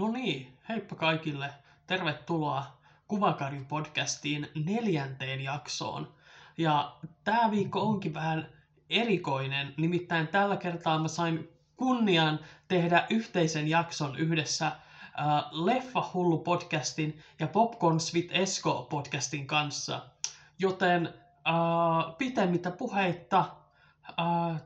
[0.00, 1.50] No niin, heippa kaikille.
[1.86, 2.66] Tervetuloa
[3.08, 6.14] Kuvakarin podcastiin neljänteen jaksoon.
[6.58, 8.48] Ja tämä viikko onkin vähän
[8.90, 14.74] erikoinen, nimittäin tällä kertaa mä sain kunnian tehdä yhteisen jakson yhdessä äh,
[15.50, 20.06] Leffa Hullu podcastin ja Popcorn Sweet Esko podcastin kanssa.
[20.58, 23.44] Joten äh, pitemmittä puheitta
[24.20, 24.60] äh,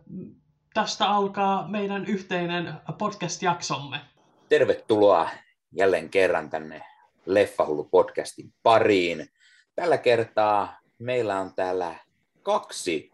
[0.75, 4.14] tästä alkaa meidän yhteinen podcast-jaksomme.
[4.49, 5.31] Tervetuloa
[5.73, 6.83] jälleen kerran tänne
[7.27, 9.27] Leffahullu podcastin pariin.
[9.75, 11.95] Tällä kertaa meillä on täällä
[12.43, 13.13] kaksi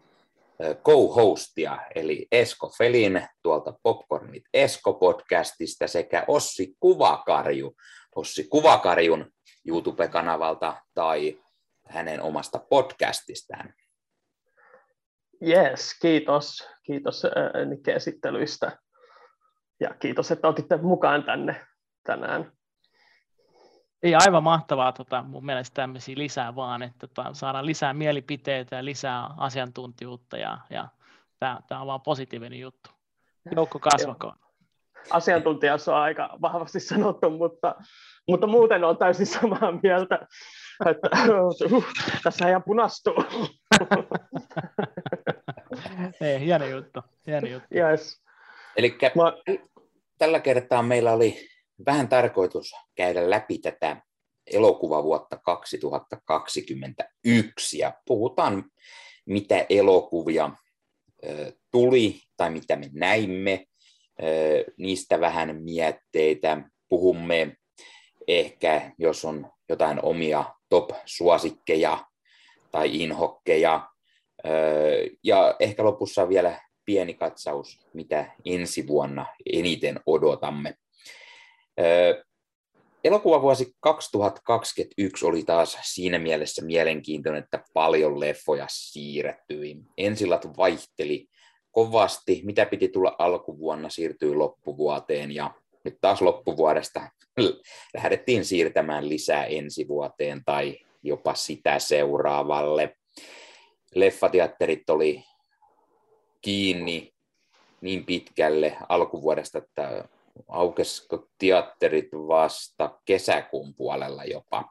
[0.83, 7.75] co-hostia, eli Esko Felin tuolta Popcornit Esko-podcastista sekä Ossi Kuvakarju,
[8.15, 9.31] Ossi Kuvakarjun
[9.67, 11.39] YouTube-kanavalta tai
[11.87, 13.73] hänen omasta podcastistaan.
[15.47, 16.67] Yes, kiitos.
[16.83, 17.23] Kiitos
[17.69, 18.77] Nikke esittelyistä.
[19.81, 21.65] Ja kiitos, että otitte mukaan tänne
[22.03, 22.51] tänään.
[24.03, 28.85] Ei aivan mahtavaa tota, mun mielestä tämmöisiä lisää vaan, että tota, saadaan lisää mielipiteitä ja
[28.85, 30.87] lisää asiantuntijuutta ja, ja
[31.39, 32.89] tämä on vaan positiivinen juttu.
[33.55, 34.35] Joukko kasvakoon.
[35.09, 37.75] Asiantuntija on aika vahvasti sanottu, mutta,
[38.27, 40.27] mutta muuten on täysin samaa mieltä,
[40.85, 41.09] että
[41.71, 41.85] uh,
[42.23, 43.15] tässä ihan punastuu.
[46.21, 46.99] Ei, hieno juttu.
[47.27, 47.67] Hieno juttu.
[47.75, 48.23] Yes.
[48.77, 49.33] Eli Mä...
[50.21, 51.47] tällä kertaa meillä oli
[51.85, 54.01] vähän tarkoitus käydä läpi tätä
[54.53, 58.71] elokuvavuotta 2021 ja puhutaan,
[59.25, 60.51] mitä elokuvia
[61.71, 63.65] tuli tai mitä me näimme,
[64.77, 66.61] niistä vähän mietteitä.
[66.89, 67.55] Puhumme
[68.27, 72.05] ehkä, jos on jotain omia top-suosikkeja
[72.71, 73.89] tai inhokkeja.
[75.23, 76.61] Ja ehkä lopussa vielä
[76.91, 80.73] pieni katsaus, mitä ensi vuonna eniten odotamme.
[83.03, 89.77] Elokuvavuosi 2021 oli taas siinä mielessä mielenkiintoinen, että paljon leffoja siirrettyi.
[89.97, 91.27] Ensilat vaihteli
[91.71, 97.01] kovasti, mitä piti tulla alkuvuonna, siirtyi loppuvuoteen ja nyt taas loppuvuodesta
[97.93, 102.97] lähdettiin siirtämään lisää ensi vuoteen tai jopa sitä seuraavalle.
[103.95, 105.23] Leffateatterit oli
[106.41, 107.13] kiinni
[107.81, 110.05] niin pitkälle alkuvuodesta, että
[110.47, 114.63] aukesiko teatterit vasta kesäkuun puolella jopa?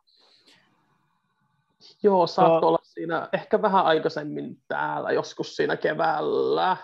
[2.03, 6.77] Joo, saattoi olla siinä ehkä vähän aikaisemmin täällä, joskus siinä keväällä.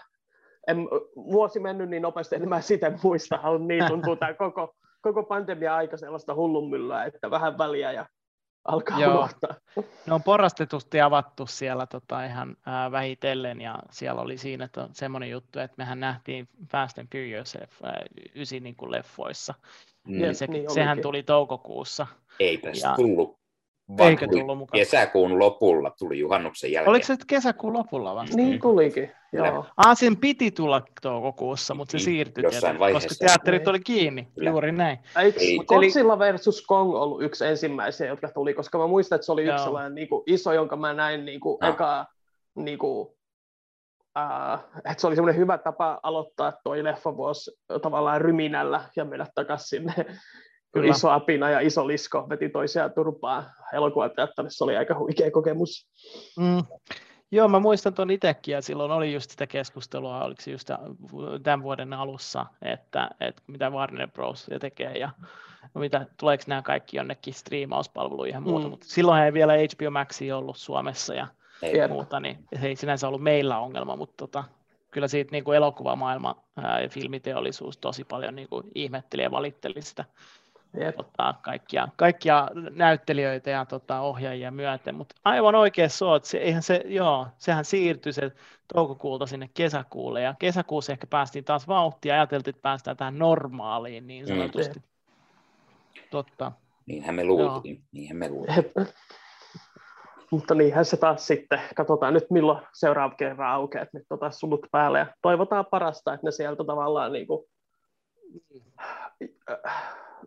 [0.67, 0.79] En,
[1.17, 3.41] vuosi mennyt niin nopeasti, että mä sitä muista.
[3.59, 8.07] Niin tuntuu tämä koko, koko pandemia aika sellaista hullunmyllyä, että vähän väliä ja
[8.67, 9.15] alkaa Joo.
[9.15, 9.55] unohtaa.
[10.07, 15.31] Ne on porrastetusti avattu siellä tota, ihan ää, vähitellen ja siellä oli siinä että semmoinen
[15.31, 18.03] juttu, että mehän nähtiin Fast and Furious ää,
[18.35, 19.55] ysi niin kuin leffoissa.
[20.07, 20.21] Mm.
[20.21, 22.07] Ja se, niin sehän tuli toukokuussa.
[22.41, 22.95] Eipä ja...
[22.97, 23.46] tullut
[23.99, 24.79] vaan Eikö tullut mukaan?
[24.79, 26.91] Kesäkuun lopulla tuli juhannuksen jälkeen.
[26.91, 28.37] Oliko se kesäkuun lopulla vasta?
[28.37, 29.65] Niin tulikin, joo.
[29.77, 33.09] Ah, sen piti tulla toukokuussa, mutta se niin, siirtyi jossain vaiheessa.
[33.09, 33.69] koska teatterit niin.
[33.69, 34.51] oli kiinni, Kyllä.
[34.51, 34.99] juuri näin.
[35.19, 39.45] Eikö Godzilla versus Kong ollut yksi ensimmäisiä, jotka tuli, koska mä muistan, että se oli
[39.45, 41.69] yksi sellainen niin kuin, iso, jonka mä näin niin kuin, no.
[41.69, 42.07] eka,
[42.55, 43.09] niin kuin,
[44.19, 47.51] Uh, että se oli semmoinen hyvä tapa aloittaa toi leffavuosi
[47.83, 49.95] tavallaan ryminällä ja mennä takaisin sinne
[50.73, 50.91] Kyllä.
[50.91, 55.89] iso apina ja iso lisko veti toisiaan turpaa elokuvateatterissa, oli aika huikea kokemus.
[56.39, 56.63] Mm.
[57.31, 60.71] Joo, mä muistan tuon itsekin, ja silloin oli just sitä keskustelua, oliko se just
[61.43, 64.47] tämän vuoden alussa, että, että mitä Warner Bros.
[64.61, 65.11] tekee, ja
[65.75, 68.71] mitä, tuleeko nämä kaikki jonnekin striimauspalveluihin ja muuta, mm.
[68.71, 71.27] mutta silloin ei vielä HBO Max ollut Suomessa ja
[71.63, 71.89] ei.
[71.89, 74.45] muuta, niin se ei sinänsä ollut meillä ongelma, mutta tota,
[74.91, 79.83] kyllä siitä niin kuin elokuvamaailma ää, ja filmiteollisuus tosi paljon niin kuin ihmetteli ja valitteli
[79.83, 80.05] sitä
[80.97, 86.83] tota, kaikkia, kaikkia näyttelijöitä ja tota, ohjaajia myöten, mutta aivan oikeassa olet, se, eihän se,
[86.87, 88.33] joo, sehän siirtyi se
[88.75, 94.25] toukokuulta sinne kesäkuulle, ja kesäkuussa ehkä päästiin taas vauhtia, ajateltiin, että päästään tähän normaaliin niin
[94.25, 94.29] mm.
[94.29, 94.79] sanotusti.
[94.79, 96.03] Mm.
[96.11, 96.53] Totta.
[96.87, 98.73] Niinhän me luultiin, niinhän me luultiin.
[100.31, 104.67] Mutta niinhän se taas sitten, katsotaan nyt milloin seuraava kerran aukeaa, että nyt otetaan sulut
[104.71, 107.45] päälle ja toivotaan parasta, että ne sieltä tavallaan niin kuin,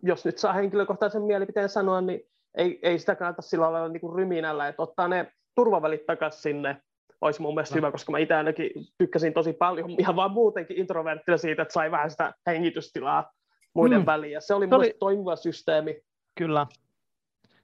[0.02, 2.20] jos nyt saa henkilökohtaisen mielipiteen sanoa, niin
[2.54, 6.76] ei, ei sitä kannata sillä lailla niin kuin ryminällä, että ottaa ne turvavälit takaisin sinne,
[7.20, 7.76] olisi mun mielestä no.
[7.76, 11.90] hyvä, koska mä itse ainakin tykkäsin tosi paljon ihan vaan muutenkin introverttina siitä, että sai
[11.90, 13.32] vähän sitä hengitystilaa
[13.74, 14.06] muiden mm.
[14.06, 16.00] väliin, ja se oli, se oli toimiva systeemi.
[16.34, 16.66] Kyllä.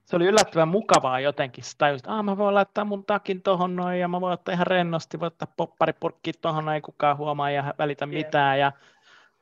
[0.05, 1.63] Se oli yllättävän mukavaa jotenkin.
[1.63, 4.67] Sitä just, ah, mä voin laittaa mun takin tohon noin, ja mä voin ottaa ihan
[4.67, 8.25] rennosti, voin ottaa popparipurkki tohon noin, ei kukaan huomaa ja välitä yeah.
[8.25, 8.71] mitään, ja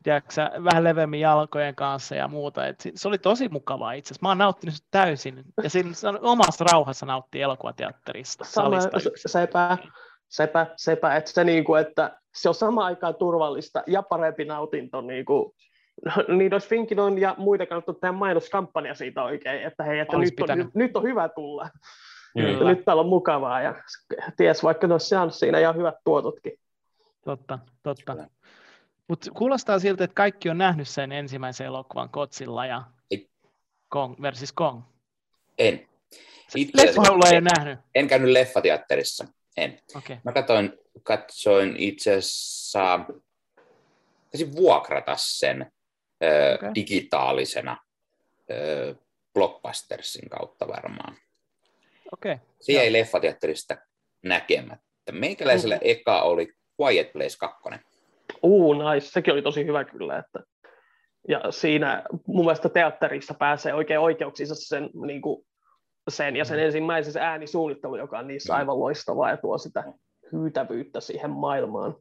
[0.05, 2.67] tiedätkö, vähän leveämmin jalkojen kanssa ja muuta.
[2.67, 4.25] Et se oli tosi mukavaa itse asiassa.
[4.25, 5.43] Mä oon nauttinut sitä täysin.
[5.63, 5.89] Ja siinä
[6.21, 8.45] omassa rauhassa nauttii elokuvateatterista.
[8.45, 8.81] Sama,
[9.15, 9.77] sepä,
[10.29, 15.55] sepä, sepä, että se, niinku, että se on sama aikaan turvallista ja parempi nautinto niinku,
[16.37, 20.71] niin olisi Finkinon ja muita kannattaa tehdä mainoskampanja siitä oikein, että hei, että nyt on,
[20.73, 21.69] nyt on hyvä tulla.
[22.33, 22.69] Kyllä.
[22.69, 23.75] Nyt täällä on mukavaa ja
[24.37, 26.53] ties vaikka ne olisi siinä ihan hyvät tuototkin.
[27.25, 28.27] Totta, totta.
[29.07, 32.83] Mutta kuulostaa siltä, että kaikki on nähnyt sen ensimmäisen elokuvan Kotsilla ja
[33.89, 34.81] Kong versus Kong.
[35.57, 35.87] En.
[36.73, 37.01] Leffa
[37.33, 37.79] ei nähnyt.
[37.95, 39.27] En käynyt leffateatterissa.
[39.57, 39.79] En.
[39.95, 40.17] Okay.
[40.23, 40.73] Mä katsoin,
[41.03, 42.99] katsoin itse asiassa,
[44.31, 45.71] taisin vuokrata sen
[46.23, 46.71] ö, okay.
[46.75, 47.77] digitaalisena
[48.51, 48.95] ö,
[49.33, 51.17] Blockbustersin kautta varmaan.
[52.11, 52.37] Okay.
[52.61, 53.77] Se jäi leffateatterista
[54.23, 55.11] näkemättä.
[55.11, 55.91] Meikäläisellä mm-hmm.
[55.91, 57.63] eka oli Quiet Place 2.
[58.45, 59.07] Uu, nice.
[59.07, 60.17] Sekin oli tosi hyvä kyllä.
[60.17, 60.39] Että...
[61.27, 65.45] Ja siinä mun mielestä teatterissa pääsee oikein oikeuksissa sen, niin kuin,
[66.09, 66.65] sen ja sen mm.
[66.65, 68.59] ensimmäisen se äänisuunnittelu, joka on niissä mm.
[68.59, 69.83] aivan loistavaa ja tuo sitä
[70.31, 71.95] hyytävyyttä siihen maailmaan.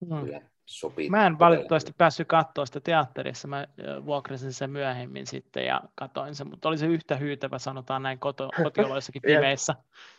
[0.00, 0.20] Mm.
[0.20, 1.10] Kyllä sopii.
[1.10, 3.66] Mä en valitettavasti päässyt katsoa sitä teatterissa, mä
[4.06, 8.50] vuokrasin sen myöhemmin sitten ja katoin sen, mutta oli se yhtä hyytävä, sanotaan näin koto,
[8.62, 9.74] kotioloissakin pimeissä,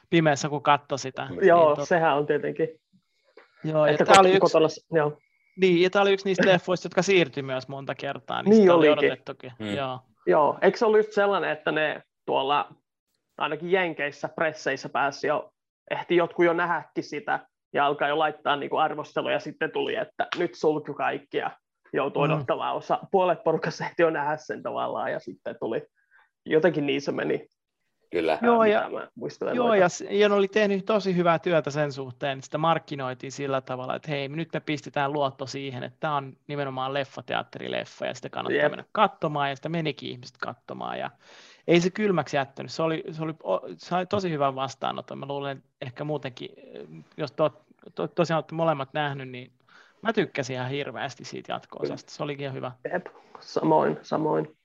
[0.10, 1.28] pimeissä, kun katsoi sitä.
[1.42, 1.88] Joo, niin, tot...
[1.88, 2.70] sehän on tietenkin.
[3.72, 4.86] Joo, että tämä oli yksi...
[4.92, 5.18] joo.
[5.62, 8.90] Niin, ja tämä oli yksi niistä leffoista, jotka siirtyi myös monta kertaa, niin, niin oli
[8.90, 9.52] odotettukin.
[9.60, 9.76] Hmm.
[9.76, 10.00] Joo.
[10.28, 12.70] Joo, eikö se ollut just sellainen, että ne tuolla
[13.38, 15.52] ainakin Jenkeissä, presseissä pääsi jo,
[15.92, 17.40] ehti jotkut jo nähäkin sitä,
[17.74, 21.52] ja alkaa jo laittaa niin kuin arvosteluja, ja sitten tuli, että nyt sulku kaikki, ja
[21.94, 22.34] joutui mm.
[22.34, 23.00] odottamaan osa.
[23.12, 25.82] Puolet porukasta ehti jo nähdä sen tavallaan, ja sitten tuli,
[26.46, 27.48] jotenkin niin se meni.
[28.10, 28.40] Kyllä.
[28.42, 28.90] Joo, ja,
[29.54, 34.12] joo ja, ja oli tehnyt tosi hyvää työtä sen suhteen, sitä markkinoitiin sillä tavalla, että
[34.12, 38.72] hei, nyt me pistetään luotto siihen, että tämä on nimenomaan leffateatterileffa, ja sitä kannattaa yep.
[38.72, 41.12] mennä katsomaan, ja sitä menikin ihmiset katsomaan, ja
[41.68, 43.34] ei se kylmäksi jättänyt, se oli, se oli,
[43.78, 46.50] se oli tosi hyvä vastaanotto, mä luulen, että ehkä muutenkin,
[47.18, 47.64] jos to,
[47.96, 49.52] to, tosiaan olette molemmat nähnyt, niin
[50.02, 52.72] mä tykkäsin ihan hirveästi siitä jatko-osasta, se olikin ihan hyvä.
[52.94, 53.06] Jep,
[53.40, 54.58] samoin, samoin.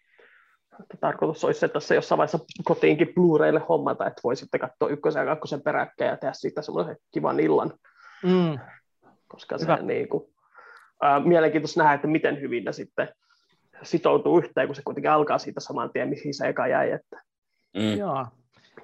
[0.80, 5.20] Että tarkoitus olisi, että tässä jossain vaiheessa kotiinkin Blu-raylle hommata, että voi sitten katsoa ykkösen
[5.20, 7.72] ja kakkosen peräkkäin ja tehdä siitä semmoisen kivan illan.
[8.22, 8.58] Mm.
[9.28, 9.76] Koska Hyvä.
[9.76, 10.24] se niin kuin,
[11.04, 13.08] äh, mielenkiintoista nähdä, että miten hyvin ne sitten
[13.82, 16.90] sitoutuu yhteen, kun se kuitenkin alkaa siitä saman tien, mihin se eka jäi.
[16.90, 17.22] Että.
[17.76, 17.98] Mm.
[17.98, 18.26] Joo.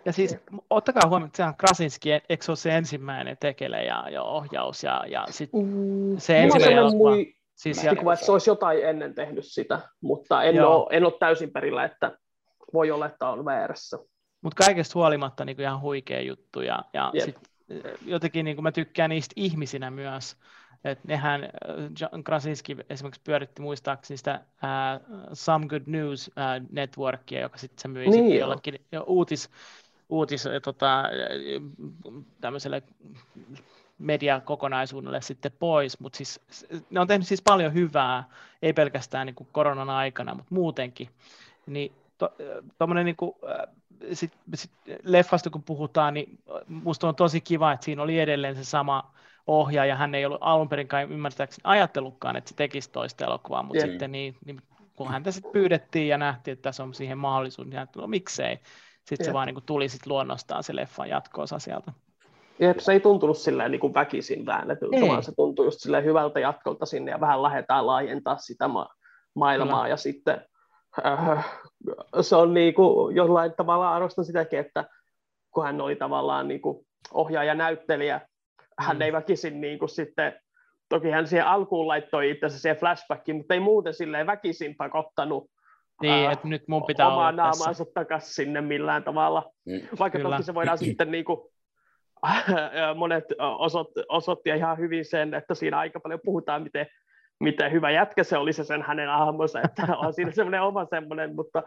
[0.04, 0.36] Ja siis
[0.70, 5.04] ottakaa huomioon, että sehän Krasinski, eikö se ole se ensimmäinen tekele ja, ja ohjaus ja,
[5.06, 6.18] ja sit mm.
[6.18, 7.10] se ensimmäinen elokuva.
[7.10, 11.12] Mui, siis ja, että se olisi jotain ennen tehnyt sitä, mutta en, ole, en ole
[11.20, 12.18] täysin perillä, että
[12.72, 13.98] voi olla, että on väärässä.
[14.42, 17.36] Mutta kaikesta huolimatta niin ihan huikea juttu ja, ja sit,
[18.06, 20.36] jotenkin niin mä tykkään niistä ihmisinä myös,
[20.84, 21.50] että nehän, äh,
[22.00, 27.88] John Krasinski esimerkiksi pyöritti muistaakseni sitä uh, Some Good News uh, Networkia, joka sitten se
[27.88, 29.50] myi niin sitten jollekin uutis,
[30.08, 31.04] uutis tota,
[32.40, 32.82] tämmöiselle
[33.98, 36.40] mediakokonaisuudelle sitten pois, mutta siis
[36.90, 38.24] ne on tehnyt siis paljon hyvää,
[38.62, 41.08] ei pelkästään niin kuin koronan aikana, mutta muutenkin.
[41.66, 41.92] Niin
[42.78, 43.34] tuommoinen to, niin kuin,
[44.12, 44.70] sit, sit
[45.02, 49.14] leffasta kun puhutaan, niin musta on tosi kiva, että siinä oli edelleen se sama
[49.46, 53.78] ohjaaja, hän ei ollut alun perin kai ymmärtääkseni ajatellutkaan, että se tekisi toista elokuvaa, mutta
[53.78, 53.90] yeah.
[53.90, 54.62] sitten niin, niin,
[54.96, 58.58] kun häntä sitten pyydettiin ja nähtiin, että tässä on siihen mahdollisuus, niin hän no miksei.
[59.04, 59.30] Sitten yeah.
[59.30, 61.92] se vaan niin kuin, tuli sit luonnostaan se leffan jatkoosa sieltä.
[62.60, 66.40] Jep, se ei tuntunut silleen niin kuin väkisin väännetyltä, vaan se tuntui just silleen hyvältä
[66.40, 68.88] jatkolta sinne ja vähän lähdetään laajentaa sitä ma-
[69.34, 69.88] maailmaa Kyllä.
[69.88, 70.44] ja sitten
[71.06, 71.60] äh,
[72.20, 74.84] se on niin kuin, jollain tavalla arvostan sitäkin, että
[75.50, 78.20] kun hän oli tavallaan niin kuin ohjaaja näyttelijä,
[78.78, 79.02] hän mm.
[79.02, 80.40] ei väkisin niin kuin sitten,
[80.88, 85.50] toki hän siihen alkuun laittoi itse asiassa siihen flashbackiin, mutta ei muuten silleen väkisin pakottanut
[86.02, 89.50] niin, äh, että nyt mun pitää omaa naamaansa takaisin sinne millään tavalla.
[89.66, 89.80] Mm.
[89.98, 90.30] Vaikka Kyllä.
[90.36, 91.40] toki se voidaan sitten niin kuin,
[92.96, 93.24] monet
[93.58, 96.86] osoitti, osoitti ihan hyvin sen, että siinä aika paljon puhutaan, miten,
[97.40, 101.34] miten hyvä jätkä se oli se sen hänen ahmonsa, että on siinä semmoinen oma semmoinen,
[101.34, 101.62] mutta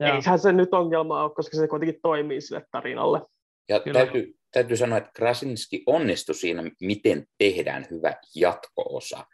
[0.00, 3.20] eihän se nyt ongelma ole, koska se kuitenkin toimii sille tarinalle.
[3.68, 9.24] Ja täytyy, täytyy sanoa, että Krasinski onnistui siinä, miten tehdään hyvä jatko-osa.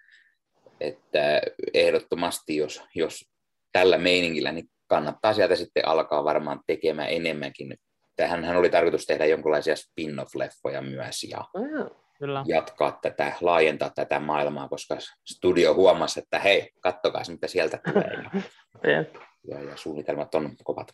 [0.80, 1.40] Että
[1.74, 3.30] ehdottomasti, jos, jos
[3.72, 7.76] tällä meiningillä, niin kannattaa sieltä sitten alkaa varmaan tekemään enemmänkin.
[8.18, 11.90] Tähän hän oli tarkoitus tehdä jonkinlaisia spin-off-leffoja myös ja mm.
[12.18, 12.44] Kyllä.
[12.46, 14.96] jatkaa tätä, laajentaa tätä maailmaa, koska
[15.32, 18.10] studio huomasi, että hei, kattokaa mitä sieltä tulee.
[18.82, 19.04] Ja,
[19.48, 20.92] ja, ja suunnitelmat on kovat.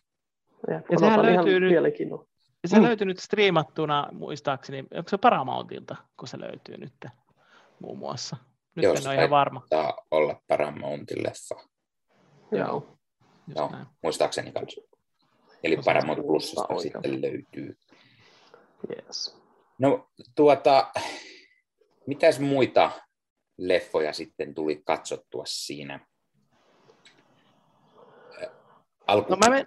[0.69, 1.73] Ja, ja sehän löytyy nyt,
[2.66, 2.83] se mm.
[2.83, 7.07] löytyy nyt striimattuna, muistaakseni, onko se Paramountilta, kun se löytyy nyt
[7.81, 8.37] muun muassa?
[8.75, 9.62] Nyt Joo, en se ole ihan varma.
[10.11, 11.54] Olla Paramountin leffa.
[12.52, 12.99] Joo.
[13.57, 13.87] Joo, näin.
[14.02, 14.81] muistaakseni kanssa.
[15.64, 16.80] Eli Paramount Plusasta oikein?
[16.92, 17.76] sitten löytyy.
[18.97, 19.37] Yes.
[19.78, 20.92] No tuota,
[22.06, 22.90] mitäs muita
[23.59, 26.00] leffoja sitten tuli katsottua siinä?
[29.06, 29.66] Alku No mä men-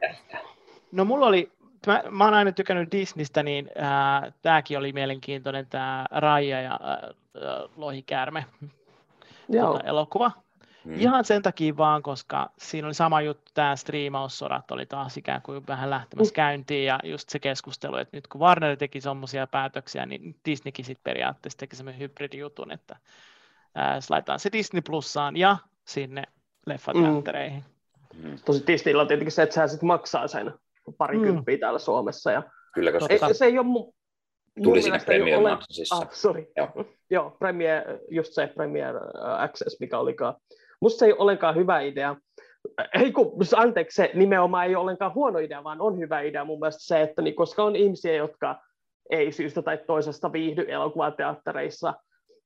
[0.92, 1.52] No mulla oli,
[1.88, 7.16] mä, mä oon aina tykännyt Disneystä, niin äh, tääkin oli mielenkiintoinen, tämä Raija ja äh,
[7.76, 8.46] Lohikäärme
[9.50, 9.74] Joo.
[9.74, 10.32] tota, elokuva.
[10.88, 11.00] Mm.
[11.00, 15.68] Ihan sen takia vaan, koska siinä oli sama juttu, tämä striimaussodat oli taas ikään kuin
[15.68, 20.36] vähän lähtemässä käyntiin ja just se keskustelu, että nyt kun Warner teki semmoisia päätöksiä, niin
[20.46, 22.96] Disneykin sitten periaatteessa teki semmoinen hybridijutun, että
[23.76, 26.24] ää, se laitetaan se Disney Plussaan ja sinne
[26.66, 27.64] leffateattereihin.
[28.24, 28.38] Mm.
[28.46, 30.54] Tosi Disneyllä on tietenkin se, että sehän sit maksaa sen
[30.98, 31.60] parikymppiä mm.
[31.60, 32.32] täällä Suomessa.
[32.32, 33.34] Ja Kyllä, koska ei, Totta.
[33.34, 33.94] se ei ole mun,
[34.56, 35.96] mun tuli siinä mielestä ei ole Accessissa.
[35.96, 36.48] Ah, sorry.
[36.58, 36.70] Joo.
[37.10, 40.36] Joo, Premiere, just se Premiere äh, Access, mikä olikaan.
[40.82, 42.16] Musta se ei ollenkaan hyvä idea.
[42.94, 46.84] Ei kun, anteeksi, se nimenomaan ei ollenkaan huono idea, vaan on hyvä idea mun mielestä
[46.84, 48.56] se, että niin, koska on ihmisiä, jotka
[49.10, 51.94] ei syystä tai toisesta viihdy elokuvateattereissa,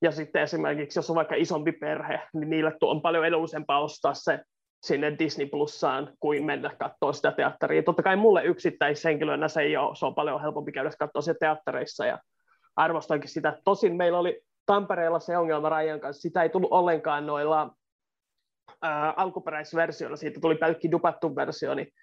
[0.02, 4.40] ja sitten esimerkiksi, jos on vaikka isompi perhe, niin niille on paljon edullisempaa ostaa se
[4.84, 7.84] sinne Disney Plussaan, kuin mennä katsoa sitä teatteria.
[7.84, 12.06] Totta kai mulle yksittäishenkilönä se ei ole, se on paljon helpompi käydä katsoa sitä teattereissa,
[12.06, 12.20] ja
[12.76, 13.58] arvostankin sitä.
[13.64, 17.70] Tosin meillä oli Tampereella se ongelma Rajan kanssa, sitä ei tullut ollenkaan noilla
[18.82, 21.94] ää, alkuperäisversioilla, siitä tuli pelkki dupattu versio, niin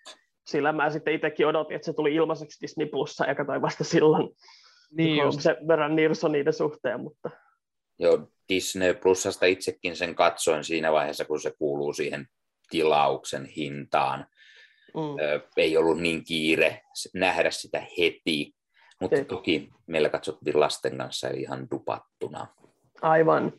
[0.47, 4.29] sillä mä sitten itsekin odotin, että se tuli ilmaiseksi Disney Plussa ja katsoin vasta silloin,
[4.97, 7.31] Niin kun just, se verran nirso niiden suhteen, mutta
[7.99, 12.27] Joo, Disney Plusasta itsekin sen katsoin siinä vaiheessa, kun se kuuluu siihen
[12.71, 14.27] tilauksen hintaan.
[14.95, 16.81] mm, Ö, ei ollut niin kiire
[17.15, 18.55] nähdä sitä heti,
[19.01, 19.25] mutta Ei.
[19.25, 22.47] toki meillä katsottiin lasten kanssa eli ihan dupattuna.
[23.03, 23.53] aivan.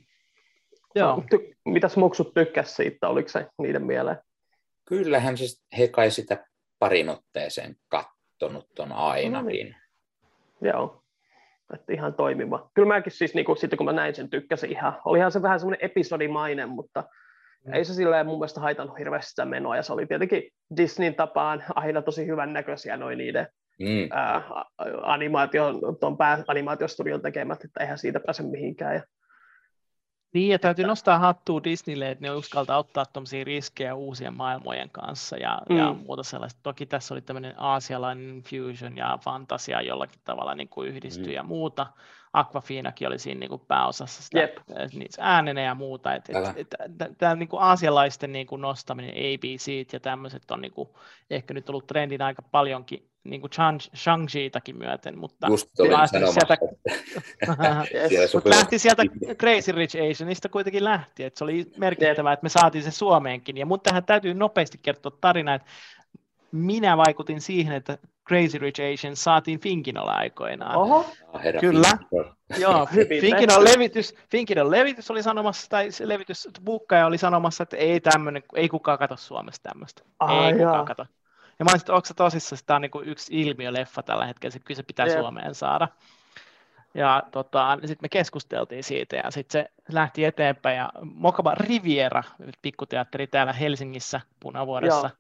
[0.96, 1.24] Joo.
[1.36, 4.18] Ty- mitäs muksut tykkäs siitä, oliko se niiden mieleen?
[4.86, 6.46] Kyllähän siis he kai sitä
[6.80, 9.76] parin otteeseen kattonut on ainakin.
[10.62, 11.04] Joo,
[11.74, 12.70] että ihan toimiva.
[12.74, 14.98] Kyllä mäkin siis, niin kuin, sitten kun mä näin sen, tykkäsin ihan.
[15.06, 17.04] Olihan se vähän semmoinen episodimainen, mutta
[17.66, 17.74] Mm.
[17.74, 19.76] ei se silleen mun mielestä haitannut hirveästi sitä menoa.
[19.76, 20.44] Ja se oli tietenkin
[20.78, 23.48] Disneyn tapaan aina tosi hyvän näköisiä noin niiden
[23.80, 24.08] Mm.
[24.12, 24.44] ää,
[25.02, 28.96] animaation, tuon pääanimaatiostudion tekemät, että eihän siitä pääse mihinkään.
[28.96, 29.04] Ja,
[30.34, 35.38] Niin, ja täytyy nostaa hattua Disneylle, että ne uskaltaa ottaa tuommoisia riskejä uusien maailmojen kanssa
[35.38, 35.78] ja, mm.
[35.78, 36.60] ja muuta sellaista.
[36.64, 41.34] Toki tässä oli tämmöinen aasialainen fusion ja fantasia jollakin tavalla niin kuin yhdistyi Mm.
[41.34, 41.88] ja muuta.
[42.34, 44.40] Aquafinakin oli siinä niin kuin pääosassa sitä,
[44.94, 46.16] niitä äänenä ja muuta.
[46.16, 46.54] Et, Älä.
[46.58, 50.90] et, et, Tämä niin kuin aasialaisten niin kuin nostaminen, ABC ja tämmöiset on niin kuin,
[51.30, 56.18] ehkä nyt ollut trendin aika paljonkin niin kuin Shang- Shang-Chiitakin myöten, mutta Just olin lähti
[56.32, 56.58] sieltä-
[58.12, 58.34] yes.
[58.34, 59.04] Mutta lähti sieltä
[59.40, 63.58] Crazy Rich Asianista kuitenkin lähti, että se oli merkittävää, että me saatiin se Suomeenkin.
[63.58, 65.68] Ja mun tähän täytyy nopeasti kertoa tarina, että
[66.52, 67.98] minä vaikutin siihen, että
[68.30, 70.76] Crazy Rich Asian saatiin Finkinolla aikoinaan.
[70.76, 71.88] Oho, Ah, herra Kyllä.
[72.10, 72.34] Finkel.
[72.58, 73.74] Joo, Hyvin Finkinon tehty.
[73.74, 78.70] levitys, Finkinon levitys oli sanomassa, tai se levitys, bukkaaja oli sanomassa, että ei tämmöinen, ei
[78.70, 80.02] kukaan kato Suomessa tämmöistä.
[80.22, 80.86] Ei kukaan jaa.
[80.86, 81.06] kato.
[81.60, 84.52] Ja mä olin sitten, onko se tosissaan, tämä on niin kuin yksi ilmiöleffa tällä hetkellä,
[84.54, 85.20] se, kyllä se pitää Jep.
[85.20, 85.88] Suomeen saada.
[86.94, 92.24] Ja tota, sitten me keskusteltiin siitä ja sitten se lähti eteenpäin ja Mokaba Riviera,
[92.62, 95.18] pikkuteatteri täällä Helsingissä Punavuoressa, Joo.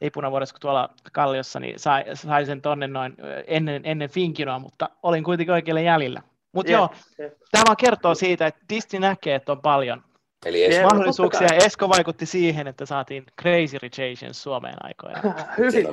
[0.00, 4.88] Ei Punavuoressa kuin tuolla Kalliossa, niin sai, sai sen tonne noin ennen, ennen Finkinoa, mutta
[5.02, 6.22] olin kuitenkin oikealla jäljellä.
[6.52, 7.38] Mutta Jep, joo, jep.
[7.50, 10.02] tämä vaan kertoo siitä, että Disney näkee, että on paljon
[10.46, 11.48] Eli Esko, mahdollisuuksia.
[11.66, 15.34] Esko vaikutti siihen, että saatiin Crazy Rich Asians Suomeen aikoinaan.
[15.58, 15.86] Hyvin.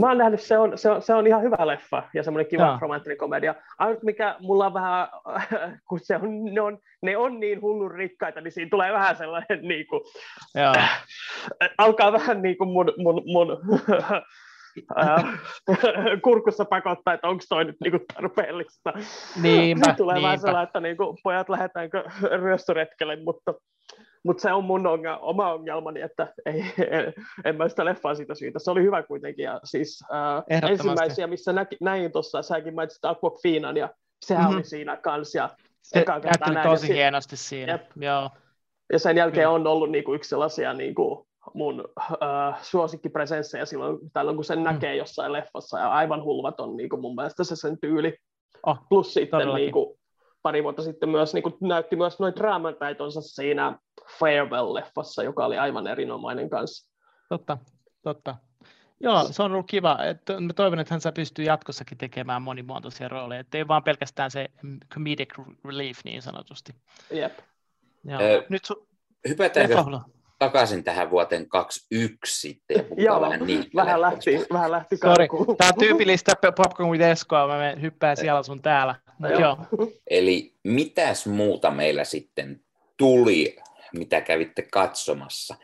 [0.00, 2.62] Mä oon nähnyt, se on, se on, se on ihan hyvä leffa ja semmoinen kiva
[2.62, 2.78] Joo.
[2.80, 3.54] romanttinen komedia.
[3.78, 5.08] Ainut mikä mulla on vähän,
[5.88, 9.58] kun se on, ne, on, ne on niin hullun rikkaita, niin siinä tulee vähän sellainen,
[9.62, 10.00] niin kuin,
[10.54, 10.74] Joo.
[11.78, 13.58] alkaa vähän niin kuin mun, mun, mun
[16.24, 18.92] kurkussa pakottaa, että onko toi nyt niin kuin tarpeellista.
[19.42, 20.40] Niinpä, tulee vähän niinpä.
[20.46, 22.04] sellainen, että niin kuin, pojat lähdetäänkö
[22.42, 23.54] ryöstöretkelle, mutta
[24.24, 28.34] mutta se on mun ongelma, oma ongelmani, että ei, en, en mä sitä leffaa siitä
[28.34, 28.58] syytä.
[28.58, 29.42] Se oli hyvä kuitenkin.
[29.44, 33.88] Ja siis, äh, ensimmäisiä, missä näki, näin tuossa, säkin mainitsit Aquafinan, ja
[34.26, 34.48] sehän Mhm.
[34.48, 34.56] mm-hmm.
[34.56, 35.38] oli siinä kanssa.
[35.38, 35.48] Ja,
[35.82, 36.04] Se
[36.54, 37.72] ja tosi si- hienosti siinä.
[37.72, 37.82] Jep.
[37.96, 38.30] Joo.
[38.92, 39.50] ja sen jälkeen Kyllä.
[39.54, 41.84] on ollut niinku yksi sellaisia niinku mun
[42.22, 44.64] äh, suosikkipresenssejä silloin, tällöin, kun sen Mm.
[44.64, 45.78] näkee jossain leffassa.
[45.78, 48.16] Ja aivan hulvaton niinku mun mielestä se sen tyyli.
[48.66, 49.62] Oh, Plus sitten todellakin.
[49.64, 49.98] niinku,
[50.42, 53.78] pari vuotta sitten myös niinku, näytti myös noin draamataitonsa siinä
[54.18, 56.90] Farewell-leffassa, joka oli aivan erinomainen kanssa.
[57.28, 57.58] Totta,
[58.02, 58.36] totta.
[59.02, 60.04] Joo, se on ollut kiva.
[60.04, 64.30] Että mä toivon, että hän saa pystyä jatkossakin tekemään monimuotoisia rooleja, että ei vaan pelkästään
[64.30, 64.48] se
[64.94, 66.72] comedic relief niin sanotusti.
[67.10, 67.38] Jep.
[68.04, 68.20] Joo.
[68.20, 68.86] Ö, Nyt su-
[69.28, 69.74] Hypätäänkö
[70.40, 72.86] takaisin tähän vuoteen 21 sitten?
[72.96, 75.26] Joo, vähän, niin, vähän lähti, vähän lähti Sorry.
[75.58, 78.94] Tämä on tyypillistä Popcorn with Eskoa, mä hyppään siellä sun täällä.
[79.20, 79.40] Joo.
[79.40, 79.56] Joo.
[80.10, 82.60] Eli mitäs muuta meillä sitten
[82.96, 83.56] tuli,
[83.92, 85.56] mitä kävitte katsomassa?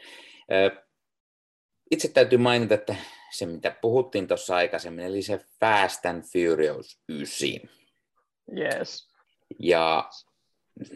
[1.91, 2.95] Itse täytyy mainita, että
[3.31, 7.49] se mitä puhuttiin tuossa aikaisemmin, eli se Fast and Furious 9.
[8.59, 9.09] Yes.
[9.59, 10.11] Ja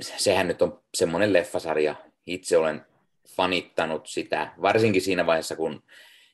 [0.00, 1.94] sehän nyt on semmoinen leffasarja,
[2.26, 2.86] itse olen
[3.28, 5.82] fanittanut sitä, varsinkin siinä vaiheessa, kun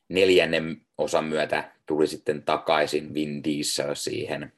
[0.09, 4.53] neljännen osan myötä tuli sitten takaisin Vin Diesel siihen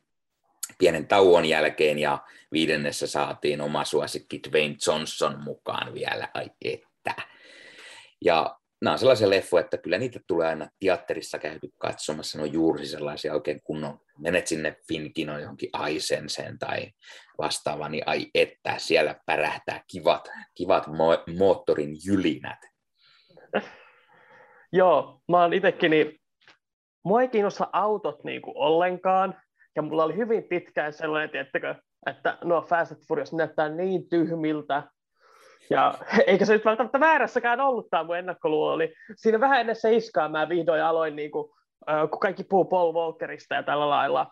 [0.77, 2.19] pienen tauon jälkeen ja
[2.51, 7.15] viidennessä saatiin oma suosikki Dwayne Johnson mukaan vielä, ai että.
[8.25, 12.53] Ja nämä on sellaisia leffoja, että kyllä niitä tulee aina teatterissa käyty katsomassa, ne on
[12.53, 16.91] juuri sellaisia oikein kunnon, menet sinne Finkino johonkin Aisenseen tai
[17.37, 22.59] vastaavaan, niin ai että, siellä pärähtää kivat, kivat mo- moottorin jylinät.
[24.71, 26.19] Joo, mä oon itekin, niin
[27.03, 29.41] mua ei kiinnosta autot niinku ollenkaan,
[29.75, 34.83] ja mulla oli hyvin pitkään sellainen, tiettäkö, että nuo Fast Furious näyttää niin tyhmiltä,
[35.69, 35.93] ja
[36.27, 38.73] eikä se nyt välttämättä väärässäkään ollut tämä mun ennakkoluulo.
[38.73, 38.93] Oli.
[39.15, 41.51] Siinä vähän ennen seiskaa mä vihdoin aloin, niin kuin,
[42.09, 44.31] kun kaikki puhuu Paul Walkerista ja tällä lailla.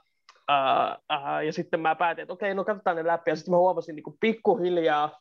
[0.51, 3.29] Uh, uh, ja sitten mä päätin, että okei, no katsotaan ne läpi.
[3.32, 5.20] Ja sitten mä huomasin niin kuin pikkuhiljaa,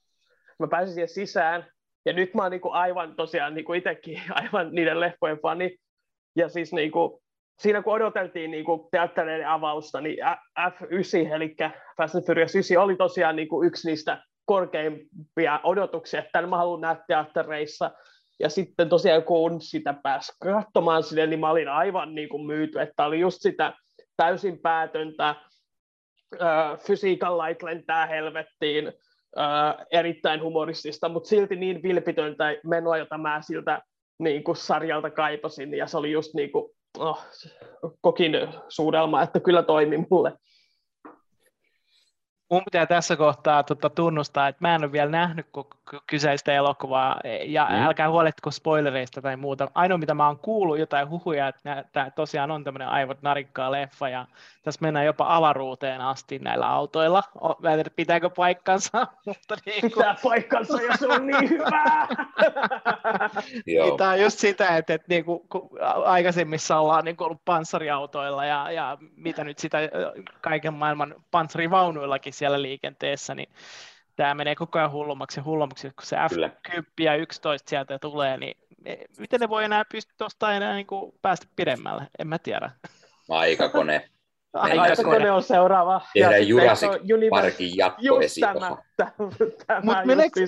[0.58, 1.66] mä pääsin siihen sisään.
[2.04, 5.76] Ja nyt mä oon niin kuin aivan tosiaan niin kuin itsekin aivan niiden leffojen fani.
[6.36, 7.20] Ja siis niin kuin,
[7.58, 10.18] siinä kun odoteltiin niin kuin teattereiden avausta, niin
[10.60, 11.56] F9, eli
[11.96, 16.80] Fast and Furious 9 oli tosiaan niin kuin yksi niistä korkeimpia odotuksia, että mä haluan
[16.80, 17.90] nähdä teattereissa.
[18.40, 22.80] Ja sitten tosiaan kun sitä pääsi katsomaan sinne, niin mä olin aivan niin kuin myyty,
[22.80, 23.72] että oli just sitä
[24.16, 28.92] täysin päätöntä, äh, fysiikan lait lentää helvettiin,
[29.38, 33.82] äh, erittäin humoristista, mutta silti niin vilpitöntä menoa, jota mä siltä
[34.18, 37.24] niin kuin sarjalta kaipasin, ja se oli just niin kuin, oh,
[38.00, 38.32] kokin
[38.68, 40.32] suudelma, että kyllä toimi mulle
[42.50, 45.46] mun pitää tässä kohtaa tota, tunnustaa, että mä en ole vielä nähnyt
[46.06, 47.76] kyseistä elokuvaa, ja mm.
[47.76, 49.68] älkää huolehtiko spoilereista tai muuta.
[49.74, 54.08] Ainoa, mitä mä oon kuullut jotain huhuja, että tämä tosiaan on tämmöinen aivot narikkaa leffa,
[54.08, 54.26] ja
[54.66, 57.22] tässä mennään jopa avaruuteen asti näillä autoilla.
[57.62, 59.92] Mä en tiedä, pitääkö paikkansa, mutta niin kuin...
[59.92, 62.06] Pitää paikkansa, ja se on niin hyvä!
[63.66, 65.70] niin, tämä on just sitä, että, että niin kuin, kun
[66.04, 69.78] aikaisemmissa ollaan niin kuin ollut panssariautoilla, ja, ja mitä nyt sitä
[70.40, 73.48] kaiken maailman panssarivaunuillakin siellä liikenteessä, niin
[74.16, 78.56] tämä menee koko ajan hullummaksi ja hullummaksi, kun se F10 ja 11 sieltä tulee, niin
[78.84, 82.70] e, miten ne voi enää pystyä tuosta enää niin kuin päästä pidemmälle, en mä tiedä.
[83.28, 84.10] Aikakone.
[84.56, 86.00] Aikakone on seuraava.
[86.14, 86.90] Tehdään Jurassic
[87.30, 88.76] Parkin jatkoesikossa.
[89.82, 90.40] Mutta meneekö,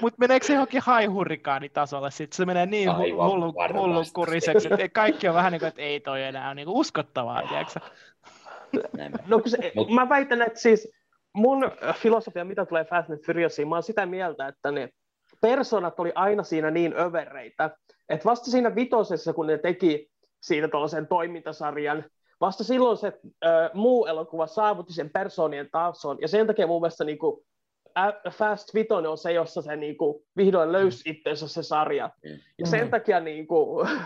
[0.00, 2.10] mut meneekö se johonkin haihurrikaanitasolle?
[2.10, 6.00] Sitten se menee niin hullu, hullu kuriseksi, että kaikki on vähän niin kuin, että ei
[6.00, 7.80] toi enää ole niin uskottavaa, tiedätkö?
[9.26, 9.90] No, se, Mut...
[9.90, 10.92] Mä väitän, että siis
[11.32, 14.88] mun filosofia, mitä tulee Fast and Furiousiin, mä oon sitä mieltä, että ne
[15.40, 17.70] personat oli aina siinä niin övereitä,
[18.08, 22.04] että vasta siinä vitosessa, kun ne teki siitä tuollaisen toimintasarjan,
[22.40, 23.12] vasta silloin se
[23.44, 27.46] ö, muu elokuva saavutti sen personien tason, ja sen takia mun mielestä niin kuin,
[28.30, 31.12] Fast Vitoinen on se, jossa se niin kuin, vihdoin löysi mm.
[31.12, 32.10] itsensä se sarja.
[32.24, 32.38] Mm.
[32.58, 33.96] Ja sen takia niin kuin, ö,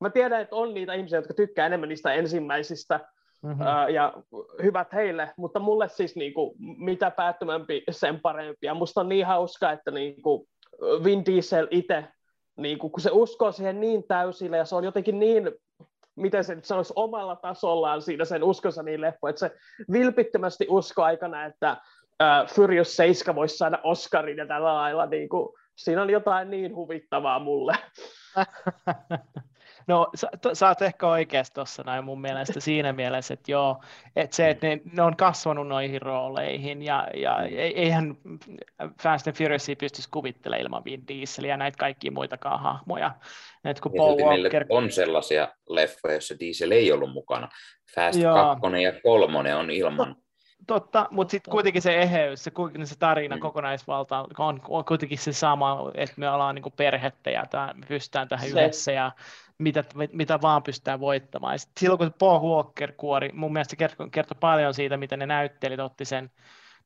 [0.00, 3.00] mä tiedän, että on niitä ihmisiä, jotka tykkää enemmän niistä ensimmäisistä,
[3.42, 3.94] mm-hmm.
[3.94, 4.14] ja
[4.62, 8.66] hyvät heille, mutta mulle siis niin kuin, mitä päättömämpi, sen parempi.
[8.66, 10.48] Ja musta on niin hauska, että niin kuin
[11.04, 12.04] Vin Diesel itse,
[12.56, 15.50] niin kuin, kun se uskoo siihen niin täysille, ja se on jotenkin niin
[16.20, 19.56] miten se nyt sanoisi, omalla tasollaan siinä sen uskonsa niin leppo, että se
[19.92, 21.76] vilpittömästi usko aikana, että
[22.22, 26.76] uh, Furious 7 voisi saada Oscarin ja tällä lailla, niin kuin, siinä on jotain niin
[26.76, 27.74] huvittavaa mulle.
[29.90, 33.82] No sä, sä oot ehkä oikeassa tuossa näin mun mielestä siinä mielessä, että joo,
[34.16, 37.42] että se, että ne, ne on kasvanut noihin rooleihin ja, ja
[37.74, 38.16] eihän
[39.02, 43.14] Fast and Furiousia pystyisi kuvittelemaan ilman Vin Dieselia ja näitä kaikkia muitakaan hahmoja.
[43.64, 44.66] Et kun Paul Walker...
[44.68, 47.48] on sellaisia leffoja, joissa Diesel ei ollut mukana.
[47.94, 48.34] Fast joo.
[48.34, 50.16] 2 ja 3 on ilman.
[50.66, 52.52] Totta, mutta sitten kuitenkin se eheys, se,
[52.84, 53.40] se tarina mm.
[53.40, 58.28] kokonaisvalta on, on kuitenkin se sama, että me ollaan niin perhettä ja tämä, me pystytään
[58.28, 58.60] tähän se.
[58.60, 59.12] yhdessä ja
[59.60, 61.54] mitä, mitä vaan pystytään voittamaan.
[61.54, 65.80] Ja silloin kun Paul Walker kuori, mun mielestä kertoi, kertoi paljon siitä, miten ne näyttelijät
[65.80, 66.30] otti sen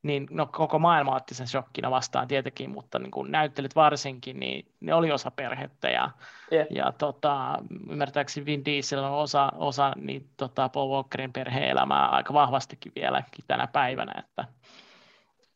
[0.04, 4.66] niin no, koko maailma otti sen shokkina vastaan tietenkin, mutta niin kuin näyttelyt varsinkin, niin
[4.80, 6.10] ne oli osa perhettä ja,
[6.52, 6.66] yeah.
[6.70, 7.58] ja tota,
[7.90, 13.66] ymmärtääkseni Vin Diesel on osa, osa niin, tota, Paul Walkerin perhe-elämää aika vahvastikin vieläkin tänä
[13.66, 14.24] päivänä.
[14.24, 14.44] Että,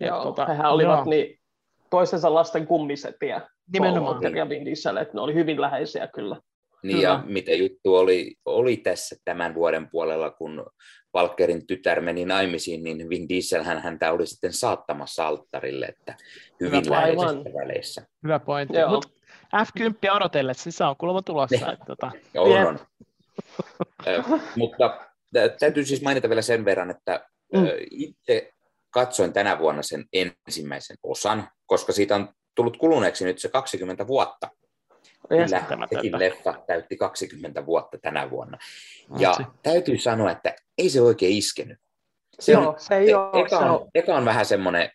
[0.01, 1.05] Joo, et, tota, hehän olivat joo.
[1.05, 1.41] niin
[1.91, 3.41] toisensa lasten kummisetiä.
[3.73, 4.21] Nimenomaan.
[4.21, 6.37] Paul ja Vin Diesel, että ne oli hyvin läheisiä kyllä.
[6.83, 10.67] Niin ja mitä juttu oli, oli tässä tämän vuoden puolella, kun
[11.15, 16.15] Valkerin tytär meni naimisiin, niin Vin Diesel hän häntä oli sitten saattamassa alttarille, että
[16.61, 18.07] hyvin Hyvä läheisistä väleissä.
[18.23, 18.77] Hyvä pointti.
[18.89, 19.13] Mut
[19.57, 21.73] F10 odotellessa, se on kuulemma tulossa.
[21.73, 22.11] että, tota...
[22.37, 22.79] on, on.
[24.57, 25.09] mutta
[25.61, 27.67] täytyy siis mainita vielä sen verran, että mm.
[27.91, 28.53] itse
[28.91, 34.51] katsoin tänä vuonna sen ensimmäisen osan, koska siitä on tullut kuluneeksi nyt se 20 vuotta.
[35.29, 38.59] Kyllä, sekin leffa täytti 20 vuotta tänä vuonna.
[39.19, 39.43] Ja Otsi.
[39.63, 41.79] täytyy sanoa, että ei se oikein iskenyt.
[42.41, 43.45] Se Joo, on, se ei ole.
[43.45, 44.91] Eka, on, eka on vähän semmoinen,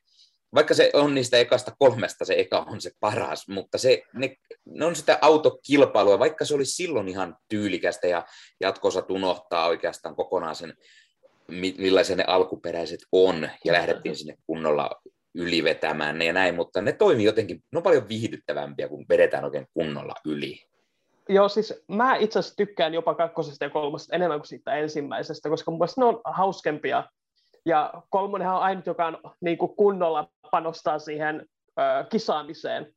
[0.55, 4.85] vaikka se on niistä ekasta kolmesta, se eka on se paras, mutta se, ne, ne
[4.85, 8.25] on sitä autokilpailua, vaikka se oli silloin ihan tyylikästä ja
[8.59, 10.73] jatkossa unohtaa oikeastaan kokonaan sen,
[11.77, 15.01] millaisia ne alkuperäiset on, ja lähdettiin sinne kunnolla
[15.35, 19.67] ylivetämään ne ja näin, mutta ne toimii jotenkin, ne on paljon viihdyttävämpiä, kun vedetään oikein
[19.73, 20.59] kunnolla yli.
[21.29, 25.71] Joo, siis mä itse asiassa tykkään jopa kakkosesta ja kolmosesta enemmän kuin siitä ensimmäisestä, koska
[25.71, 27.03] mun mielestä ne on hauskempia.
[27.65, 31.45] Ja kolmonenhan on ainut, joka on, niin kuin kunnolla panostaa siihen
[31.79, 32.93] ö, kisaamiseen.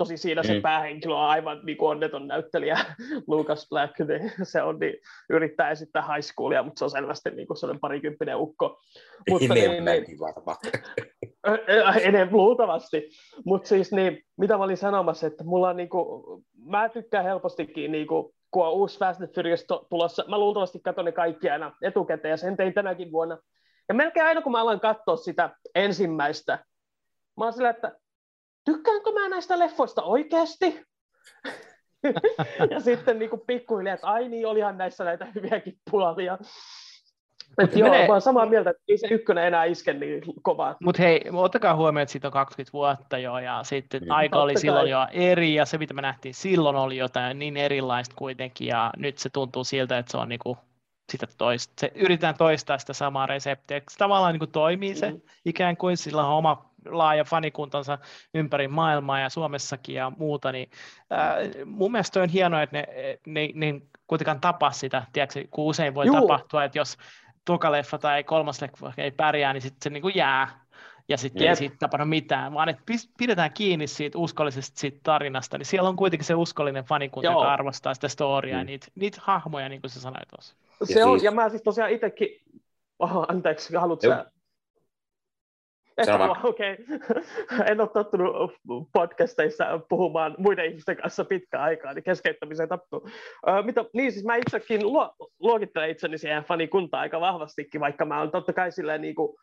[0.00, 0.62] Tosi siinä se mm.
[0.62, 2.78] päähenkilö on aivan niin kuin onneton näyttelijä,
[3.26, 4.94] Lucas Black, niin se on niin,
[5.30, 8.80] yrittää esittää high schoolia, mutta se on selvästi niin kuin sellainen parikymppinen ukko.
[9.30, 10.56] Mutta, niin, niin, varmaan.
[12.02, 13.08] enemmän luultavasti.
[13.44, 16.24] Mutta siis niin, mitä mä olin sanomassa, että mulla on niinku,
[16.64, 21.12] mä tykkään helpostikin niinku, kun on uusi Fast and Furious tulossa, mä luultavasti katson ne
[21.12, 23.38] kaikki aina etukäteen, ja sen tein tänäkin vuonna.
[23.88, 26.64] Ja melkein aina, kun mä aloin katsoa sitä ensimmäistä,
[27.36, 27.99] mä oon sillä, että
[28.64, 30.82] tykkäänkö mä näistä leffoista oikeasti?
[32.70, 36.38] ja sitten niin kuin pikkuhiljaa, että ai niin, olihan näissä näitä hyviäkin puolia.
[37.58, 38.06] Et joo, menee...
[38.06, 40.76] mä olen samaa mieltä, että ei se ykkönen enää iske niin kovaa.
[40.82, 44.10] Mutta hei, ottakaa huomioon, että siitä on 20 vuotta jo, ja sitten mm.
[44.10, 48.14] aika oli silloin jo eri, ja se mitä me nähtiin silloin oli jotain niin erilaista
[48.18, 50.58] kuitenkin, ja nyt se tuntuu siltä, että se on niinku
[51.12, 53.80] sitä toista, se, yritetään toistaa sitä samaa reseptiä.
[53.90, 55.20] Se tavallaan niin kuin toimii se, mm.
[55.44, 57.98] ikään kuin sillä on oma laaja fanikuntansa
[58.34, 60.70] ympäri maailmaa ja Suomessakin ja muuta, niin
[61.10, 62.86] ää, mun mielestä on hienoa, että ne,
[63.26, 66.20] ne, ne kuitenkaan tapaa sitä, tiedätkö, kun usein voi Juu.
[66.20, 66.96] tapahtua, että jos
[67.44, 70.60] tokaleffa tai kolmas leffa ei pärjää, niin sitten se niin kuin jää
[71.08, 71.50] ja sitten yep.
[71.50, 72.82] ei siitä tapahdu mitään, vaan että
[73.18, 77.40] pidetään kiinni siitä uskollisesta siitä tarinasta, niin siellä on kuitenkin se uskollinen fanikunta, Joo.
[77.40, 78.58] joka arvostaa sitä storya mm.
[78.58, 80.56] ja niitä, niitä hahmoja, niin kuin sä sanoit tuossa.
[80.84, 81.24] Se ja on, siis...
[81.24, 82.28] ja mä siis tosiaan itsekin,
[82.98, 84.26] oho, anteeksi, haluatko sä
[86.44, 86.72] okei.
[86.94, 87.22] Okay.
[87.66, 88.52] en ole tottunut
[88.92, 93.00] podcasteissa puhumaan muiden ihmisten kanssa pitkään aikaa, niin keskeyttämiseen taptuu.
[93.00, 98.20] Uh, mitä, niin siis mä itsekin luo, luokittelen itseni siihen fanikuntaan aika vahvastikin, vaikka mä
[98.20, 99.36] olen totta kai silleen niin kuin,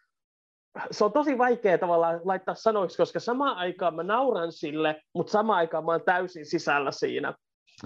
[0.92, 5.58] se on tosi vaikea tavallaan laittaa sanoiksi, koska samaan aikaan mä nauran sille, mutta samaan
[5.58, 7.34] aikaan mä oon täysin sisällä siinä.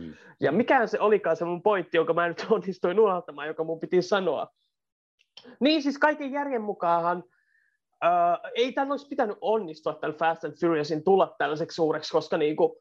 [0.01, 0.13] Hmm.
[0.41, 4.01] Ja mikä se olikaan se mun pointti, jonka mä nyt onnistuin unohtamaan, joka mun piti
[4.01, 4.47] sanoa.
[5.59, 7.23] Niin siis kaiken järjen mukaanhan
[8.05, 12.55] Uh, ei tämän olisi pitänyt onnistua tämän Fast and Furiousin tulla tällaiseksi suureksi, koska niin
[12.55, 12.71] kuin,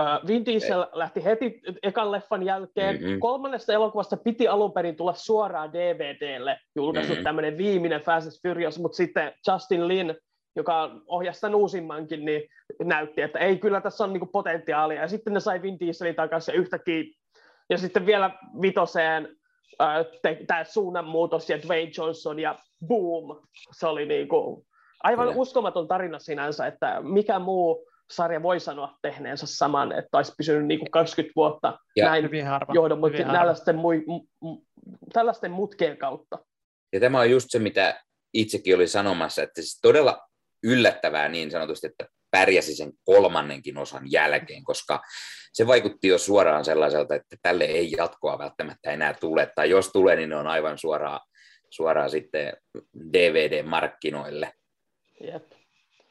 [0.00, 0.88] uh, Vin Diesel ei.
[0.92, 2.96] lähti heti ekan leffan jälkeen.
[2.96, 3.20] Mm-hmm.
[3.20, 7.24] Kolmannesta elokuvasta piti alun perin tulla suoraan DVDlle julkaistu mm-hmm.
[7.24, 10.14] tämmöinen viimeinen Fast and Furious, mutta sitten Justin Lin,
[10.56, 12.42] joka on ohjastan uusimmankin, niin
[12.84, 15.00] näytti, että ei, kyllä tässä on niinku potentiaalia.
[15.00, 17.04] Ja sitten ne sai Vin Dieselin takaisin yhtäkkiä.
[17.70, 18.30] Ja sitten vielä
[18.62, 19.36] vitoseen
[20.46, 24.66] tämä suunnanmuutos ja Dwayne Johnson ja boom, se oli niin kuin
[25.02, 25.40] aivan Kyllä.
[25.40, 30.78] uskomaton tarina sinänsä, että mikä muu sarja voi sanoa tehneensä saman, että olisi pysynyt niin
[30.78, 32.30] kuin 20 vuotta ja näin
[32.74, 34.62] johdonmukaisesti tällaisten, mu-
[35.12, 36.38] tällaisten mutkien kautta.
[36.92, 38.00] Ja tämä on just se, mitä
[38.34, 40.28] itsekin oli sanomassa, että siis todella
[40.64, 45.02] yllättävää niin sanotusti, että pärjäsi sen kolmannenkin osan jälkeen, koska
[45.52, 50.16] se vaikutti jo suoraan sellaiselta, että tälle ei jatkoa välttämättä enää tule, tai jos tulee,
[50.16, 51.20] niin ne on aivan suoraan,
[51.70, 52.52] suoraan sitten
[53.12, 54.52] DVD-markkinoille.
[55.20, 55.56] Jep.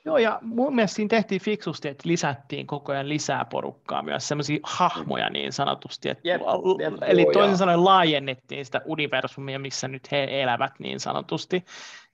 [0.05, 4.59] Joo, ja mun mielestä siinä tehtiin fiksusti, että lisättiin koko ajan lisää porukkaa, myös semmoisia
[4.63, 6.09] hahmoja niin sanotusti.
[6.09, 6.41] Että, jep,
[6.79, 6.93] jep.
[7.07, 11.65] Eli toisin sanoen laajennettiin sitä universumia, missä nyt he elävät niin sanotusti.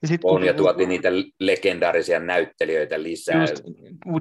[0.02, 1.08] Ja sit, on, kun, ja tuotiin niitä
[1.40, 3.40] legendaarisia näyttelijöitä lisää.
[3.40, 3.64] Just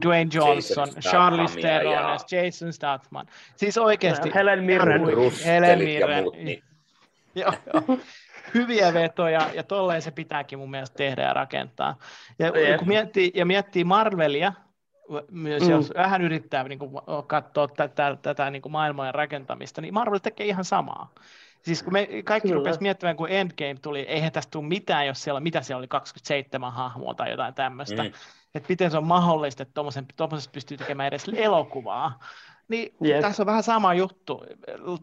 [0.06, 2.18] Dwayne Johnson, Charles Theron, ja...
[2.32, 3.26] Jason Statham.
[3.56, 4.32] Siis oikeasti.
[4.36, 5.02] Helen Mirren.
[5.46, 6.18] Helen Mirren.
[6.18, 6.64] Ja muut, niin
[7.36, 7.98] joo, joo.
[8.54, 11.96] Hyviä vetoja, ja tolleen se pitääkin mun mielestä tehdä ja rakentaa.
[12.40, 14.54] Ja, kun miettii, ja miettii Marvelia,
[15.32, 15.70] myös mm.
[15.70, 16.92] jos vähän yrittää niin kuin,
[17.28, 21.14] katsoa tätä, tätä niin kuin maailmojen rakentamista, niin Marvel tekee ihan samaa.
[21.62, 25.40] Siis kun me kaikki rupesivat miettimään, kun Endgame tuli, eihän tästä tule mitään, jos siellä,
[25.40, 28.04] mitä siellä oli, 27 hahmoa tai jotain tämmöistä.
[28.04, 28.12] Mm.
[28.56, 29.82] Että miten se on mahdollista, että
[30.16, 32.20] tuommoisesta pystyy tekemään edes elokuvaa.
[32.68, 33.22] Niin yep.
[33.22, 34.44] tässä on vähän sama juttu.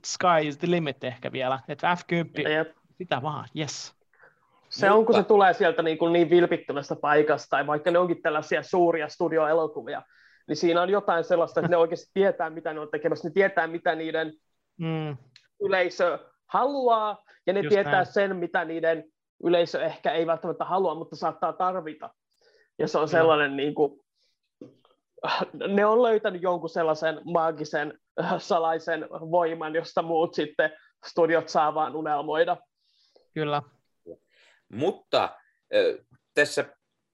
[0.06, 1.60] Sky is the limit ehkä vielä.
[1.68, 2.76] Että F10, yep.
[2.98, 3.98] Sitä vaan, yes.
[4.68, 4.98] Se Mutta...
[4.98, 8.62] on, kun se tulee sieltä niin, kuin niin vilpittömästä paikasta, tai vaikka ne onkin tällaisia
[8.62, 10.02] suuria studioelokuvia,
[10.48, 13.66] niin siinä on jotain sellaista, että ne oikeasti tietää, mitä ne on tekemässä, ne tietää,
[13.66, 14.32] mitä niiden
[14.78, 15.16] mm.
[15.60, 18.06] yleisö haluaa, ja ne Just tietää näin.
[18.06, 19.04] sen, mitä niiden
[19.44, 22.10] yleisö ehkä ei välttämättä halua, mutta saattaa tarvita.
[22.78, 23.56] Ja se on sellainen, mm.
[23.56, 24.00] niin kuin,
[25.74, 30.70] ne on löytänyt jonkun sellaisen maagisen äh, salaisen voiman, josta muut sitten
[31.06, 32.56] studiot saa vaan unelmoida.
[33.38, 33.62] Kyllä.
[34.68, 35.36] Mutta
[36.34, 36.64] tässä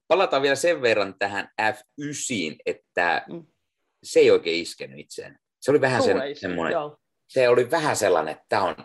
[0.08, 3.46] palataan vielä sen verran tähän F9, että mm.
[4.02, 5.38] se ei oikein iskenyt itseään.
[5.60, 6.98] Se oli vähän sen, semmoinen, joo.
[7.28, 8.76] se oli vähän sellainen, että tämä on,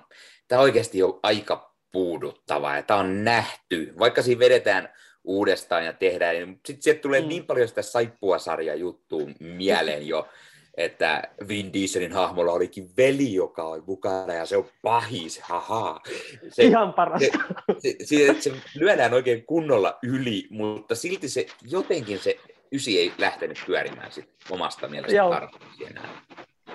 [0.47, 3.93] tämä oikeasti jo aika puuduttava ja tämä on nähty.
[3.99, 7.27] Vaikka siinä vedetään uudestaan ja tehdään, niin sitten sieltä tulee mm.
[7.27, 10.27] niin paljon sitä saippua-sarja juttua mieleen jo,
[10.77, 16.01] että Vin Dieselin hahmolla olikin veli, joka on mukana ja se on pahis, haha.
[16.49, 17.37] Se, Ihan parasta.
[17.77, 22.35] Se, se, se, se lyödään oikein kunnolla yli, mutta silti se jotenkin se
[22.71, 26.09] ysi ei lähtenyt pyörimään sit omasta mielestä tarpeeksi enää.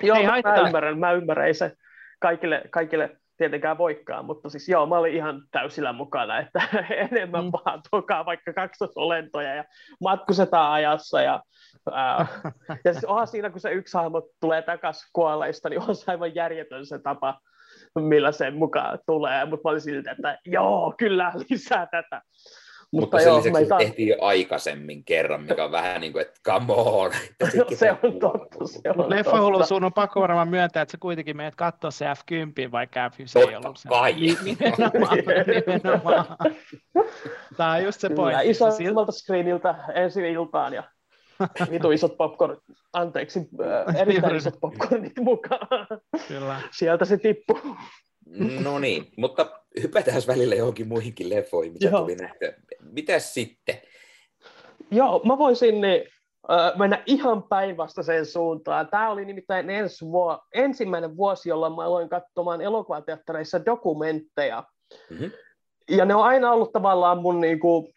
[0.01, 1.71] Joo, ei mä ymmärrän, mä ymmärrän, ei se
[2.19, 6.61] kaikille, kaikille tietenkään voikkaan, mutta siis joo, mä olin ihan täysillä mukana, että
[7.11, 7.51] enemmän mm.
[7.51, 9.63] vaan tuokaa vaikka kaksosolentoja ja
[10.01, 11.43] matkustetaan ajassa ja,
[12.85, 16.35] ja siis onhan siinä, kun se yksi hahmo tulee takaisin kuolleista, niin on se aivan
[16.35, 17.39] järjetön se tapa,
[17.99, 22.21] millä sen mukaan tulee, mutta mä olin siltä, että joo, kyllä lisää tätä.
[22.91, 26.39] Mutta, Mutta sen lisäksi se tehtiin jo aikaisemmin kerran, mikä on vähän niin kuin, että
[26.45, 27.11] come on.
[27.75, 28.67] Se on totta.
[28.67, 32.05] Se on Leffa hullu, sun on pakko varmaan myöntää, että sä kuitenkin menet katsoa se
[32.05, 33.89] F10, vaikka F9 ei ollut se.
[33.89, 34.13] kai.
[34.13, 35.17] Nimenomaan,
[35.47, 36.25] nimenomaan.
[37.57, 38.49] Tämä on just se pointti.
[38.49, 40.83] Isolta screeniltä ensi iltaan ja
[41.71, 42.57] vitu isot popcorn,
[42.93, 45.87] anteeksi, äh, erittäin isot popcornit mukaan.
[46.27, 46.61] Kyllä.
[46.71, 47.59] Sieltä se tippuu.
[48.63, 52.01] No niin, mutta hypätään välillä johonkin muihinkin leffoihin, mitä Joo.
[52.01, 52.53] tuli nähtyä.
[52.91, 53.75] Mitäs sitten?
[54.91, 56.03] Joo, mä voisin niin,
[56.51, 58.87] äh, mennä ihan päinvastaiseen suuntaan.
[58.87, 64.63] Tämä oli nimittäin ensi vuo- ensimmäinen vuosi, jolloin mä aloin katsomaan elokuvateattereissa dokumentteja.
[65.09, 65.31] Mm-hmm.
[65.89, 67.94] Ja ne on aina ollut tavallaan mun niin kuin,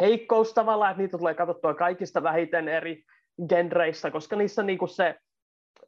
[0.00, 3.02] heikkous tavallaan, että niitä tulee katsottua kaikista vähiten eri
[3.48, 5.14] genreistä, koska niissä niin kuin se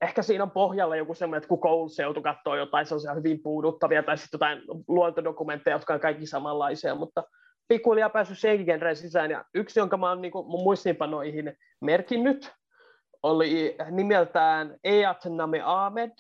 [0.01, 4.03] ehkä siinä on pohjalla joku semmoinen, että kun koulussa joutuu katsoa jotain sellaisia hyvin puuduttavia
[4.03, 7.25] tai sitten jotain luontodokumentteja, jotka on kaikki samanlaisia, mutta
[7.69, 9.31] pikkuhiljaa päässyt senkin genreen sisään.
[9.31, 12.53] Ja yksi, jonka mä oon niin mun muistiinpanoihin merkinnyt,
[13.23, 16.11] oli nimeltään Eat Name Ahmed.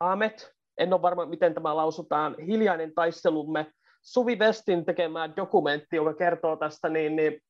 [0.00, 0.38] Ahmed.
[0.78, 2.36] En ole varma, miten tämä lausutaan.
[2.46, 3.66] Hiljainen taistelumme.
[4.02, 7.40] Suvi Westin tekemä dokumentti, joka kertoo tästä niin, niin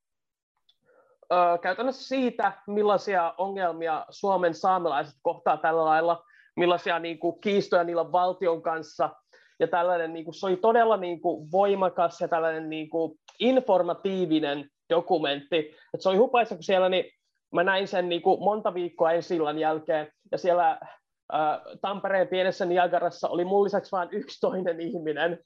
[1.63, 6.25] käytännössä siitä, millaisia ongelmia Suomen saamelaiset kohtaa tällä lailla,
[6.57, 9.11] millaisia niin kuin, kiistoja niillä on valtion kanssa,
[9.61, 14.69] ja tällainen, niin kuin, se oli todella niin kuin, voimakas ja tällainen niin kuin, informatiivinen
[14.91, 15.77] dokumentti.
[15.95, 17.05] Et se oli hupaisa, kun siellä niin,
[17.53, 20.81] mä näin sen niin kuin, monta viikkoa ensi jälkeen, ja siellä
[21.81, 25.39] Tampereen pienessä Niagarassa oli mun lisäksi vain yksi toinen ihminen,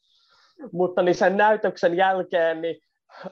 [0.73, 2.77] mutta niin sen näytöksen jälkeen niin,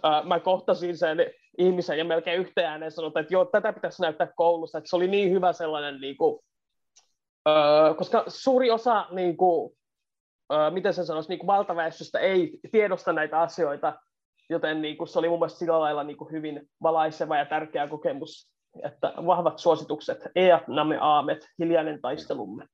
[0.04, 1.18] ä, mä kohtasin sen
[1.58, 5.08] ihmisen ja melkein yhteen ääneen sanotaan, että joo, tätä pitäisi näyttää koulussa, että se oli
[5.08, 6.40] niin hyvä sellainen, niin kuin,
[7.48, 9.76] öö, koska suuri osa, niin kuin,
[10.52, 13.98] öö, miten se sanoisi, niin kuin valtaväestöstä ei tiedosta näitä asioita,
[14.50, 17.88] joten niin kuin, se oli mun mielestä sillä lailla niin kuin hyvin valaiseva ja tärkeä
[17.88, 18.50] kokemus,
[18.84, 22.66] että vahvat suositukset, Eat Name Aamet, hiljainen taistelumme.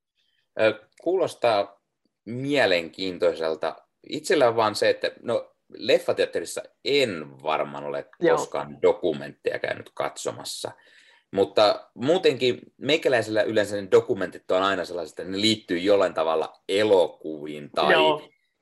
[1.03, 1.81] Kuulostaa
[2.27, 3.77] mielenkiintoiselta.
[4.09, 8.37] Itsellä on vaan se, että no, leffateatterissa en varmaan ole Joo.
[8.37, 10.73] koskaan dokumentteja käynyt katsomassa.
[11.33, 17.71] Mutta muutenkin meikäläisellä yleensä ne dokumentit on aina sellaiset, että ne liittyy jollain tavalla elokuviin
[17.71, 17.95] tai,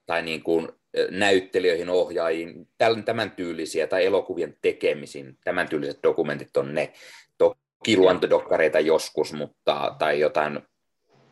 [0.06, 0.68] tai niin kuin
[1.10, 2.68] näyttelijöihin, ohjaajiin,
[3.04, 5.38] tämän tyylisiä tai elokuvien tekemisiin.
[5.44, 6.92] Tämän tyyliset dokumentit on ne.
[7.38, 10.60] Toki luontodokkareita joskus mutta, tai jotain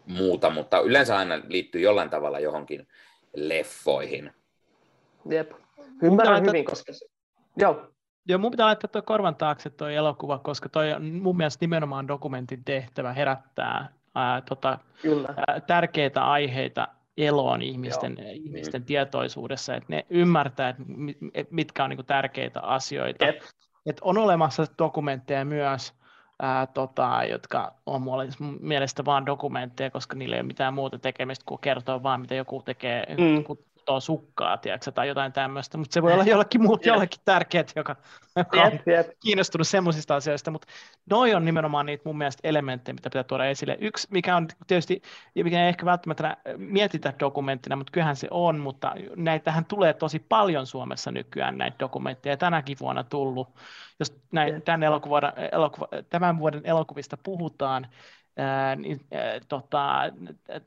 [0.07, 2.87] muuta, mutta yleensä aina liittyy jollain tavalla johonkin
[3.37, 4.33] leffoihin.
[5.31, 5.53] Jep.
[6.03, 6.73] Ymmärrän hyvin, laittaa...
[6.73, 7.07] koska se...
[7.57, 7.89] Joo.
[8.29, 12.09] Joo, mun pitää laittaa tuo korvan taakse tuo elokuva, koska toi on mun mielestä nimenomaan
[12.09, 14.79] dokumentin tehtävä herättää ää, tota.
[15.49, 18.31] Ää, tärkeitä aiheita eloon ihmisten, Joo.
[18.33, 20.75] ihmisten tietoisuudessa, että ne ymmärtää,
[21.35, 23.27] että mitkä on niin tärkeitä asioita.
[23.27, 23.55] Et.
[23.87, 25.95] Et on olemassa dokumentteja myös,
[26.43, 28.17] ää, tota, jotka on mun
[28.61, 32.63] mielestä vain dokumentteja, koska niillä ei ole mitään muuta tekemistä kuin kertoa vaan, mitä joku
[32.63, 33.45] tekee, mm
[33.83, 37.97] kutoo sukkaa, tiedätkö, tai jotain tämmöistä, mutta se voi olla jollekin muut, jollekin tärkeät, joka,
[38.37, 38.73] joka on
[39.21, 40.69] kiinnostunut semmoisista asioista, mutta
[41.11, 43.79] noi on nimenomaan niitä mun mielestä elementtejä, mitä pitää tuoda esille.
[43.81, 45.03] Yksi, mikä on tietysti,
[45.35, 50.67] mikä ei ehkä välttämättä mietitä dokumenttina, mutta kyllähän se on, mutta näitähän tulee tosi paljon
[50.67, 53.49] Suomessa nykyään näitä dokumentteja, tänäkin vuonna tullut.
[53.99, 55.21] Jos näin, tämän, elokuva,
[56.11, 57.87] tämän vuoden elokuvista puhutaan,
[58.37, 60.03] Ää, niin, ää, tota,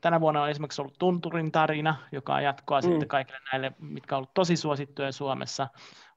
[0.00, 2.82] tänä vuonna on esimerkiksi ollut Tunturin tarina, joka on jatkoa mm.
[2.82, 5.68] sitten kaikille näille, mitkä on ollut tosi suosittuja Suomessa.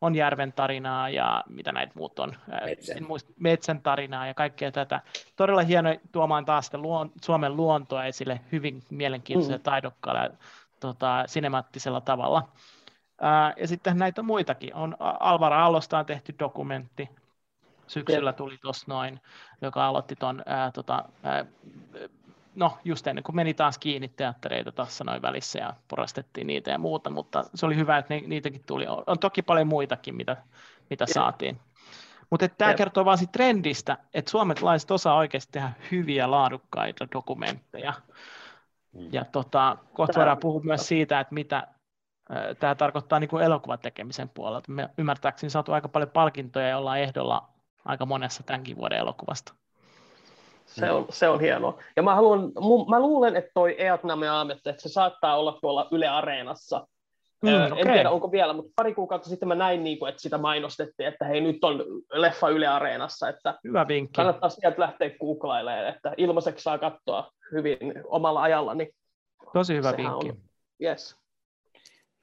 [0.02, 2.36] On Järven tarinaa ja mitä näitä muut on,
[2.66, 5.02] Metsän, muista, Metsän tarinaa ja kaikkea tätä.
[5.36, 9.64] Todella hieno tuomaan taas sitä luon, Suomen luontoa esille hyvin mielenkiintoisella mm.
[9.64, 10.30] taidokkaalla
[10.80, 12.48] tota, sinemaattisella tavalla.
[13.22, 14.76] Ää, ja sitten näitä muitakin.
[14.76, 17.10] On Alvaro Allosta on tehty dokumentti,
[17.89, 19.21] syksyllä tuli tuossa noin,
[19.62, 21.06] joka aloitti tuon, tota,
[22.56, 26.78] no just ennen kuin meni taas kiinni teattereita tuossa noin välissä ja porastettiin niitä ja
[26.78, 28.86] muuta, mutta se oli hyvä, että niitäkin tuli.
[29.08, 30.38] On toki paljon muitakin, mitä,
[30.89, 31.60] mitä saatiin.
[32.30, 37.93] Mutta tämä kertoo vaan siitä trendistä, että suomalaiset osaa oikeasti tehdä hyviä, laadukkaita dokumentteja.
[38.93, 39.10] Mm.
[39.12, 41.67] Ja tota, kohta voidaan puhua myös siitä, että mitä
[42.60, 44.71] tämä tarkoittaa niin kuin elokuvan tekemisen puolelta.
[44.71, 47.49] Me ymmärtääkseni saatu aika paljon palkintoja ja ollaan ehdolla
[47.89, 49.54] aika monessa tämänkin vuoden elokuvasta.
[50.65, 51.82] Se on, se on hienoa.
[51.95, 52.52] Ja mä, haluan,
[52.89, 56.88] mä luulen, että toi Eatname Aamet, että se saattaa olla tuolla Yle Areenassa.
[57.41, 57.84] Mm, en okay.
[57.84, 61.25] tiedä, onko vielä, mutta pari kuukautta sitten mä näin, niin kuin, että sitä mainostettiin, että
[61.25, 63.30] hei, nyt on leffa Yle Areenassa.
[63.30, 64.15] Että Hyvä vinkki.
[64.15, 68.73] Kannattaa sieltä lähteä googlailemaan, että ilmaiseksi saa katsoa hyvin omalla ajalla.
[68.73, 68.89] Niin
[69.54, 70.30] Tosi hyvä vinkki.
[70.30, 70.38] On,
[70.84, 71.15] yes.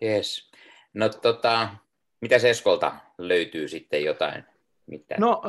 [0.02, 0.50] Yes.
[0.94, 1.68] No tota,
[2.20, 4.44] mitä Eskolta löytyy sitten jotain
[4.86, 5.20] mitään?
[5.20, 5.42] No,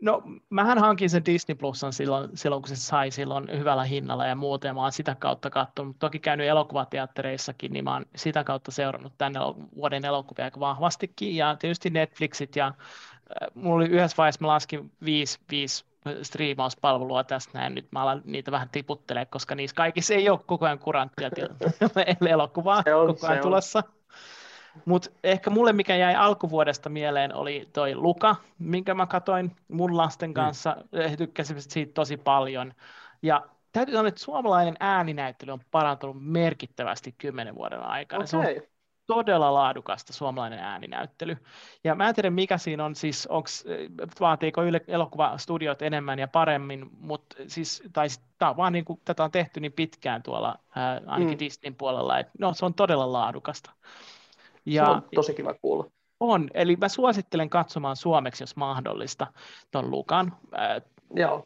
[0.00, 4.34] no mähän hankin sen Disney Plusan silloin, silloin, kun se sai silloin hyvällä hinnalla ja
[4.36, 8.70] muuten, ja mä oon sitä kautta katsonut, toki käynyt elokuvateattereissakin, niin mä oon sitä kautta
[8.70, 9.40] seurannut tänne
[9.76, 12.74] vuoden elokuvia aika vahvastikin, ja tietysti Netflixit, ja äh,
[13.54, 15.84] mulla oli yhdessä vaiheessa, mä laskin viisi, viisi
[16.22, 20.66] striimauspalvelua tästä näin, nyt mä alan niitä vähän tiputtelemaan, koska niissä kaikissa ei ole koko
[20.66, 21.30] ajan kuranttia
[22.30, 23.82] elokuvaa on, koko ajan tulossa.
[23.86, 23.92] On.
[24.84, 30.30] Mutta ehkä mulle mikä jäi alkuvuodesta mieleen oli toi Luka, minkä mä katoin mun lasten
[30.30, 30.34] mm.
[30.34, 30.76] kanssa.
[30.92, 31.10] Mm.
[31.10, 32.74] He tykkäsivät siitä tosi paljon.
[33.22, 38.18] Ja täytyy sanoa, että suomalainen ääninäyttely on parantunut merkittävästi kymmenen vuoden aikana.
[38.18, 38.26] Okay.
[38.26, 38.44] Se on
[39.06, 41.36] todella laadukasta suomalainen ääninäyttely.
[41.84, 43.64] Ja mä en tiedä, mikä siinä on, siis onks,
[44.20, 48.06] vaatiiko yle, elokuvastudiot enemmän ja paremmin, mutta siis, tai
[48.38, 51.38] tämä on vaan niin kuin, tätä on tehty niin pitkään tuolla, ää, ainakin mm.
[51.38, 53.70] Disneyn puolella, että no, se on todella laadukasta.
[54.66, 55.90] Ja, se on tosi kiva kuulla.
[56.20, 59.26] On, eli mä suosittelen katsomaan suomeksi, jos mahdollista,
[59.70, 60.36] tuon Lukan.
[61.14, 61.44] Joo.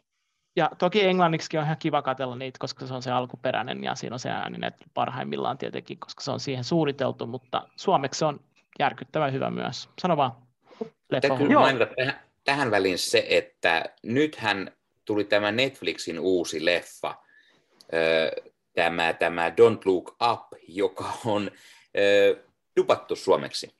[0.55, 4.13] Ja toki englanniksi on ihan kiva katsella niitä, koska se on se alkuperäinen ja siinä
[4.13, 8.39] on se ääni että parhaimmillaan tietenkin, koska se on siihen suunniteltu, mutta suomeksi se on
[8.79, 9.89] järkyttävän hyvä myös.
[10.01, 10.31] Sano vaan.
[11.21, 14.71] Täytyy mainita tähän, tähän väliin se, että nythän
[15.05, 17.15] tuli tämä Netflixin uusi leffa,
[18.73, 21.51] tämä, tämä Don't Look Up, joka on
[22.75, 23.75] dupattu suomeksi.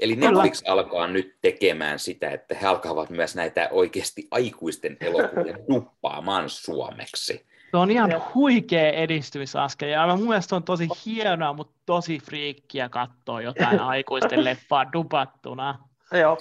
[0.00, 0.72] Eli Netflix Kyllä.
[0.72, 7.46] alkaa nyt tekemään sitä, että he alkavat myös näitä oikeasti aikuisten elokuvia duppaamaan suomeksi.
[7.70, 13.42] Se on ihan huikea edistymisaskel, ja mun mielestä on tosi hienoa, mutta tosi friikkiä katsoa
[13.42, 15.78] jotain aikuisten leffaa dupattuna.
[16.12, 16.38] Joo.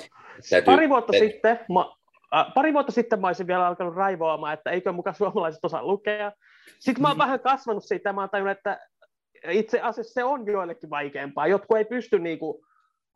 [0.49, 1.19] Täytyy, pari, vuotta te...
[1.19, 1.85] sitten, mä,
[2.39, 6.31] äh, pari vuotta sitten mä olisin vielä alkanut raivoamaan, että eikö mukaan suomalaiset osaa lukea.
[6.79, 7.21] Sitten mä oon mm.
[7.21, 8.79] vähän kasvanut siitä, ja mä oon tajunnut, että
[9.49, 11.47] itse asiassa se on joillekin vaikeampaa.
[11.47, 12.65] Jotkut ei pysty niinku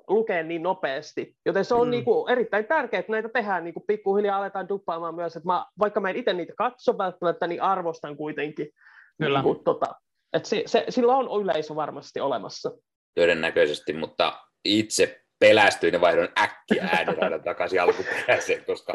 [0.08, 1.36] lukemaan niin nopeasti.
[1.46, 1.92] Joten se on mm.
[1.92, 5.36] niinku erittäin tärkeää, että näitä tehdään niinku pikkuhiljaa aletaan duppaamaan myös.
[5.36, 8.70] Että mä, vaikka mä en itse niitä katso välttämättä, niin arvostan kuitenkin.
[9.18, 9.42] Kyllä.
[9.42, 9.86] Niinku, tota,
[10.34, 12.72] että se, se, sillä on yleisö varmasti olemassa.
[13.16, 18.94] Todennäköisesti, mutta itse pelästyin ja vaihdon äkkiä ääniraidan takaisin alkuperäiseen, koska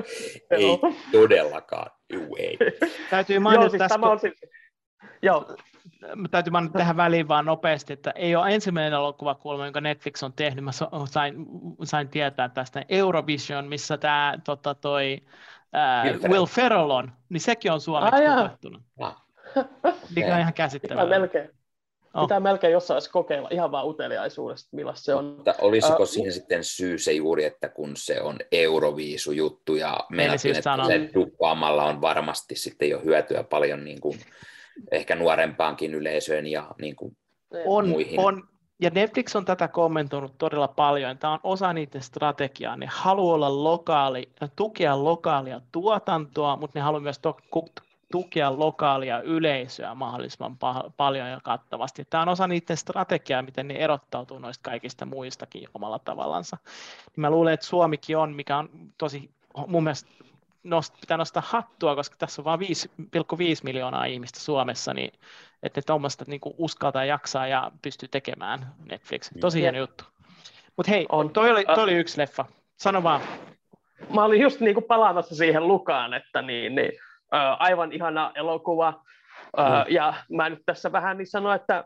[0.51, 0.79] ei
[1.13, 1.91] todellakaan.
[2.13, 2.59] Juu, ei.
[3.11, 3.95] Täytyy mainita Joo, siis tästä...
[3.95, 4.35] Tämä on siis,
[5.23, 5.47] Joo
[6.31, 10.65] täytyy vaan tähän väliin vaan nopeasti, että ei ole ensimmäinen elokuvakulma, jonka Netflix on tehnyt.
[10.65, 10.71] Mä
[11.07, 11.47] sain,
[11.85, 15.23] sain tietää tästä Eurovision, missä tämä tota, toi,
[15.73, 18.83] ää, Will Ferrell on, niin sekin on suomeksi tuotettunut.
[20.17, 21.19] Mikä on ihan käsittämätöntä.
[21.19, 21.51] melkein.
[22.15, 22.23] Oh.
[22.23, 25.25] Pitää melkein jossain kokeilla ihan vaan uteliaisuudesta, millaista se on.
[25.25, 30.57] Mutta olisiko uh, siinä sitten syy se juuri, että kun se on Euroviisu-juttu ja meinatin,
[30.57, 34.21] että se duppaamalla on varmasti sitten jo hyötyä paljon niin kuin
[34.93, 37.17] ehkä nuorempaankin yleisöön ja niin kuin
[37.67, 38.21] on, muihin.
[38.21, 38.49] on,
[38.81, 41.19] ja Netflix on tätä kommentoinut todella paljon.
[41.19, 42.77] Tämä on osa niiden strategiaa.
[42.77, 47.41] Ne haluaa olla lokaali, tukea lokaalia tuotantoa, mutta ne haluaa myös to-
[48.13, 52.05] tukea lokaalia yleisöä mahdollisimman pa- paljon ja kattavasti.
[52.05, 56.57] Tämä on osa niiden strategiaa, miten ne erottautuu noista kaikista muistakin omalla tavallansa.
[57.07, 58.69] Niin mä luulen, että Suomikin on, mikä on
[58.99, 59.31] tosi
[59.67, 60.11] mun mielestä
[60.67, 62.67] nost, pitää nostaa hattua, koska tässä on vain 5,5
[63.63, 65.13] miljoonaa ihmistä Suomessa, niin
[65.63, 69.31] että ne tuommoista niin uskaltaa jaksaa ja pystyy tekemään Netflix.
[69.41, 70.05] Tosi hieno juttu.
[70.77, 71.31] Mutta hei, On.
[71.31, 72.45] toi oli, toi oli yksi leffa.
[72.77, 73.21] Sano vaan.
[74.15, 76.93] Mä olin just niin kuin palaamassa siihen Lukaan, että niin, niin,
[77.35, 78.89] äh, aivan ihana elokuva.
[79.59, 79.95] Äh, Mm.
[79.95, 81.77] Ja mä nyt tässä vähän niin sanon, että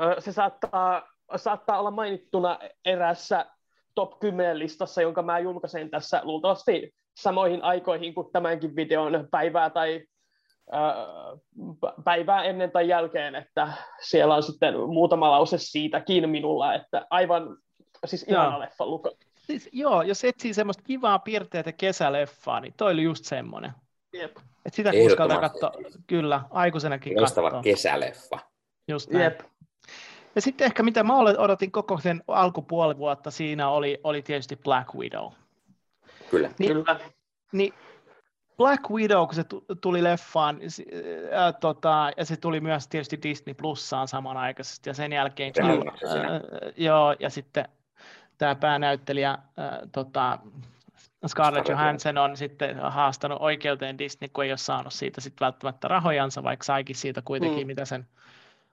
[0.00, 3.46] äh, se saattaa, saattaa olla mainittuna erässä
[3.94, 10.06] top 10 listassa, jonka mä julkaisen tässä luultavasti samoihin aikoihin kuin tämänkin videon päivää tai
[12.04, 17.56] päivää ennen tai jälkeen, että siellä on sitten muutama lause siitäkin minulla, että aivan
[18.04, 18.60] siis ihana Joo.
[18.60, 19.10] leffa Luka.
[19.36, 23.72] Siis, joo, jos etsii semmoista kivaa piirteitä kesäleffaa, niin toi oli just semmoinen.
[24.12, 24.36] Jep.
[24.64, 25.72] Et sitä uskaltaa katsoa,
[26.06, 27.62] kyllä, aikuisenakin katsoa.
[27.62, 28.38] kesäleffa.
[28.88, 29.24] Just näin.
[29.24, 29.40] Jep.
[30.34, 34.94] Ja sitten ehkä mitä mä odotin koko sen alkupuoli vuotta, siinä oli, oli tietysti Black
[34.94, 35.32] Widow.
[36.30, 36.50] Kyllä.
[36.58, 37.00] Niin, Kyllä.
[37.52, 37.74] niin
[38.56, 40.70] Black Widow, kun se tu- tuli leffaan, niin
[41.32, 45.70] ää, tota, ja se tuli myös tietysti Disney Plussaan samanaikaisesti, ja sen jälkeen, siinä.
[45.72, 46.40] ää,
[46.76, 47.68] joo, ja sitten
[48.38, 54.56] tämä päänäyttelijä, ää, tota, Scarlett Scarlett Johansson on sitten haastanut oikeuteen Disney, kun ei ole
[54.56, 57.66] saanut siitä sitten välttämättä rahojansa, vaikka saikin siitä kuitenkin, Mm.
[57.66, 58.06] mitä sen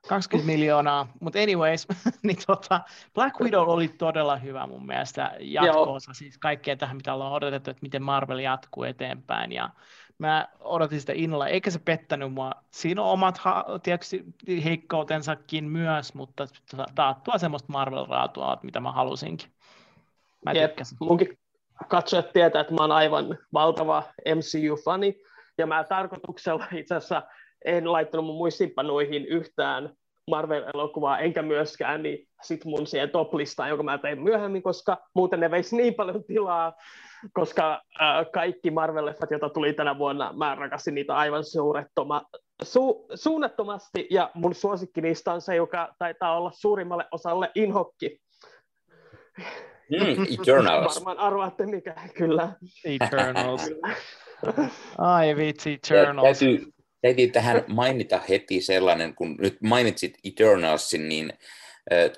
[0.07, 1.87] 20 miljoonaa, mutta anyways,
[2.23, 2.81] niin tota,
[3.13, 7.81] Black Widow oli todella hyvä mun mielestä jatkoosa, siis kaikkeen tähän, mitä ollaan odotettu, että
[7.81, 9.69] miten Marvel jatkuu eteenpäin, ja
[10.17, 12.51] mä odotin sitä innolla, eikä se pettänyt mua.
[12.71, 14.25] Siinä on omat ha- tietysti
[14.63, 16.47] heikkoutensakin myös, mutta
[16.95, 19.49] taattua semmoista Marvel-raatua, mitä mä halusinkin.
[20.45, 20.71] Mä Jep.
[20.71, 20.97] tykkäsin.
[21.01, 21.37] Munkin
[21.87, 24.03] katsojat tietää, että mä oon aivan valtava
[24.35, 25.15] MCU-fani,
[25.57, 27.21] ja mä tarkoituksella itse asiassa
[27.65, 29.89] en laittanut mun muistiinpanoihin yhtään
[30.31, 35.51] Marvel-elokuvaa, enkä myöskään niin sit mun siihen top-listaan, jonka mä tein myöhemmin, koska muuten ne
[35.51, 36.73] veisi niin paljon tilaa,
[37.33, 42.21] koska äh, kaikki Marvel-leffat, joita tuli tänä vuonna, mä rakastin niitä aivan suurettoma,
[42.63, 48.19] su, suunnattomasti, ja mun suosikki niistä on se, joka taitaa olla suurimmalle osalle inhokki.
[49.91, 50.95] Mm, Eternals.
[50.95, 52.53] Varmaan arvaatte mikä, kyllä.
[52.85, 53.69] Eternals.
[54.97, 56.39] Ai vitsi, Ja Eternals.
[56.39, 56.73] Täytyy,
[57.03, 61.33] täytyy tähän mainita heti sellainen, kun nyt mainitsit Eternalsin, niin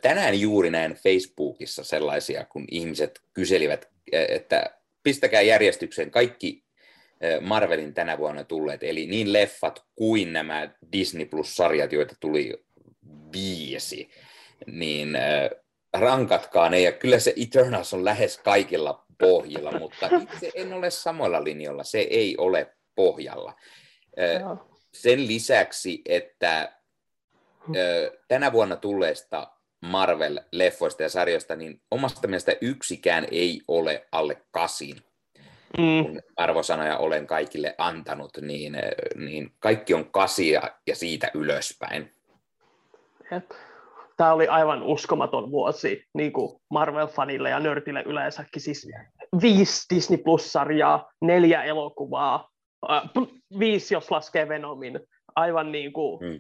[0.02, 6.64] tänään juuri näin Facebookissa sellaisia, kun ihmiset kyselivät, että pistäkää järjestykseen kaikki
[7.42, 12.54] Marvelin tänä vuonna tulleet, eli niin leffat kuin nämä Disney Plus-sarjat, joita tuli
[13.34, 14.10] viisi,
[14.68, 15.50] niin ö,
[15.94, 21.44] rankatkaa ne, ja kyllä se Eternals on lähes kaikilla pohjilla, mutta itse en ole samoilla
[21.44, 23.54] linjoilla, se ei ole pohjalla.
[24.96, 26.72] Sen lisäksi, että
[27.76, 29.48] ö, tänä vuonna tulleesta
[29.86, 34.96] Marvel-leffoista ja sarjoista, niin omasta mielestä yksikään ei ole alle kasin.
[35.78, 38.78] Mm, Kun arvosanoja olen kaikille antanut, niin,
[39.16, 42.12] niin kaikki on kasia ja siitä ylöspäin.
[43.32, 43.52] jep.
[44.18, 48.62] Tämä oli aivan uskomaton vuosi niin kuin Marvel-fanille ja nörtille yleensäkin.
[48.62, 48.88] Siis
[49.42, 52.50] viisi Disney Plus-sarjaa, neljä elokuvaa,
[53.60, 55.00] viisi jos laskee Venomin.
[55.36, 56.40] Aivan niin kuin, Mm.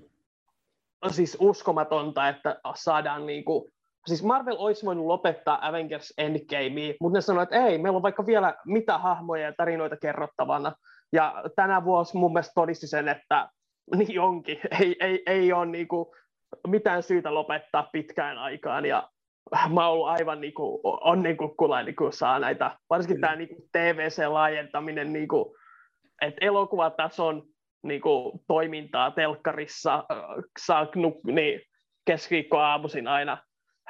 [1.12, 3.72] siis uskomatonta, että saadaan niin kuin,
[4.08, 8.26] siis Marvel olisi voinut lopettaa Avengers Endgame, mutta ne sanoivat, että ei, meillä on vaikka
[8.26, 10.74] vielä mitä hahmoja ja tarinoita kerrottavana.
[11.14, 13.50] Ja tänä vuosi mun mielestä todisti sen, että
[13.98, 16.06] niin onkin, ei, ei, ei ole niin kuin
[16.68, 18.86] mitään syytä lopettaa pitkään aikaan.
[18.86, 19.10] Ja
[19.74, 25.28] mä oon ollut aivan niin kuin, onnenkukkulainen, kun saa näitä, varsinkin tämä niin TVC-laajentaminen, niin
[25.28, 25.46] kuin,
[26.22, 27.44] että elokuvatason
[27.84, 30.04] niin kuin, toimintaa telkkarissa
[30.66, 31.62] saa nuk- niin,
[32.06, 33.38] keskiviikkoaamuisin aina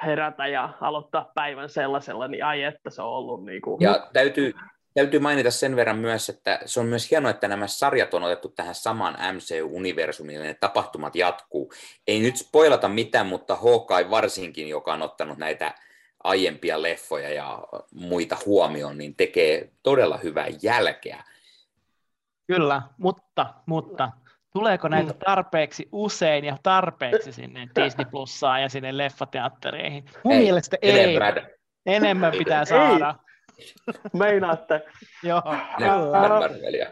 [0.04, 4.54] herätä ja aloittaa päivän sellaisella, niin ai että se on ollut niin kuin, Ja täytyy,
[4.94, 8.48] täytyy mainita sen verran myös, että se on myös hienoa, että nämä sarjat on otettu
[8.48, 11.72] tähän samaan MCU-universumiin, ne tapahtumat jatkuu.
[12.06, 15.74] Ei nyt spoilata mitään, mutta Hawkeye varsinkin, joka on ottanut näitä
[16.24, 17.58] aiempia leffoja ja
[17.94, 21.24] muita huomioon, niin tekee todella hyvää jälkeä.
[22.46, 24.10] Kyllä, mutta, mutta
[24.52, 25.18] tuleeko näitä Mm.
[25.24, 30.04] tarpeeksi usein ja tarpeeksi sinne Disney Plussaan ja sinne leffateattereihin?
[30.24, 31.00] Mun Ei, mielestä ei.
[31.00, 31.34] Enemmän.
[31.86, 33.25] Enemmän pitää Ei.
[34.18, 34.82] Meinaatte?
[35.22, 35.42] Joo,
[36.12, 36.86] Marvelia.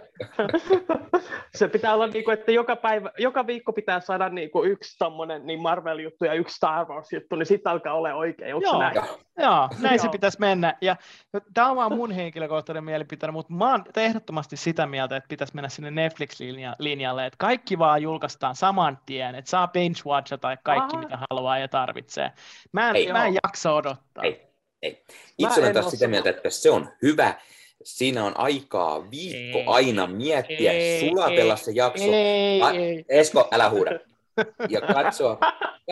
[1.59, 4.99] se pitää olla niin kuin, että joka, päivä, joka viikko pitää saada niin kuin yksi
[4.99, 8.51] tommonen niin Marvel-juttu ja yksi Star Wars-juttu, niin sitten alkaa olla oikein.
[8.63, 8.79] Joo.
[8.79, 8.95] näin?
[9.39, 10.77] Joo, näin se pitäisi mennä.
[10.81, 10.97] Ja
[11.55, 15.69] tämä on vaan mun henkilökohtainen mielipiteeni, mutta mä oon ehdottomasti sitä mieltä, että pitäisi mennä
[15.69, 21.03] sinne Netflix-linjalle, että kaikki vaan julkaistaan saman tien, että saa binge-watchata kaikki, Aha.
[21.03, 22.33] mitä haluaa ja tarvitsee.
[22.73, 23.13] Mä en, Ei.
[23.13, 24.25] mä en jaksa odottaa.
[24.25, 24.54] Ei.
[24.85, 25.03] Ei.
[25.39, 27.35] Itse olen en taas sitä mieltä, että se on hyvä.
[27.85, 29.65] Siinä on aikaa viikko Ei.
[29.67, 32.05] aina miettiä, Ei, sulatella ei, se jakso.
[32.13, 33.05] Ei, A- ei.
[33.09, 33.91] Esko, älä huuda.
[34.69, 35.39] Ja katsoa,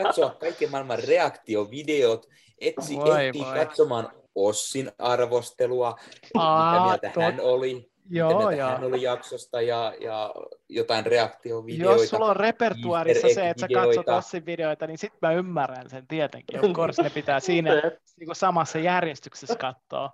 [0.02, 2.26] katsoa kaiken maailman reaktiovideot,
[2.60, 3.54] etsi, Voi, ehtii voi.
[3.54, 5.94] katsomaan Ossin arvostelua,
[6.34, 10.34] Aa, mitä mieltä tot- hän oli, Joo, hän oli jaksosta ja, ja
[10.68, 12.00] jotain reaktiovideoita.
[12.00, 15.90] Jos sulla on repertuaarissa Easter se, että sä katsot Ossin videoita, niin sit mä ymmärrän
[15.90, 16.64] sen tietenkin.
[16.64, 17.74] Of course ne pitää siinä
[18.18, 20.10] niin kuin samassa järjestyksessä katsoa.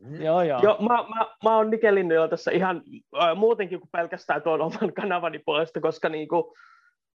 [0.00, 0.22] Mm.
[0.22, 0.60] Joo, joo.
[0.62, 2.82] Joo, mä, mä, mä oon Nikelinnillä tässä ihan
[3.22, 6.54] äh, muutenkin kuin pelkästään tuon oman kanavani puolesta, koska niinku,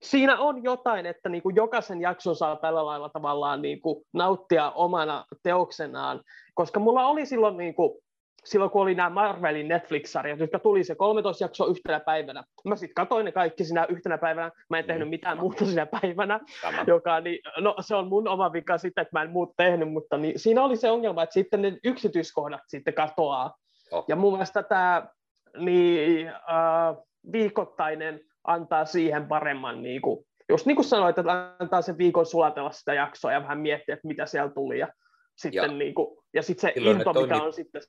[0.02, 6.22] siinä on jotain, että niinku jokaisen jakson saa tällä lailla tavallaan niinku nauttia omana teoksenaan,
[6.54, 8.04] koska mulla oli silloin, niinku,
[8.46, 12.44] silloin kun oli nämä Marvelin Netflix-sarjat, jotka tuli se 13 jaksoa yhtenä päivänä.
[12.66, 16.40] Mä sitten katoin ne kaikki sinä yhtenä päivänä, mä en tehnyt mitään muuta sinä päivänä,
[16.62, 16.84] Sama.
[16.88, 20.18] joka, niin, no se on mun oma vika sitten, että mä en muut tehnyt, mutta
[20.18, 23.56] niin, siinä oli se ongelma, että sitten ne yksityiskohdat sitten katoaa.
[23.92, 24.06] Oh.
[24.08, 25.08] Ja mun mielestä tämä
[25.58, 26.36] niin, äh,
[27.32, 32.72] viikoittainen antaa siihen paremman, niin kuin, just niin kuin sanoit, että antaa sen viikon sulatella
[32.72, 34.80] sitä jaksoa ja vähän miettiä, että mitä siellä tuli.
[34.80, 34.88] Ja
[35.36, 37.82] sitten, Ja- niin kuin, ja sitten se Silloin into, mikä toimii- on sitten...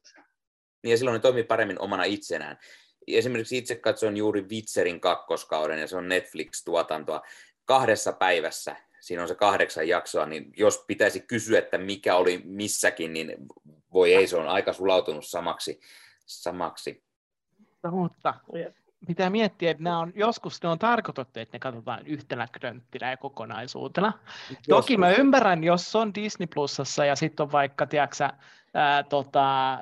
[0.82, 2.58] Niin ja silloin ne toimii paremmin omana itsenään.
[3.06, 7.22] Esimerkiksi itse katsoin juuri Witcherin kakkoskauden, ja se on Netflix-tuotantoa
[7.64, 8.76] kahdessa päivässä.
[9.00, 13.36] Siinä on se kahdeksan jaksoa, niin jos pitäisi kysyä, että mikä oli missäkin, niin
[13.92, 15.80] voi ei, se on aika sulautunut samaksi.
[16.26, 17.02] samaksi.
[17.82, 18.81] No, mutta Jep.
[19.06, 23.16] Pitää miettiä, että nämä on, joskus ne on tarkoitettu, että ne katsotaan yhtenä krönttinä ja
[23.16, 24.12] kokonaisuutena.
[24.68, 28.28] Toki mä ymmärrän, jos on Disney Plusassa ja sitten on vaikka, tiedätkö,
[28.74, 29.78] ää, tota,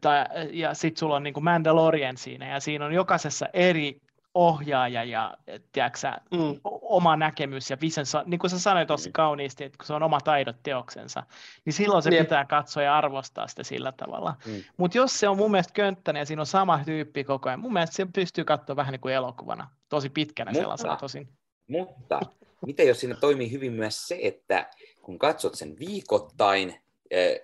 [0.00, 4.00] tai, ja sitten sulla on niin Mandalorian siinä ja siinä on jokaisessa eri
[4.34, 5.36] ohjaaja ja
[5.72, 6.60] tiedätkö, Mm.
[6.82, 10.20] oma näkemys ja vision, niin kuin sä sanoit tuossa kauniisti, että kun se on oma
[10.20, 11.22] taidot teoksensa,
[11.64, 12.20] niin silloin se Jep.
[12.26, 14.34] pitää katsoa ja arvostaa sitä sillä tavalla.
[14.46, 14.52] Mm.
[14.76, 17.72] Mutta jos se on mun mielestä könttäinen ja siinä on sama tyyppi koko ajan, mun
[17.72, 21.28] mielestä se pystyy katsoa vähän niin kuin elokuvana, tosi pitkänä Mutta- sellaisena tosin.
[21.68, 22.20] Mutta
[22.66, 24.70] mitä jos siinä toimii hyvin myös se, että
[25.02, 26.74] kun katsot sen viikoittain,
[27.10, 27.40] eh,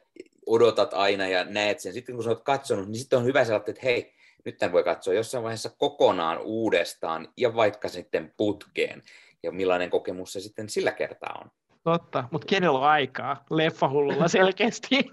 [0.46, 3.70] odotat aina ja näet sen, sitten kun sä oot katsonut, niin sitten on hyvä sellainen,
[3.70, 4.14] että hei,
[4.46, 9.02] nyt tämän voi katsoa jossain vaiheessa kokonaan uudestaan ja vaikka sitten putkeen.
[9.42, 11.50] Ja millainen kokemus se sitten sillä kertaa on.
[11.84, 13.44] Totta, mutta kenellä on aikaa?
[13.50, 14.98] Leffahullulla selkeästi.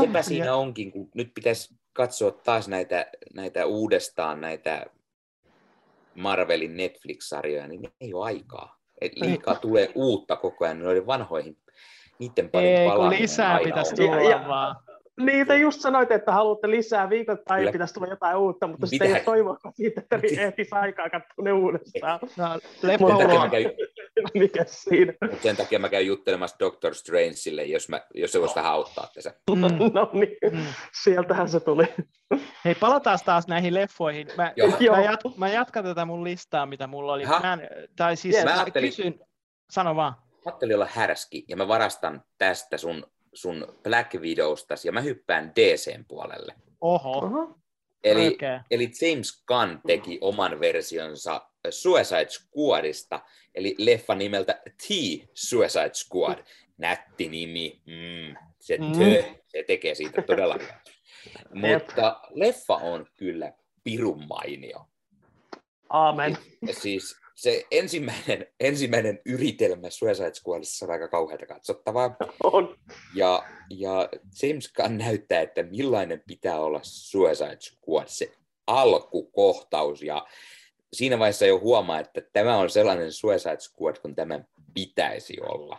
[0.00, 4.86] Sepä siinä onkin, kun nyt pitäisi katsoa taas näitä, näitä uudestaan, näitä
[6.14, 8.76] Marvelin Netflix-sarjoja, niin ei ole aikaa.
[9.00, 11.58] Et liikaa tulee uutta koko ajan, noiden vanhoihin,
[12.18, 14.76] niiden parin Ei, kun lisää pitäisi tulla ja- vaan.
[15.20, 17.68] Niin, te just sanoitte, että haluatte lisää viikoittain Kyllä.
[17.68, 21.44] ja pitäisi tulla jotain uutta, mutta sitten ei ole toivoa siitä, että ehtisi aikaa katsoa
[21.44, 22.20] ne uudestaan.
[22.22, 23.70] No, Sen takia, leffahullu, mä käyn,
[24.34, 25.12] Mikä siinä?
[25.30, 29.08] mut sen takia mä käyn juttelemassa Doctor Strangelle, jos, mä, jos se voisi vähän auttaa
[29.14, 29.34] tässä.
[29.50, 29.60] mm,
[29.94, 30.64] No niin, mm.
[31.02, 31.84] sieltähän se tuli.
[32.64, 34.28] Hei, palataan taas näihin leffoihin.
[34.36, 34.68] Mä, Joo.
[34.96, 37.26] mä, jat, mä jatkan tätä mun listaa, mitä mulla oli.
[37.26, 38.44] Mä en, tai siis Yes.
[38.44, 39.20] mä Mä kysyn,
[39.70, 40.14] sano vaan.
[40.46, 43.06] Ajattelin olla härski ja mä varastan tästä sun,
[43.36, 46.54] sun Black Widowstas ja mä hyppään DCn puolelle.
[46.80, 47.58] Oho, Oho.
[48.04, 48.60] Eli, okay.
[48.70, 53.20] eli James Gunn teki oman versionsa Suicide Squadista,
[53.54, 54.84] eli leffa nimeltä T
[55.34, 56.38] Suicide Squad.
[56.78, 58.92] Nätti nimi, mm, se, Mm.
[58.92, 60.58] tö, se tekee siitä todella.
[61.54, 63.52] Mutta leffa on kyllä
[63.84, 64.86] pirun mainio.
[65.88, 66.36] Aamen.
[66.70, 72.16] Siis se ensimmäinen, ensimmäinen yritelmä Suicide Squadissa on aika kauheata katsottavaa.
[72.44, 72.74] On.
[73.14, 74.08] Ja, ja
[74.42, 78.32] James Gunn näyttää, että millainen pitää olla Suicide Squad, se
[78.66, 80.02] alkukohtaus.
[80.02, 80.26] Ja
[80.92, 84.40] siinä vaiheessa jo huomaa, että tämä on sellainen Suicide Squad, kun tämä
[84.74, 85.78] pitäisi olla.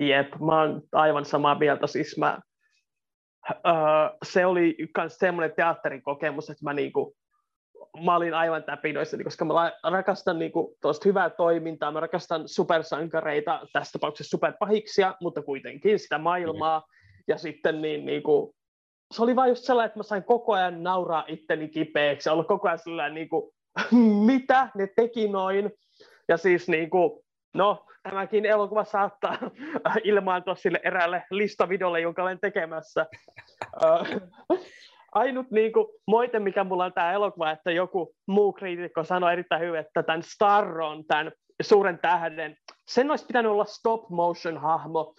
[0.00, 1.86] Jep, mä oon aivan samaa mieltä.
[1.86, 2.38] Siis mä,
[3.50, 3.54] öö,
[4.24, 7.16] se oli myös semmoinen teatterikokemus, että mä, niinku,
[8.04, 13.92] mä olin aivan täpinoissani, koska mä rakastan niinku, tuosta hyvää toimintaa, mä rakastan supersankareita, tässä
[13.92, 16.82] tapauksessa superpahiksia, mutta kuitenkin sitä maailmaa.
[17.28, 18.54] Ja sitten niin, niinku,
[19.14, 22.68] se oli vain just sellainen, että mä sain koko ajan nauraa itteni kipeäksi olla koko
[22.68, 23.54] ajan sellainen, niinku,
[24.26, 25.72] mitä ne teki noin.
[26.28, 27.24] Ja siis niinku,
[27.54, 29.38] No, tämäkin elokuva saattaa
[30.04, 33.06] ilmaantua sille eräälle listavideolle, jonka olen tekemässä.
[35.12, 39.62] Ainut niin kuin, moite, mikä mulla on tämä elokuva, että joku muu kriitikko sanoi erittäin
[39.62, 41.32] hyvin, että tämän Starron, tämän
[41.62, 42.56] suuren tähden,
[42.88, 45.14] sen olisi pitänyt olla stop motion hahmo,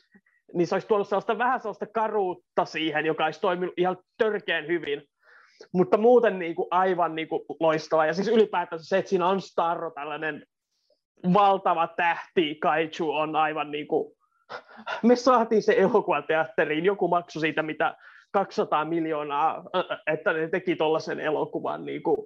[0.53, 5.03] niin se olisi tuonut sellaista vähän sellaista karuutta siihen, joka olisi toiminut ihan törkeän hyvin.
[5.73, 8.05] Mutta muuten niin kuin, aivan niin kuin, loistava.
[8.05, 10.43] Ja siis ylipäätään se, että siinä on Starro, tällainen
[11.33, 14.13] valtava tähti, Kaiju on aivan niin kuin,
[15.03, 17.95] me saatiin se elokuvateatteriin, joku maksoi siitä mitä
[18.32, 19.63] 200 miljoonaa,
[20.07, 22.17] että ne teki tuollaisen elokuvan, niin kuin,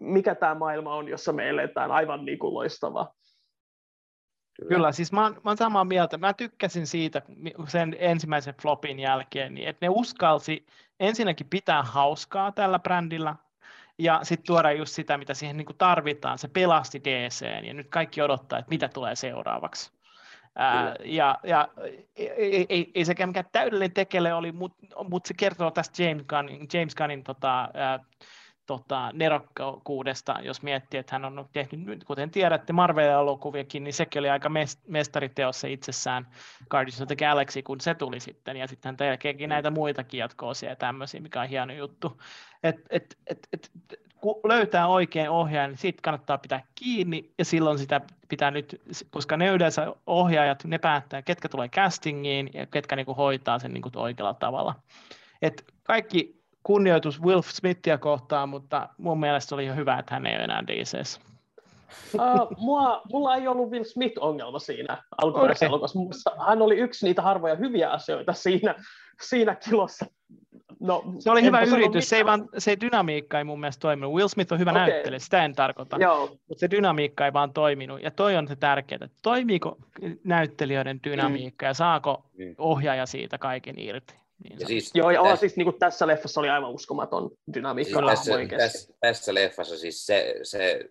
[0.00, 3.14] mikä tämä maailma on, jossa me eletään, aivan niin kuin loistava.
[4.56, 4.68] Kyllä.
[4.68, 6.18] Kyllä, siis mä oon, mä oon samaa mieltä.
[6.18, 7.22] Mä tykkäsin siitä
[7.68, 10.66] sen ensimmäisen flopin jälkeen, niin että ne uskalsi
[11.00, 13.36] ensinnäkin pitää hauskaa tällä brändillä,
[13.98, 16.38] ja sitten tuoda just sitä, mitä siihen niin tarvitaan.
[16.38, 19.92] Se pelasti DC, ja nyt kaikki odottaa, että mitä tulee seuraavaksi.
[20.56, 21.68] Ää, ja, ja
[22.16, 26.68] ei, ei, ei sekään mikään täydellinen tekele oli, mutta mut se kertoo tästä James Gunnin,
[26.72, 28.00] James Gunnin tota, ää,
[28.66, 34.50] tota, nerokkuudesta, jos miettii, että hän on tehnyt, kuten tiedätte, Marvel-elokuviakin, niin sekin oli aika
[34.88, 36.26] mestariteos se itsessään.
[36.70, 40.68] Guardians of the Galaxy, kun se tuli sitten, ja sitten hän tekeekin näitä muitakin jatkoosia
[40.68, 42.20] ja tämmöisiä, mikä on hieno juttu.
[42.62, 43.70] Et, et, et, et,
[44.24, 49.36] kun löytää oikein ohjaajan, niin siitä kannattaa pitää kiinni, ja silloin sitä pitää nyt, koska
[49.36, 54.34] ne yleensä ohjaajat, ne päättää, ketkä tulee castingiin, ja ketkä niinku hoitaa sen niinku oikealla
[54.34, 54.74] tavalla.
[55.42, 60.36] Et kaikki kunnioitus Will Smithia kohtaan, mutta mun mielestä oli jo hyvä, että hän ei
[60.36, 61.20] ole enää DCs.
[62.14, 65.78] Uh, mua, mulla ei ollut Will Smith-ongelma siinä alkuperäisessä okay.
[65.78, 66.30] elokuvassa.
[66.46, 68.74] Hän oli yksi niitä harvoja hyviä asioita siinä,
[69.22, 70.06] siinä kilossa.
[70.84, 74.14] No, se oli hyvä yritys, se, ei vaan, se dynamiikka ei mun mielestä toiminut.
[74.14, 74.88] Will Smith on hyvä okay.
[74.88, 76.26] näyttelijä, sitä en tarkoita, Joo.
[76.48, 78.02] mutta se dynamiikka ei vaan toiminut.
[78.02, 79.78] Ja toi on se tärkeää, että toimiiko
[80.24, 81.68] näyttelijöiden dynamiikka mm.
[81.68, 82.54] ja saako mm.
[82.58, 84.14] ohjaaja siitä kaiken irti.
[84.44, 88.00] Niin ja siis, Joo, ja tässä, siis niin kuin tässä leffassa oli aivan uskomaton dynamiikka.
[88.00, 90.88] Siis tässä, tässä, tässä leffassa siis se, se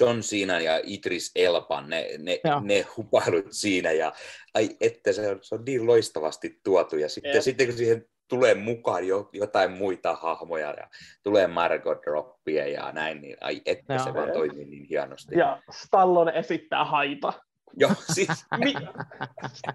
[0.00, 4.12] John Cena ja Idris Elban, ne, ne, ne hupailut siinä, ja
[4.54, 8.54] ai että se on, se on niin loistavasti tuotu, ja sitten, sitten kun siihen tulee
[8.54, 10.88] mukaan jo, jotain muita hahmoja, ja
[11.22, 15.38] tulee Margot Robbie ja näin, niin ai että ja, se vaan toimii niin hienosti.
[15.38, 17.32] Ja Stallone esittää haita.
[17.76, 18.28] Joo, siis...
[18.58, 18.74] Mi-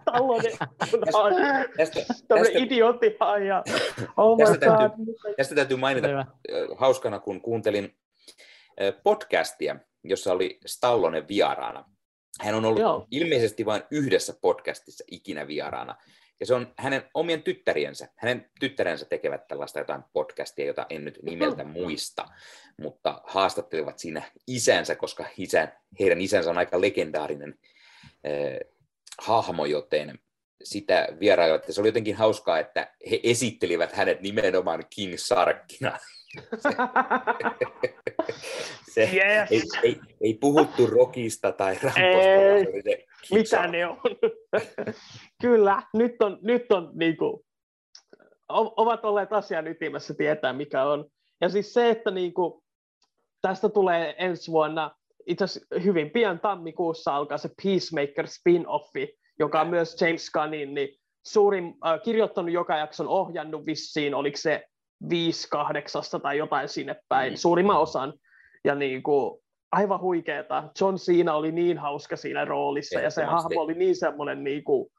[0.05, 3.63] Tällainen tästä, tästä, idiootti ja
[4.17, 6.25] oh tästä, täytyy, tästä täytyy mainita Hyvä.
[6.77, 7.95] hauskana, kun kuuntelin
[9.03, 11.85] podcastia, jossa oli Stallone vieraana.
[12.41, 13.07] Hän on ollut Joo.
[13.11, 15.95] ilmeisesti vain yhdessä podcastissa ikinä vieraana.
[16.39, 18.07] Ja se on hänen omien tyttäriensä.
[18.15, 22.25] Hänen tyttärensä tekevät tällaista jotain podcastia, jota en nyt nimeltä muista,
[22.77, 25.67] mutta haastattelivat siinä isänsä, koska isä,
[25.99, 27.59] heidän isänsä on aika legendaarinen
[28.23, 28.59] eh,
[29.21, 30.19] hahmo, joten
[30.63, 31.65] sitä vierailivat.
[31.69, 35.99] Se oli jotenkin hauskaa, että he esittelivät hänet nimenomaan King Sarkkina.
[38.93, 39.51] se, yes.
[39.51, 42.01] ei, ei, ei puhuttu rokista tai ramposta.
[43.31, 43.97] mitä ne on?
[45.41, 47.43] Kyllä, nyt on, nyt on niin kuin,
[48.49, 51.05] ovat olleet asian ytimessä tietää, mikä on.
[51.41, 52.63] Ja siis se, että niin kuin,
[53.41, 54.91] tästä tulee ensi vuonna
[55.25, 60.89] itse asiassa hyvin pian tammikuussa alkaa se Peacemaker spin-offi, joka on myös James Gunnin niin
[61.25, 64.65] suurin, äh, kirjoittanut joka jakson, ohjannut vissiin, oliko se
[65.09, 67.37] viisi kahdeksasta tai jotain sinne päin, mm.
[67.37, 68.13] suurimman osan.
[68.65, 70.69] Ja niin kuin, aivan huikeeta.
[70.81, 74.89] John Cena oli niin hauska siinä roolissa, ja se hahmo oli niin semmoinen, niin kuin,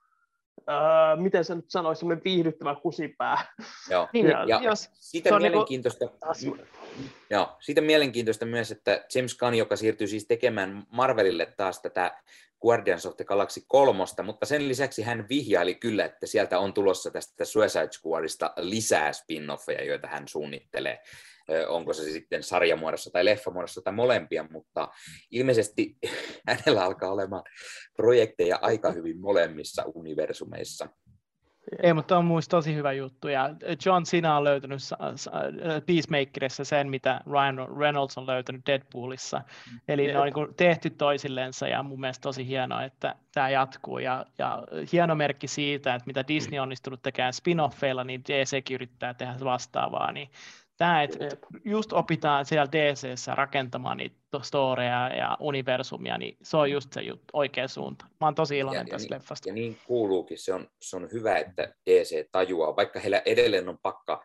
[0.69, 3.55] öö, miten se nyt sanoisi, semmoinen viihdyttävä kusipää.
[3.91, 6.05] Joo, niin, ja, ja jos, siitä niinku mielenkiintoista,
[6.41, 6.69] niin kuin...
[7.31, 12.23] joo, siitä mielenkiintoista myös, että James Gunn, joka siirtyy siis tekemään Marvelille taas tätä
[12.63, 17.11] Guardians of the Galaxy kolmosta, mutta sen lisäksi hän vihjaili kyllä, että sieltä on tulossa
[17.11, 21.01] tästä Suicide Squadista lisää spin-offeja, joita hän suunnittelee
[21.69, 24.89] onko se sitten sarjamuodossa tai leffamuodossa tai molempia, mutta
[25.31, 25.97] ilmeisesti
[26.49, 27.43] hänellä alkaa olemaan
[27.97, 30.89] projekteja aika hyvin molemmissa universumeissa.
[31.83, 33.29] Ei, mutta on muista tosi hyvä juttu.
[33.29, 33.51] Ja
[33.87, 34.81] John Cena on löytänyt
[35.87, 39.43] Peacemakerissa sen, mitä Ryan Reynolds on löytänyt Deadpoolissa.
[39.89, 43.99] Eli ne on niin tehty toisillensa ja mun mielestä tosi hienoa, että tämä jatkuu.
[43.99, 49.15] Ja, ja hieno merkki siitä, että mitä Disney on onnistunut tekemään spin-offeilla, niin DC yrittää
[49.15, 50.13] tehdä vastaavaa.
[50.13, 50.29] Niin
[50.77, 51.29] Tämä, että
[51.65, 57.25] just opitaan siellä dc rakentamaan niitä storeja ja universumia, niin se on just se juttu,
[57.33, 58.05] oikea suunta.
[58.21, 59.49] Mä oon tosi iloinen ja, tästä ja leffasta.
[59.49, 63.79] Ja niin kuuluukin, se on, se on hyvä, että DC tajuaa, vaikka heillä edelleen on
[63.83, 64.25] pakka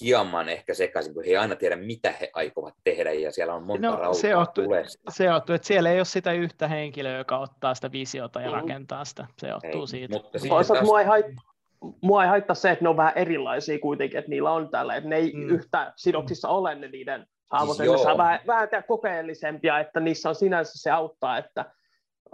[0.00, 3.62] hieman ehkä sekaisin, kun he ei aina tiedä, mitä he aikovat tehdä, ja siellä on
[3.62, 4.64] monta no, rautaa se johtuu,
[5.08, 8.54] se johtuu, että siellä ei ole sitä yhtä henkilöä, joka ottaa sitä visiota ja mm.
[8.54, 9.26] rakentaa sitä.
[9.38, 10.14] Se johtuu ei, siitä.
[10.14, 10.82] Mutta taas...
[10.82, 11.53] mua ei haittaa
[12.02, 15.08] mua ei haittaa se, että ne on vähän erilaisia kuitenkin, että niillä on tällä, että
[15.08, 15.48] ne ei mm.
[15.48, 20.34] yhtä sidoksissa ole ne niiden hahmot, siis ne saa vähän, vähän kokeellisempia, että niissä on
[20.34, 21.64] sinänsä se auttaa, että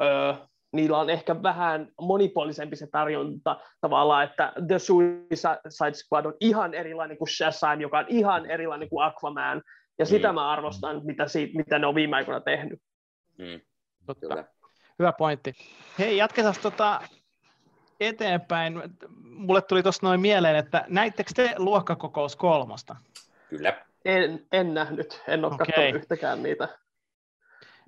[0.02, 0.34] öö,
[0.72, 7.18] niillä on ehkä vähän monipuolisempi se tarjonta tavallaan, että The Suicide Squad on ihan erilainen
[7.18, 9.62] kuin Shazam, joka on ihan erilainen kuin Aquaman,
[9.98, 10.34] ja sitä mm.
[10.34, 12.80] mä arvostan, mitä, siitä, mitä ne on viime aikoina tehnyt.
[13.38, 13.60] Mm.
[14.06, 14.44] Totta.
[14.98, 15.54] Hyvä pointti.
[15.98, 17.00] Hei, jatketaan tota
[18.00, 18.82] eteenpäin.
[19.22, 22.96] Mulle tuli tuossa noin mieleen, että näittekö te luokkakokous kolmosta?
[23.48, 23.84] Kyllä.
[24.04, 25.66] En, en nähnyt, en ole okay.
[25.66, 26.68] katsonut yhtäkään niitä.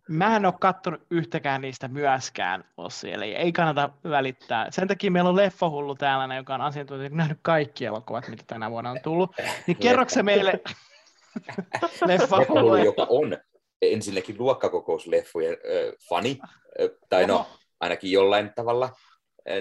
[0.09, 4.71] Mä en ole katsonut yhtäkään niistä myöskään, Ossi, eli ei kannata välittää.
[4.71, 8.91] Sen takia meillä on Leffahullu täällä, joka on asiantuntija, nähnyt kaikki elokuvat, mitä tänä vuonna
[8.91, 9.31] on tullut.
[9.67, 10.61] Niin kerroksä meille
[12.07, 13.39] Leffahullu, joka on
[13.83, 17.47] ensinnäkin luokkakokousleffojen äh, fani, äh, tai no
[17.81, 18.91] ainakin jollain tavalla,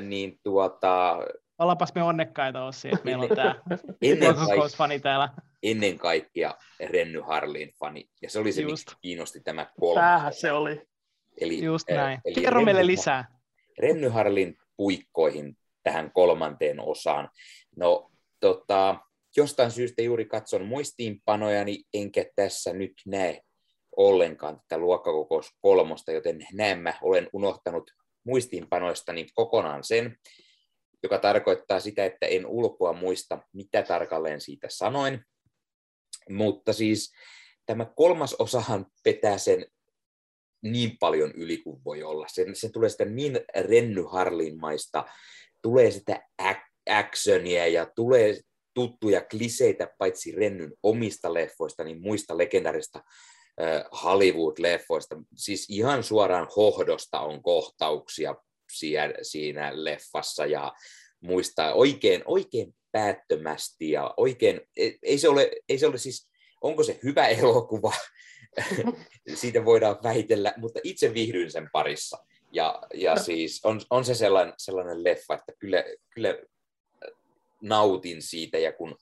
[0.02, 1.18] niin tuota...
[1.60, 3.56] Ollaanpas me onnekkaita Ossi, että meillä on tämä
[4.02, 5.30] luokkakokousfani täällä
[5.64, 8.72] ennen kaikkea Renny Harlin fani, ja se oli se, Just.
[8.72, 10.04] miksi kiinnosti tämä kolmas.
[10.04, 10.82] Tämähän se oli.
[11.42, 12.20] Eli, Just näin.
[12.26, 13.26] Eli Kerro Renny, meille lisää.
[13.80, 17.30] Renny Harlin puikkoihin tähän kolmanteen osaan.
[17.76, 18.96] No, tota,
[19.38, 23.42] jostain syystä juuri katson muistiinpanojani, enkä tässä nyt näe
[23.98, 27.92] ollenkaan tätä luokkakokous kolmosta, joten näen mä olen unohtanut
[28.24, 30.18] muistiinpanoistani kokonaan sen,
[31.04, 35.26] joka tarkoittaa sitä, että en ulkoa muista, mitä tarkalleen siitä sanoin.
[36.30, 37.14] Mutta siis
[37.66, 39.66] tämä kolmas osahan petää sen
[40.64, 42.28] niin paljon yli kuin voi olla.
[42.28, 45.06] Sen, sen tulee sitä niin Renny Harlinmaista,
[45.62, 46.28] tulee sitä
[46.90, 48.42] actionia ja tulee
[48.74, 53.04] tuttuja kliseitä paitsi Rennyn omista leffoista, niin muista legendarista
[54.04, 55.24] Hollywood-leffoista.
[55.36, 58.36] Siis ihan suoraan hohdosta on kohtauksia
[58.72, 60.74] siinä, siinä leffassa ja
[61.22, 64.62] muistaa oikein, oikein päättömästi ja oikein,
[65.04, 66.30] ei se ole, ei se ole siis,
[66.62, 67.94] onko se hyvä elokuva,
[69.36, 72.18] siitä voidaan väitellä, mutta itse viihdyin sen parissa.
[72.52, 73.24] Ja, ja no.
[73.24, 76.38] siis on, on se sellainen, sellainen leffa, että kyllä, kyllä
[77.62, 78.98] nautin siitä ja kun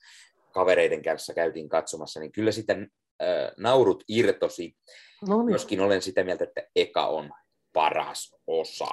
[0.52, 2.76] kavereiden kanssa käytiin katsomassa, niin kyllä sitä
[3.22, 4.76] äh, naurut irtosi.
[5.28, 5.54] No niin.
[5.54, 7.32] Joskin olen sitä mieltä, että eka on
[7.74, 8.86] paras osa.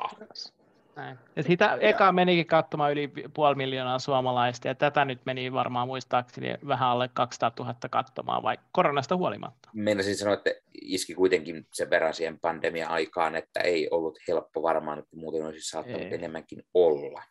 [0.97, 1.18] Näin.
[1.37, 6.55] Ja sitä eka menikin katsomaan yli puoli miljoonaa suomalaista, ja tätä nyt meni varmaan muistaakseni
[6.66, 9.70] vähän alle 200 000 katsomaan, vai koronasta huolimatta?
[9.74, 10.51] Meinasin sanoa, että
[10.83, 16.03] iski kuitenkin sen verran siihen pandemia-aikaan, että ei ollut helppo varmaan, että muuten olisi saattanut
[16.03, 16.14] ei.
[16.14, 17.22] enemmänkin olla.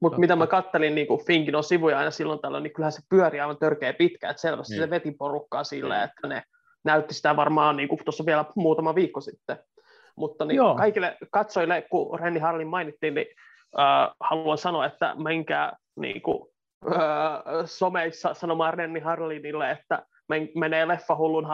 [0.00, 3.40] Mutta mitä mä kattelin niin Finkin on sivuja aina silloin tällöin, niin kyllähän se pyörii
[3.40, 4.78] aivan törkeä pitkä, että selvästi mm.
[4.78, 6.04] se veti porukkaa silleen, mm.
[6.04, 6.42] että ne
[6.84, 9.58] näytti sitä varmaan niin tuossa vielä muutama viikko sitten.
[10.16, 13.26] Mutta niin kaikille katsojille, kun Renni Harlin mainittiin, niin
[13.78, 16.48] äh, haluan sanoa, että menkää niin kuin,
[16.92, 21.46] äh, someissa sanomaan Renni Harlinille, että men, menee Leffahullun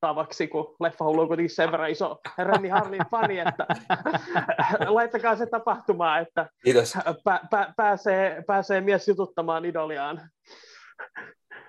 [0.00, 3.66] tavaksi, kun Leffahullu on kuitenkin sen verran iso Renni Harlin fani, että
[4.88, 6.94] laittakaa se tapahtumaan, että Kiitos.
[7.24, 10.30] Pä, pä, pääsee, pääsee mies jututtamaan idoliaan.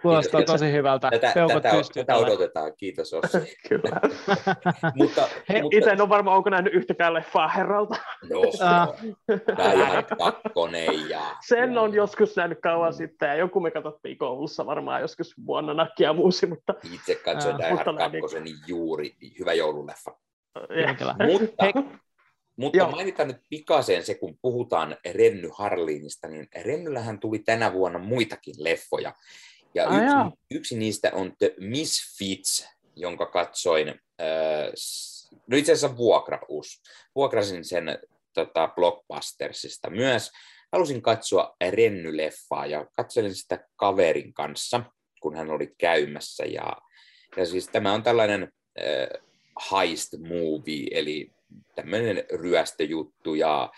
[0.02, 1.10] Kuulostaa tosi hyvältä.
[1.12, 3.38] Tätä, tätä, tätä odotetaan, kiitos Ossi.
[3.70, 4.02] Kyllä.
[4.96, 5.78] mutta, He, mutta...
[5.78, 7.96] Itse en ole varma, onko nähnyt yhtäkään leffaa herralta.
[8.30, 8.42] No,
[9.58, 11.22] Päijät kakkonen ja...
[11.48, 12.98] Sen on joskus nähnyt kauan mm.
[12.98, 16.74] sitten, ja joku me katsottiin koulussa varmaan joskus vuonna Nakkia muusi, mutta...
[16.94, 20.12] Itse katsoin Päijät kakkosen, niin juuri hyvä joululeffa.
[21.28, 21.74] mutta, He...
[22.58, 22.92] Mutta Joo.
[22.92, 29.14] mainitaan nyt pikaisen se, kun puhutaan Renny Harlinista, niin Rennyllähän tuli tänä vuonna muitakin leffoja.
[29.74, 33.90] Ja ah, yksi, yksi niistä on The Misfits, jonka katsoin,
[34.22, 34.72] äh,
[35.48, 36.82] no itse asiassa vuokraus.
[37.16, 38.00] Vuokrasin sen
[38.34, 40.32] tota, Blockbustersista myös.
[40.72, 44.84] Halusin katsoa Renny-leffaa ja katselin sitä kaverin kanssa,
[45.22, 46.46] kun hän oli käymässä.
[46.46, 46.78] Ja,
[47.38, 49.22] ja siis tämä on tällainen äh,
[49.72, 51.32] heist movie, eli
[51.76, 53.36] tämmöinen ryöstöjuttu.
[53.36, 53.72] Ja,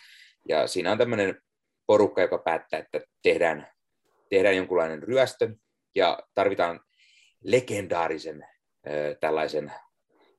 [0.50, 1.42] ja siinä on tämmöinen
[1.88, 3.68] porukka, joka päättää, että tehdään,
[4.30, 5.50] tehdään jonkunlainen ryöstö,
[5.96, 6.80] ja tarvitaan
[7.44, 8.46] legendaarisen
[9.20, 9.72] tällaisen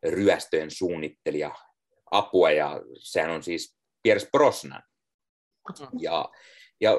[0.03, 1.55] ryöstöjen suunnittelija
[2.11, 4.83] apua, ja sehän on siis Piers Brosnan.
[6.01, 6.31] Ja,
[6.81, 6.91] ja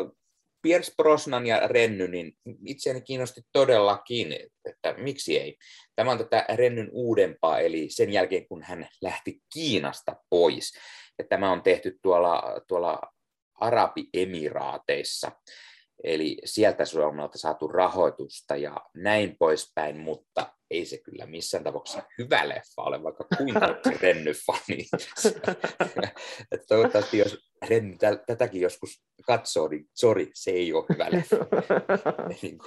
[0.62, 2.34] Piers Brosnan ja Renny, niin
[2.68, 4.34] itseäni kiinnosti todellakin,
[4.66, 5.58] että miksi ei.
[5.95, 10.74] Tämä on tätä Rennyn uudempaa, eli sen jälkeen kun hän lähti Kiinasta pois.
[11.20, 13.02] Ja tämä on tehty tuolla, tuolla
[13.62, 15.32] Arabi-emiraateissa.
[16.04, 22.49] Eli sieltä Suomelta saatu rahoitusta ja näin poispäin, mutta ei se kyllä missään tapauksessa hyvä
[22.49, 23.67] leffa ole, vaikka kuinka
[24.01, 24.86] Renny-fani.
[26.67, 27.38] toivottavasti jos
[27.69, 27.97] Renny
[28.28, 31.36] tätäkin joskus katsoo, niin sori, se ei ole hyvä leffa.
[32.43, 32.57] ei,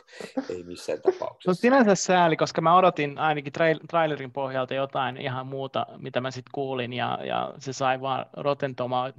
[0.50, 1.50] ei missään tapauksessa.
[1.50, 6.30] No sinänsä sääli, koska mä odotin ainakin trail- trailerin pohjalta jotain ihan muuta, mitä mä
[6.30, 8.74] sitten kuulin, ja, ja se sai vaan Rotten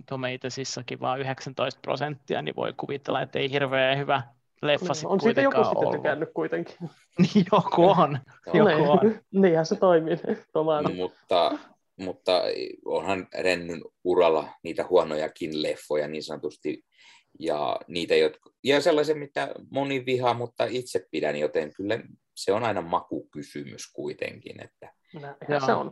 [0.06, 4.22] Tomatoesissakin vaan 19 prosenttia, niin voi kuvitella, että ei hirveän hyvä
[4.62, 6.76] leffa niin, On siitä joku sitten tykännyt kuitenkin.
[7.20, 8.20] niin joku on.
[8.54, 9.00] joku niin, on.
[9.42, 10.16] Niinhän se toimii.
[10.54, 11.58] No, mutta,
[12.00, 12.42] mutta
[12.86, 16.86] onhan Rennyn uralla niitä huonojakin leffoja niin sanotusti,
[17.40, 22.00] ja, niitä, jotka, ja sellaisia, mitä moni vihaa, mutta itse pidän, joten kyllä
[22.36, 24.64] se on aina makukysymys kuitenkin.
[24.64, 24.94] Että...
[25.66, 25.92] se on.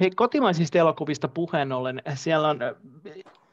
[0.00, 2.58] Hei, kotimaisista elokuvista puheen ollen, siellä on,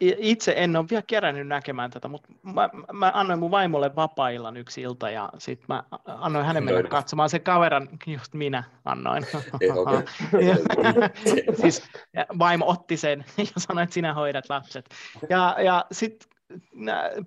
[0.02, 4.82] itse en ole vielä kerännyt näkemään tätä, mutta mä, mä annoin mun vaimolle vapaa yksi
[4.82, 9.24] ilta ja sitten mä annoin hänen mennä katsomaan se kaveran, just minä annoin.
[11.62, 11.84] siis
[12.39, 14.89] vaimo otti sen ja sanoi, että sinä hoidat lapset.
[15.30, 16.30] Ja, ja sitten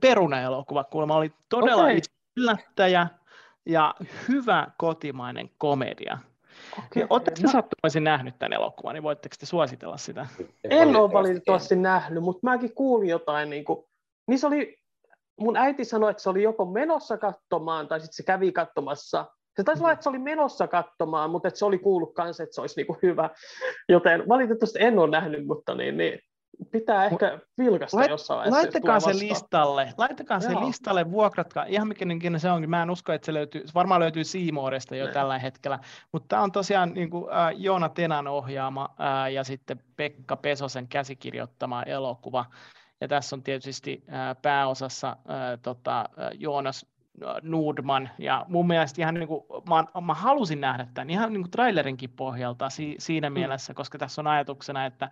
[0.01, 2.01] peruna-elokuva kuulemma oli todella okay.
[2.37, 3.07] yllättäjä
[3.66, 3.95] ja
[4.29, 6.18] hyvä kotimainen komedia.
[6.79, 7.07] Okay.
[7.11, 10.27] Oletteko te sattumaisin nähnyt tämän elokuvan, niin voitteko te suositella sitä?
[10.65, 13.85] En ole valitettavasti nähnyt, mutta mäkin kuulin jotain, niin, kuin,
[14.29, 14.79] niin se oli,
[15.41, 19.27] mun äiti sanoi, että se oli joko menossa katsomaan, tai sitten se kävi katsomassa.
[19.57, 22.55] Se taisi olla, että se oli menossa katsomaan, mutta että se oli kuullut kanssa, että
[22.55, 23.31] se olisi niin kuin hyvä.
[23.89, 26.21] Joten valitettavasti en ole nähnyt, mutta niin, niin
[26.71, 28.61] pitää ehkä vilkasta Lait, jossain vaiheessa.
[28.61, 33.27] Laittakaa se listalle, laittakaa se listalle, vuokratkaa, ihan mikä se onkin, mä en usko, että
[33.27, 35.13] se löytyy, varmaan löytyy Siimooresta jo ne.
[35.13, 35.79] tällä hetkellä,
[36.13, 40.89] mutta tämä on tosiaan niin kuin, äh, Joona Tenan ohjaama äh, ja sitten Pekka Pesosen
[40.89, 42.45] käsikirjoittama elokuva,
[43.01, 46.87] ja tässä on tietysti äh, pääosassa äh, tota, äh, Joonas
[47.43, 51.51] Nordman, ja mun mielestä ihan niin kuin, mä, mä halusin nähdä tämän ihan niin kuin
[51.51, 53.35] trailerinkin pohjalta si, siinä mm.
[53.35, 55.11] mielessä, koska tässä on ajatuksena, että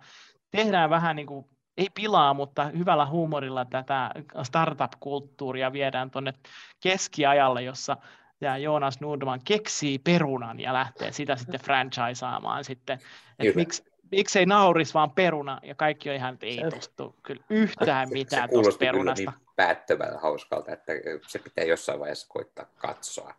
[0.57, 1.45] tehdään vähän niin kuin,
[1.77, 4.11] ei pilaa, mutta hyvällä huumorilla tätä
[4.43, 6.33] startup-kulttuuria viedään tuonne
[6.79, 7.97] keskiajalle, jossa
[8.41, 12.99] ja Joonas Nordman keksii perunan ja lähtee sitä sitten franchisaamaan sitten.
[13.39, 18.09] Että miksi, miksei nauris vaan peruna, ja kaikki on ihan, että ei tostu kyllä yhtään
[18.19, 19.31] mitään tuosta perunasta.
[19.31, 20.93] Niin päättävän hauskalta, että
[21.27, 23.33] se pitää jossain vaiheessa koittaa katsoa.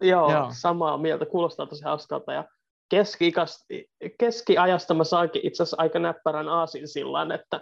[0.00, 0.48] Joo, Joo.
[0.52, 2.44] samaa mieltä, kuulostaa tosi hauskalta, ja
[2.92, 3.32] keski
[4.18, 7.60] keskiajasta mä saankin itse asiassa aika näppärän aasinsillan, että...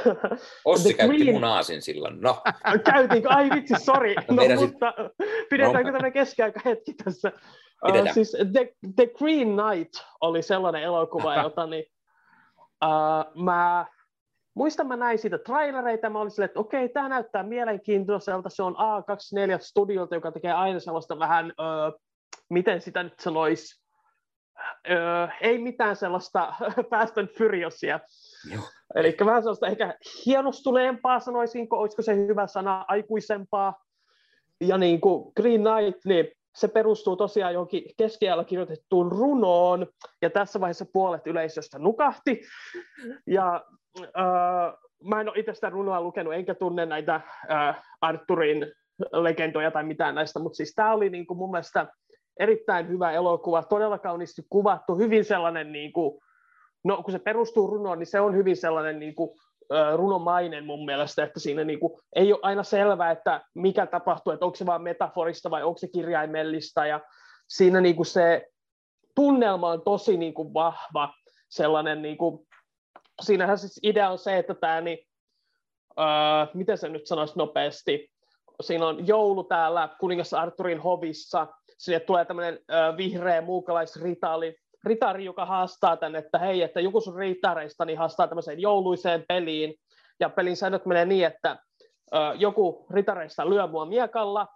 [0.64, 1.34] Ossi käytti Green...
[1.34, 2.42] mun aasinsillan, no.
[2.92, 3.28] Käytiinkö?
[3.28, 4.14] Ai vitsi, sori.
[4.14, 4.94] No, no mutta
[5.50, 5.84] pidetäänkö no.
[5.84, 7.32] tämmöinen keskiaika hetki tässä?
[7.88, 11.84] Uh, siis The, The Green Knight oli sellainen elokuva, jota niin,
[12.84, 13.86] uh, mä
[14.54, 18.76] muistan, mä näin siitä trailereita, mä olin silleen, että okei, tämä näyttää mielenkiintoiselta, se on
[18.76, 22.00] A24 studiolta, joka tekee aina sellaista vähän, uh,
[22.50, 23.87] miten sitä nyt sanoisi,
[24.90, 26.54] öö, ei mitään sellaista
[26.90, 28.00] Fast and Furiousia.
[28.94, 29.94] Eli vähän sellaista ehkä
[30.26, 33.84] hienostuneempaa, sanoisinko, olisiko se hyvä sana, aikuisempaa.
[34.60, 39.86] Ja niin kuin Green Knight, niin se perustuu tosiaan johonkin keskiajalla kirjoitettuun runoon,
[40.22, 42.40] ja tässä vaiheessa puolet yleisöstä nukahti.
[43.26, 43.64] Ja
[44.00, 48.72] äh, mä en ole itse sitä runoa lukenut, enkä tunne näitä äh, Arturin
[49.12, 51.86] legendoja tai mitään näistä, mutta siis tämä oli niin kuin mun mielestä
[52.38, 56.20] erittäin hyvä elokuva, todella kauniisti kuvattu, hyvin sellainen, niin kuin,
[56.84, 59.30] no kun se perustuu runoon, niin se on hyvin sellainen niin kuin,
[59.96, 64.44] runomainen mun mielestä, että siinä niin kuin, ei ole aina selvää, että mikä tapahtuu, että
[64.44, 67.00] onko se vain metaforista vai onko se kirjaimellista, ja
[67.48, 68.46] siinä niin kuin se
[69.14, 71.14] tunnelma on tosi niin kuin vahva,
[71.48, 72.46] sellainen, niin kuin,
[73.22, 74.98] siinähän siis idea on se, että tämä, niin,
[75.90, 78.10] uh, miten se nyt sanoisi nopeasti,
[78.62, 81.46] siinä on joulu täällä kuningas Arturin hovissa,
[81.78, 82.58] sinne tulee tämmöinen
[82.96, 88.60] vihreä muukalaisritari, ritari, joka haastaa tänne, että hei, että joku sun ritareista niin haastaa tämmöiseen
[88.60, 89.74] jouluiseen peliin,
[90.20, 91.56] ja pelin säännöt menee niin, että
[92.38, 94.46] joku ritareista lyö mua miekalla,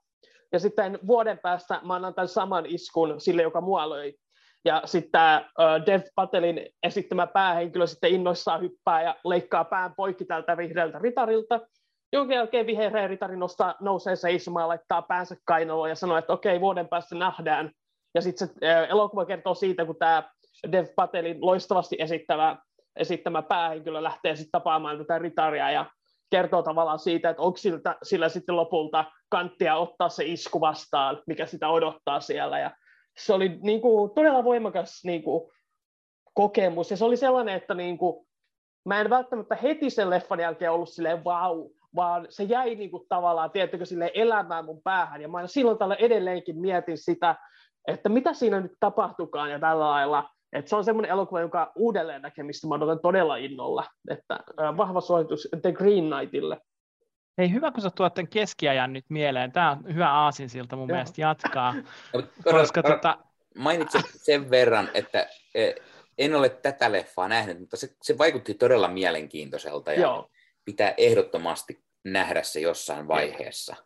[0.52, 4.14] ja sitten vuoden päästä mä annan tämän saman iskun sille, joka mua löi.
[4.64, 5.50] Ja sitten tämä
[5.86, 11.60] Dev Patelin esittämä päähenkilö sitten innoissaan hyppää ja leikkaa pään poikki tältä vihreältä ritarilta,
[12.12, 16.88] jonka jälkeen vihreä ritari nostaa, nousee seisomaan, laittaa päänsä kainaloon ja sanoo, että okei, vuoden
[16.88, 17.70] päästä nähdään.
[18.14, 18.54] Ja sitten se
[18.88, 20.22] elokuva kertoo siitä, kun tämä
[20.72, 22.56] Dev Patelin loistavasti esittävä,
[22.96, 25.86] esittämä päähenkilö lähtee sitten tapaamaan tätä ritaria ja
[26.30, 31.46] kertoo tavallaan siitä, että onko siltä, sillä sitten lopulta kanttia ottaa se isku vastaan, mikä
[31.46, 32.58] sitä odottaa siellä.
[32.58, 32.70] Ja
[33.18, 35.50] se oli niin kuin, todella voimakas niin kuin,
[36.34, 38.26] kokemus, ja se oli sellainen, että niin kuin,
[38.84, 43.06] mä en välttämättä heti sen leffan jälkeen ollut silleen vau, vaan se jäi niin kuin
[43.08, 47.36] tavallaan, tiettykö, sille elämään mun päähän, ja mä silloin tällä edelleenkin mietin sitä,
[47.88, 52.22] että mitä siinä nyt tapahtukaan ja tällä lailla, että se on semmoinen elokuva, joka uudelleen
[52.22, 54.40] näkemistä mä odotan todella innolla, että
[54.76, 56.60] vahva suositus The Green Knightille.
[57.38, 59.52] Hei, hyvä, kun sä tuot tämän keskiajan nyt mieleen.
[59.52, 60.96] Tämä on hyvä aasinsilta mun Joo.
[60.96, 61.74] mielestä jatkaa.
[62.50, 63.18] Koska, tota...
[63.56, 65.72] Mainitsin sen verran, että e,
[66.18, 70.28] en ole tätä leffaa nähnyt, mutta se, se vaikutti todella mielenkiintoiselta ja Joo.
[70.64, 73.76] Pitää ehdottomasti nähdä se jossain vaiheessa.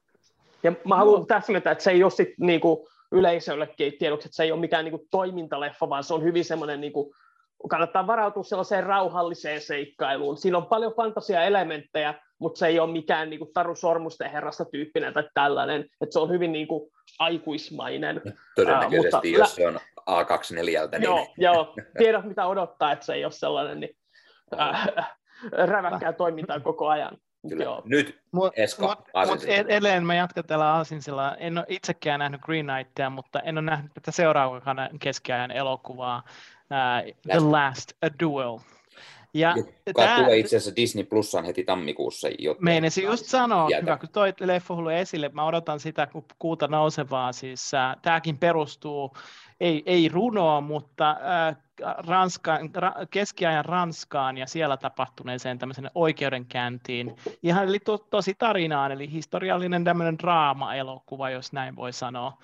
[0.63, 4.53] Ja mä haluan täsmentää, että se ei ole sit niinku yleisöllekin tiedoksi, että se ei
[4.53, 7.15] ole mikään niinku toimintaleffa, vaan se on hyvin semmoinen, niinku,
[7.69, 10.37] kannattaa varautua sellaiseen rauhalliseen seikkailuun.
[10.37, 15.29] Siinä on paljon fantasiaelementtejä, mutta se ei ole mikään niinku Taru Sormusten herrasta tyyppinen tai
[15.35, 18.23] tällainen, että se on hyvin niinku aikuismainen.
[18.55, 19.79] Todennäköisesti, uh, mutta, jos se on
[20.11, 20.55] A24.
[20.55, 21.03] Niin...
[21.03, 23.97] Joo, joo, tiedät mitä odottaa, että se ei ole sellainen niin,
[24.61, 25.17] äh,
[25.53, 27.19] räväkkää toimintaa koko ajan.
[27.49, 27.65] Kyllä.
[27.65, 27.83] Joo.
[27.85, 28.21] Nyt
[28.57, 31.37] Esko mut, mut edelleen mä jatkan tällä Aasinsilla.
[31.37, 37.15] En ole itsekään nähnyt Green Knightia, mutta en ole nähnyt tätä seuraavaa keskiajan elokuvaa, uh,
[37.23, 38.59] The Last A Duel.
[39.35, 39.55] Ja
[39.87, 42.29] Joka tämä, tulee itse asiassa Disney Plusaan heti tammikuussa.
[42.61, 43.83] Meinasin just sanoa, jätä.
[43.83, 46.09] hyvä kun toi leffa esille, mä odotan sitä
[46.39, 47.33] kuuta nousevaa.
[47.33, 49.17] Siis, äh, tämäkin perustuu,
[49.61, 51.57] ei, ei runoa, mutta äh,
[52.07, 57.17] Ranskaan, ra, keskiajan Ranskaan ja siellä tapahtuneeseen tämmöisen oikeudenkäyntiin.
[57.43, 62.39] Ihan eli to, tosi tarinaan, eli historiallinen tämmöinen draama-elokuva, jos näin voi sanoa.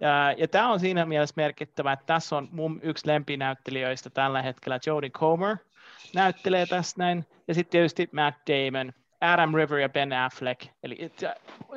[0.00, 4.78] Ja, ja tämä on siinä mielessä merkittävä, että tässä on mun yksi lempinäyttelijöistä tällä hetkellä
[4.86, 5.56] Jodie Comer,
[6.14, 11.12] näyttelee tässä näin, ja sitten tietysti Matt Damon, Adam River ja Ben Affleck, eli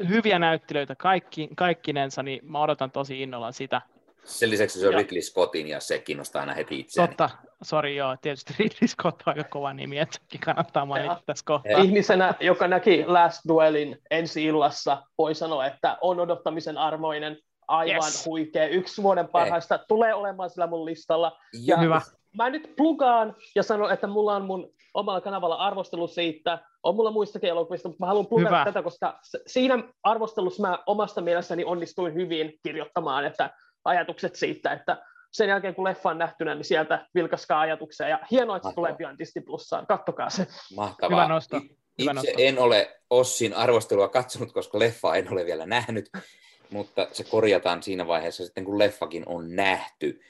[0.09, 3.81] hyviä näyttelijöitä kaikki, kaikkinensa, niin mä odotan tosi innolla sitä.
[4.25, 4.99] Sen lisäksi se on ja.
[4.99, 7.07] Ridley Scottin ja se kiinnostaa aina heti itseäni.
[7.07, 7.29] Totta,
[7.63, 11.21] sori joo, tietysti Ridley Scott on aika kova nimi, että sekin kannattaa mainita ja.
[11.25, 11.81] tässä kohtaa.
[11.81, 18.25] Ihmisenä, joka näki Last Duelin ensi illassa, voi sanoa, että on odottamisen armoinen, aivan yes.
[18.25, 19.85] huikea, yksi vuoden parhaista, Ei.
[19.87, 21.37] tulee olemaan sillä mun listalla.
[21.65, 22.01] Ja Hyvä
[22.37, 27.11] mä nyt plugaan ja sanon, että mulla on mun omalla kanavalla arvostelu siitä, on mulla
[27.11, 28.65] muistakin elokuvista, mutta mä haluan plugata Hyvä.
[28.65, 33.49] tätä, koska siinä arvostelussa mä omasta mielestäni onnistuin hyvin kirjoittamaan, että
[33.85, 38.55] ajatukset siitä, että sen jälkeen kun leffa on nähtynä, niin sieltä vilkaskaa ajatuksia, ja hienoa,
[38.55, 40.47] että se tulee pian Disney Plussaan, kattokaa se.
[40.75, 41.23] Mahtavaa.
[41.23, 41.57] Hyvä nosto.
[41.57, 42.31] Hyvä Itse nosto.
[42.37, 46.09] en ole Ossin arvostelua katsonut, koska leffa en ole vielä nähnyt,
[46.73, 50.21] mutta se korjataan siinä vaiheessa sitten, kun leffakin on nähty.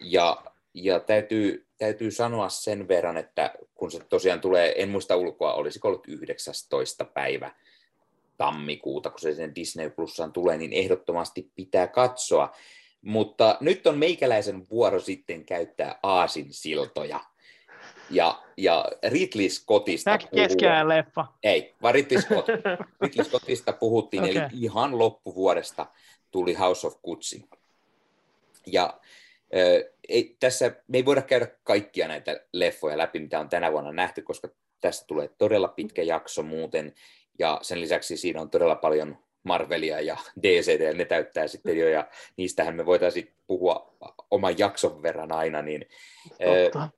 [0.00, 0.42] Ja
[0.74, 5.88] ja täytyy, täytyy sanoa sen verran, että kun se tosiaan tulee, en muista ulkoa, olisiko
[5.88, 7.04] ollut 19.
[7.04, 7.50] päivä
[8.36, 12.52] tammikuuta, kun se sen Disney Plussaan tulee, niin ehdottomasti pitää katsoa.
[13.02, 17.20] Mutta nyt on meikäläisen vuoro sitten käyttää aasin siltoja.
[18.10, 20.88] Ja, ja Ridley Scottista puhuu...
[20.88, 21.26] leffa.
[21.42, 22.48] Ei, vaan Ridley, Scott.
[23.02, 24.36] Ridley Scottista puhuttiin, okay.
[24.36, 25.86] eli ihan loppuvuodesta
[26.30, 27.44] tuli House of Gucci.
[28.66, 29.00] Ja
[30.08, 34.22] ei, tässä me ei voida käydä kaikkia näitä leffoja läpi, mitä on tänä vuonna nähty,
[34.22, 34.48] koska
[34.80, 36.94] tästä tulee todella pitkä jakso muuten,
[37.38, 42.08] ja sen lisäksi siinä on todella paljon Marvelia ja DC, ne täyttää sitten jo, ja
[42.36, 43.94] niistähän me voitaisiin puhua
[44.30, 45.86] oman jakson verran aina, niin
[46.28, 46.88] Totta.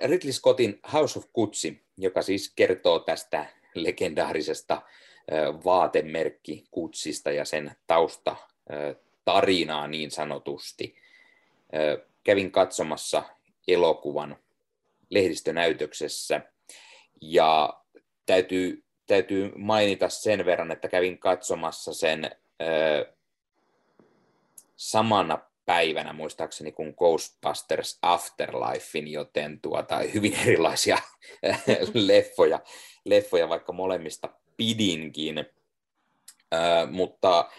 [0.00, 4.82] Ridley Scottin House of Gucci, joka siis kertoo tästä legendaarisesta
[5.64, 8.36] vaatemerkki Gucciista ja sen tausta
[9.24, 10.96] tarinaa niin sanotusti
[12.24, 13.22] kävin katsomassa
[13.68, 14.36] elokuvan
[15.10, 16.40] lehdistönäytöksessä
[17.20, 17.80] ja
[18.26, 22.30] täytyy, täytyy mainita sen verran, että kävin katsomassa sen
[22.62, 23.06] ö,
[24.76, 30.98] samana päivänä muistaakseni kuin Ghostbusters Afterlifein, joten tuota, hyvin erilaisia
[31.94, 32.60] leffoja,
[33.04, 35.38] leffoja, vaikka molemmista pidinkin.
[35.38, 35.46] Ö,
[36.90, 37.50] mutta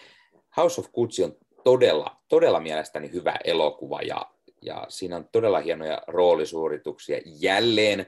[0.56, 4.30] House of Gucci on todella, todella mielestäni hyvä elokuva ja,
[4.62, 7.20] ja siinä on todella hienoja roolisuorituksia.
[7.24, 8.06] Jälleen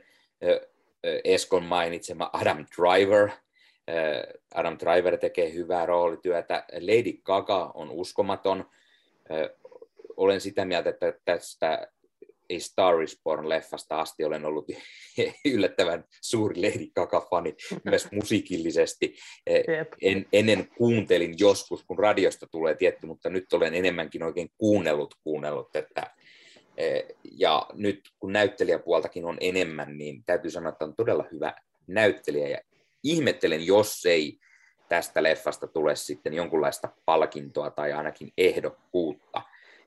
[1.24, 3.30] Eskon mainitsema Adam Driver.
[4.54, 6.64] Adam Driver tekee hyvää roolityötä.
[6.72, 8.70] Lady Gaga on uskomaton.
[10.16, 11.88] Olen sitä mieltä, että tästä
[12.50, 14.66] ei Star is Born-leffasta asti olen ollut
[15.54, 19.14] yllättävän suuri Lady Gaga-fani myös musiikillisesti.
[20.02, 25.76] En, ennen kuuntelin joskus, kun radiosta tulee tietty, mutta nyt olen enemmänkin oikein kuunnellut, kuunnellut,
[25.76, 26.14] että
[27.32, 31.54] ja nyt kun näyttelijäpuoltakin on enemmän, niin täytyy sanoa, että on todella hyvä
[31.86, 32.58] näyttelijä ja
[33.04, 34.38] ihmettelen, jos ei
[34.88, 39.42] tästä leffasta tule sitten jonkunlaista palkintoa tai ainakin ehdokkuutta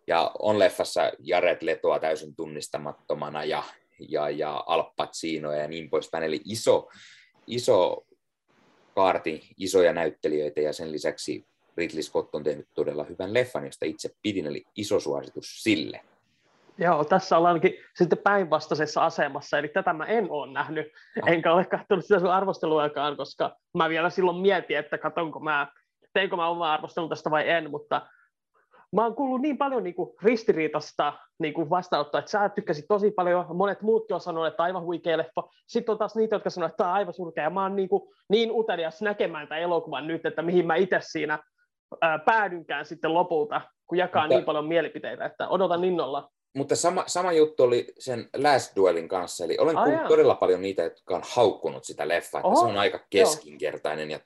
[0.08, 3.64] ja on leffassa Jared Letoa täysin tunnistamattomana ja,
[4.10, 6.24] ja, ja Al Pacinoa ja niin poispäin.
[6.24, 6.90] Eli iso,
[7.48, 8.06] iso
[8.96, 11.46] kaarti isoja näyttelijöitä ja sen lisäksi
[11.78, 16.02] Ridley Scott on tehnyt todella hyvän leffan, josta itse pidin, eli iso suositus sille.
[16.78, 20.88] Joo, tässä ollaankin sitten päinvastaisessa asemassa, eli tätä mä en ole nähnyt,
[21.28, 25.68] enkä ole katsonut sitä sun arvosteluakaan, koska mä vielä silloin mietin, että katsonko mä,
[26.14, 28.02] teinkö mä oma arvostelun tästä vai en, mutta
[28.96, 33.12] mä oon kuullut niin paljon niin kuin ristiriitasta niin kuin vastaanottoa, että sä tykkäsit tosi
[33.12, 35.44] paljon, monet muutkin on sanonut, että aivan huikea leffa.
[35.68, 37.44] Sitten on taas niitä, jotka sanoo, että tämä on aivan surkea.
[37.44, 40.98] Ja mä oon niin, kuin, niin utelias näkemään tämän elokuvan nyt, että mihin mä itse
[41.02, 41.40] siinä
[42.02, 44.36] ää, päädynkään sitten lopulta, kun jakaa Mutta...
[44.36, 46.30] niin paljon mielipiteitä, että odotan innolla.
[46.54, 50.84] Mutta sama, sama juttu oli sen Last Duelin kanssa, eli olen kuullut todella paljon niitä,
[50.84, 54.20] jotka on haukkunut sitä leffaa, että Oho, se on aika keskinkertainen joo.
[54.20, 54.26] ja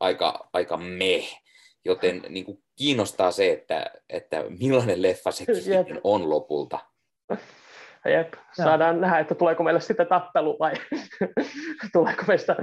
[0.00, 1.42] aika, aika meh.
[1.84, 5.44] Joten niin kuin kiinnostaa se, että, että millainen leffa se
[6.04, 6.78] on lopulta.
[8.08, 10.72] Jep, saadaan nähdä, että tuleeko meille sitten tappelu vai
[11.92, 12.56] tuleeko meistä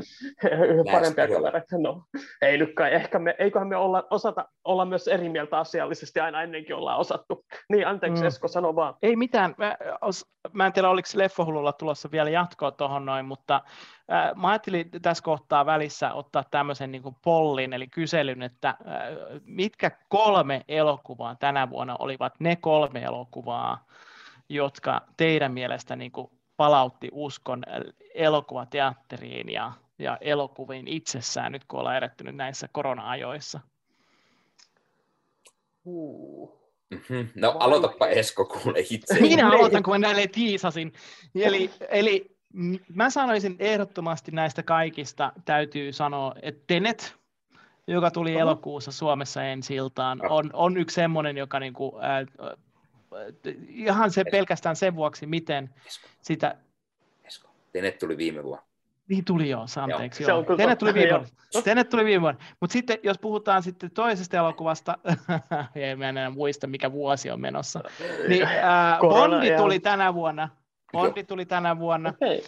[0.92, 1.78] parempia kavereita.
[1.78, 2.04] No,
[2.42, 2.94] ei nyt kai.
[2.94, 7.46] Ehkä me, eiköhän me olla, osata olla myös eri mieltä asiallisesti, aina ennenkin ollaan osattu.
[7.70, 8.28] Niin, anteeksi mm.
[8.28, 8.94] Esko, sano vaan.
[9.02, 9.56] Ei mitään.
[9.58, 13.62] Mä, os, mä en tiedä, oliko Leffohululla tulossa vielä jatkoa tuohon noin, mutta
[14.12, 18.78] äh, mä ajattelin tässä kohtaa välissä ottaa tämmöisen niin kuin pollin, eli kyselyn, että äh,
[19.46, 23.86] mitkä kolme elokuvaa tänä vuonna olivat ne kolme elokuvaa,
[24.50, 26.28] jotka teidän mielestä niin kuin
[26.58, 27.64] palautti uskon
[28.16, 33.60] elokuvateatteriin ja, ja elokuviin itsessään nyt, kun ollaan erettynyt näissä korona-ajoissa?
[35.86, 36.64] Uh.
[36.94, 37.28] Mm-hmm.
[37.36, 39.20] No aloitapa Esko kuule itse.
[39.22, 40.94] Minä aloitan, kun mä näille tiisasin.
[41.36, 42.38] Eli, eli
[42.96, 47.16] mä sanoisin ehdottomasti näistä kaikista, täytyy sanoa, että Tenet,
[47.88, 52.58] joka tuli elokuussa Suomessa ensi iltaan, on, on yksi semmoinen, joka niinku, äh,
[53.68, 56.08] ihan se pelkästään sen vuoksi, miten Esko.
[56.22, 56.56] sitä...
[57.24, 57.50] Esko.
[57.72, 58.64] Tenet tuli viime vuonna.
[59.08, 60.24] Niin tuli joo, anteeksi.
[60.24, 60.46] Joo.
[60.48, 60.58] joo.
[60.58, 61.28] Tenet tuli viime vuonna.
[61.64, 62.40] Tenet tuli viime vuonna.
[62.60, 64.98] Mutta sitten jos puhutaan sitten toisesta elokuvasta,
[65.76, 67.84] ei mä enää muista mikä vuosi on menossa,
[68.28, 70.50] niin äh, Bondi tuli tänä vuonna.
[70.92, 72.10] Bondi tuli tänä vuonna.
[72.10, 72.40] Okay.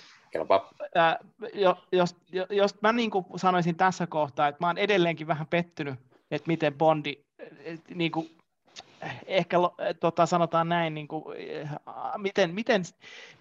[0.98, 1.16] Äh,
[1.54, 2.16] jos, jos,
[2.50, 5.96] jos mä niin kuin sanoisin tässä kohtaa, että mä oon edelleenkin vähän pettynyt,
[6.32, 7.26] että miten Bondi
[7.96, 8.38] niin kuin
[9.26, 9.58] ehkä
[10.00, 11.24] tota, sanotaan näin, niin kuin,
[12.18, 12.84] miten, miten,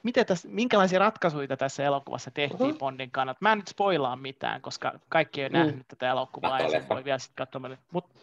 [0.03, 2.79] miten tässä, minkälaisia ratkaisuja tässä elokuvassa tehtiin uh-huh.
[2.79, 3.39] Bondin kannalta.
[3.41, 5.67] Mä en nyt spoilaa mitään, koska kaikki ei ole mm.
[5.67, 7.77] nähnyt tätä elokuvaa ja sen voi vielä sitten katsoa.
[7.91, 8.15] Mutta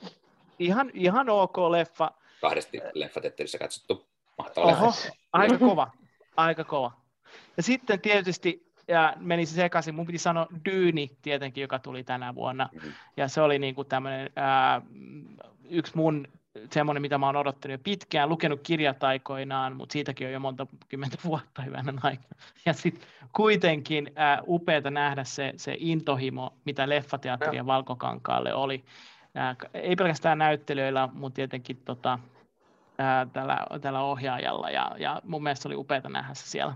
[0.59, 2.11] ihan, ihan ok leffa.
[2.41, 4.05] Kahdesti leffatetterissä katsottu.
[4.37, 5.09] Mahtava Oho, leffa.
[5.33, 5.91] aika kova,
[6.37, 6.91] aika kova.
[7.57, 9.95] Ja sitten tietysti ja meni se sekaisin.
[9.95, 12.69] Mun piti sanoa Dyyni tietenkin, joka tuli tänä vuonna.
[12.73, 12.93] Mm-hmm.
[13.17, 14.81] Ja se oli niin kuin tämmöinen, ää,
[15.69, 16.27] yksi mun
[16.71, 20.67] semmoinen, mitä mä oon odottanut jo pitkään, lukenut kirjat aikoinaan, mutta siitäkin on jo monta
[20.89, 22.35] kymmentä vuotta hyvänä aikana.
[22.65, 28.83] Ja sitten kuitenkin äh, upeata nähdä se, se intohimo, mitä leffateatteri ja Valkokankaalle oli.
[29.37, 32.19] Äh, ei pelkästään näyttelijöillä, mutta tietenkin tota,
[32.99, 36.75] äh, tällä, tällä ohjaajalla, ja, ja mun mielestä oli upeata nähdä se siellä.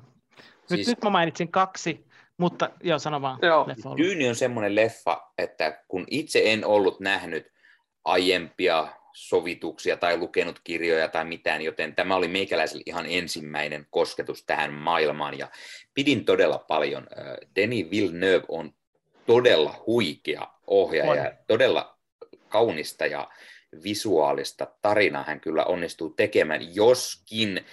[0.70, 0.88] Nyt, siis...
[0.88, 2.06] nyt mä mainitsin kaksi,
[2.38, 3.40] mutta joo, sano vaan.
[3.42, 3.68] Joo.
[3.98, 7.48] Dyyni on semmoinen leffa, että kun itse en ollut nähnyt
[8.06, 14.74] aiempia sovituksia tai lukenut kirjoja tai mitään, joten tämä oli meikäläiselle ihan ensimmäinen kosketus tähän
[14.74, 15.50] maailmaan ja
[15.94, 17.08] pidin todella paljon.
[17.56, 18.74] Denis Villeneuve on
[19.26, 21.38] todella huikea ohjaaja, on.
[21.48, 21.98] todella
[22.50, 23.30] kaunista ja
[23.84, 27.66] visuaalista tarinaa hän kyllä onnistuu tekemään, joskin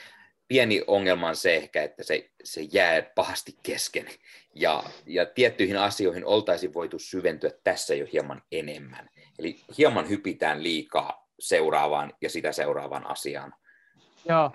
[0.49, 4.07] pieni ongelma on se ehkä, että se, se jää pahasti kesken.
[4.55, 9.11] Ja, ja tiettyihin asioihin oltaisiin voitu syventyä tässä jo hieman enemmän.
[9.39, 13.55] Eli hieman hypitään liikaa seuraavaan ja sitä seuraavaan asiaan.
[14.29, 14.53] Joo,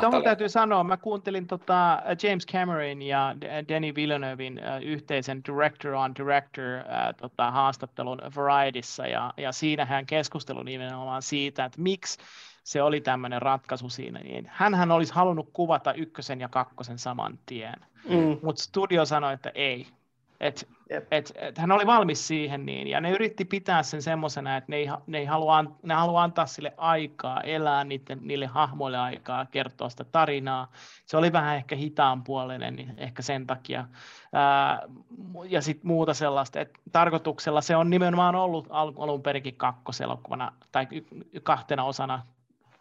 [0.00, 3.34] Tuohon täytyy sanoa, mä kuuntelin tota James Cameron ja
[3.68, 10.06] Danny Villeneuvein uh, yhteisen Director on Director uh, tota, haastattelun Varietyssä, ja, ja siinä hän
[10.06, 12.18] keskustelu nimenomaan siitä, että miksi
[12.64, 17.76] se oli tämmöinen ratkaisu siinä, niin hän olisi halunnut kuvata ykkösen ja kakkosen saman tien,
[18.08, 18.38] mm.
[18.42, 19.86] mutta studio sanoi, että ei,
[20.40, 20.68] et,
[21.10, 24.76] et, et hän oli valmis siihen niin, ja ne yritti pitää sen semmoisena, että ne
[24.76, 29.88] ei, ne ei halua, ne halua antaa sille aikaa, elää niiden, niille hahmoille aikaa, kertoa
[29.88, 30.72] sitä tarinaa.
[31.06, 33.84] Se oli vähän ehkä hitaanpuolinen, niin ehkä sen takia.
[34.32, 34.82] Ää,
[35.48, 40.86] ja sitten muuta sellaista, että tarkoituksella se on nimenomaan ollut alun perinkin kakkoselokuvana tai
[41.42, 42.22] kahtena osana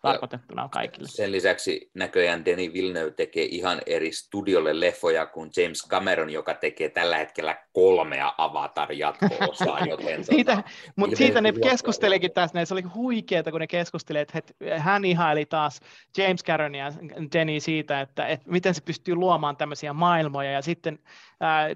[0.02, 1.08] tarkoitettuna kaikille.
[1.08, 6.90] Sen lisäksi näköjään Denis Villeneuve tekee ihan eri studiolle leffoja kuin James Cameron, joka tekee
[6.90, 9.86] tällä hetkellä kolmea Avatar-jatko-osaa.
[9.90, 14.54] Joten siitä, tota, mutta siitä ne keskustelikin tästä, se oli huikeaa, kun ne keskustelivat, että
[14.78, 15.80] hän ihaili taas
[16.18, 16.94] James Cameron ja
[17.34, 21.00] Denis siitä, että, että miten se pystyy luomaan tämmöisiä maailmoja, ja sitten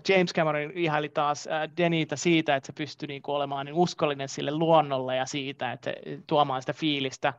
[0.09, 4.51] James Cameron ihaili taas Denitä siitä, että se pystyi niin kuin olemaan niin uskollinen sille
[4.51, 5.93] luonnolle ja siitä, että
[6.27, 7.33] tuomaan sitä fiilistä,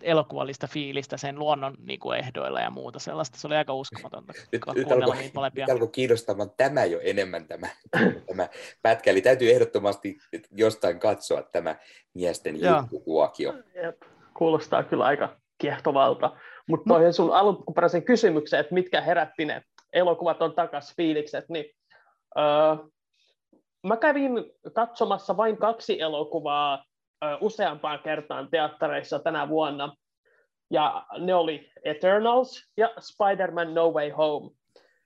[0.00, 3.38] elokuvallista fiilistä sen luonnon niin kuin ehdoilla ja muuta sellaista.
[3.38, 5.16] Se oli aika uskomatonta nyt, nyt alkoi,
[5.54, 7.68] Nyt alkoi kiinnostamaan tämä jo enemmän tämä,
[8.28, 8.48] tämä
[8.82, 10.16] pätkä, eli täytyy ehdottomasti
[10.50, 11.76] jostain katsoa tämä
[12.14, 13.54] miesten juttukuokio.
[14.34, 16.36] Kuulostaa kyllä aika kiehtovalta.
[16.68, 19.62] Mutta noihin sun alkuperäisen kysymykseen, että mitkä herätti ne
[19.96, 21.64] elokuvat on takas fiilikset, niin
[22.38, 22.76] öö,
[23.86, 24.32] mä kävin
[24.74, 26.84] katsomassa vain kaksi elokuvaa
[27.24, 29.96] öö, useampaan kertaan teattereissa tänä vuonna,
[30.70, 34.50] ja ne oli Eternals ja Spider-Man No Way Home.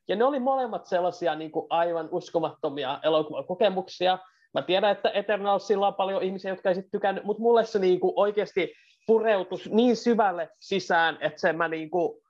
[0.08, 4.18] Ja ne oli molemmat sellaisia niin kuin aivan uskomattomia elokuvakokemuksia.
[4.54, 8.00] Mä tiedän, että Eternalsilla on paljon ihmisiä, jotka ei sitten tykännyt, mutta mulle se niin
[8.00, 8.72] kuin oikeasti
[9.06, 12.22] pureutus niin syvälle sisään, että se mä niin kuin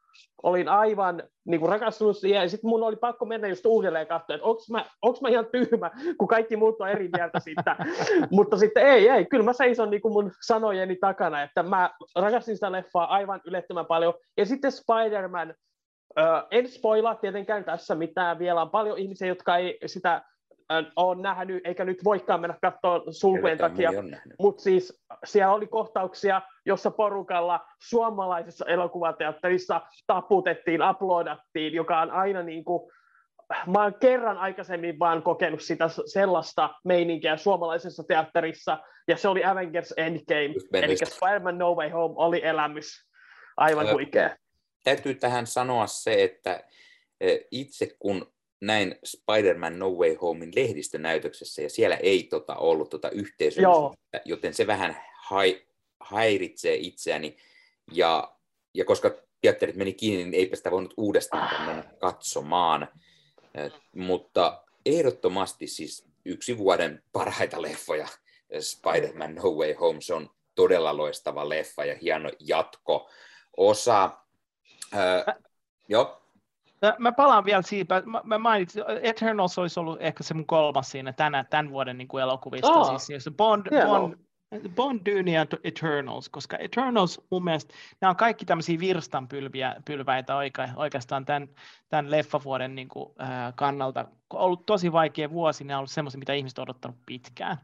[0.42, 4.36] olin aivan niin kuin rakastunut siihen, ja sitten mun oli pakko mennä just uudelleen katsoa,
[4.36, 7.76] että onko mä, onks mä ihan tyhmä, kun kaikki muut on eri mieltä siitä.
[8.30, 12.55] Mutta sitten ei, ei, kyllä mä seison niin kuin mun sanojeni takana, että mä rakastin
[12.55, 14.14] sitä leffaa aivan ylettömän paljon.
[14.36, 15.55] Ja sitten Spider-Man,
[16.51, 18.38] en spoilaa tietenkään tässä mitään.
[18.38, 20.22] Vielä on paljon ihmisiä, jotka ei sitä
[20.97, 23.90] on nähnyt, eikä nyt voikaan mennä katsoa sulkujen takia,
[24.38, 32.64] mutta siis siellä oli kohtauksia, jossa porukalla suomalaisessa elokuvateatterissa taputettiin, aplodattiin, joka on aina niin
[32.64, 32.92] kuin,
[33.66, 38.78] mä oon kerran aikaisemmin vaan kokenut sitä sellaista meininkiä suomalaisessa teatterissa,
[39.09, 43.10] ja se oli Avengers Endgame, eli Spider-Man No Way Home oli elämys.
[43.56, 44.36] Aivan huikea.
[44.84, 46.64] Täytyy tähän sanoa se, että
[47.51, 54.20] itse kun näin Spider-Man No Way Homein lehdistönäytöksessä, ja siellä ei tota, ollut tota yhteisöllisyyttä,
[54.24, 54.96] joten se vähän
[55.28, 55.62] hai,
[56.02, 57.36] häiritsee itseäni,
[57.92, 58.36] ja,
[58.74, 59.10] ja koska
[59.40, 62.88] teatterit meni kiinni, niin eipä sitä voinut uudestaan mennä katsomaan,
[63.94, 68.08] mutta ehdottomasti siis yksi vuoden parhaita leffoja,
[68.60, 73.10] Spider-Man No Way Home, se on todella loistava leffa ja hieno jatko
[73.56, 74.10] osa.
[74.94, 75.36] Äh,
[75.88, 76.22] joo.
[76.82, 80.90] Mä, mä palaan vielä siitä, mä, mä mainitsin, Eternals olisi ollut ehkä se mun kolmas
[80.90, 84.15] siinä tänä, tämän vuoden niin kuin elokuvista, oh, siis Bond, Bond,
[84.74, 91.24] Bond, Dune ja Eternals, koska Eternals mun mielestä, nämä on kaikki tämmöisiä virstanpylväitä oika, oikeastaan
[91.24, 91.48] tämän,
[91.89, 94.01] tämän leffavuoden niin kuin, äh, kannalta.
[94.31, 97.56] On ollut tosi vaikea vuosi, ne on ollut semmoisia, mitä ihmiset on odottanut pitkään.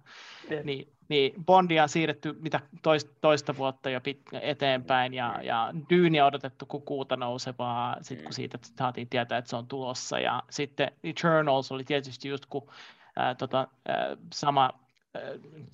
[0.51, 0.65] Yeah.
[0.65, 6.27] Niin, niin Bondia on siirretty mitä toista, toista vuotta jo pit, eteenpäin, ja, ja Dyyniä
[6.27, 8.33] odotettu kukuuta nousevaa, sit kun mm.
[8.33, 12.71] siitä saatiin tietää, että se on tulossa, ja sitten Eternals oli tietysti just kun
[13.17, 14.71] ää, tota, ää, sama,
[15.15, 15.23] ää,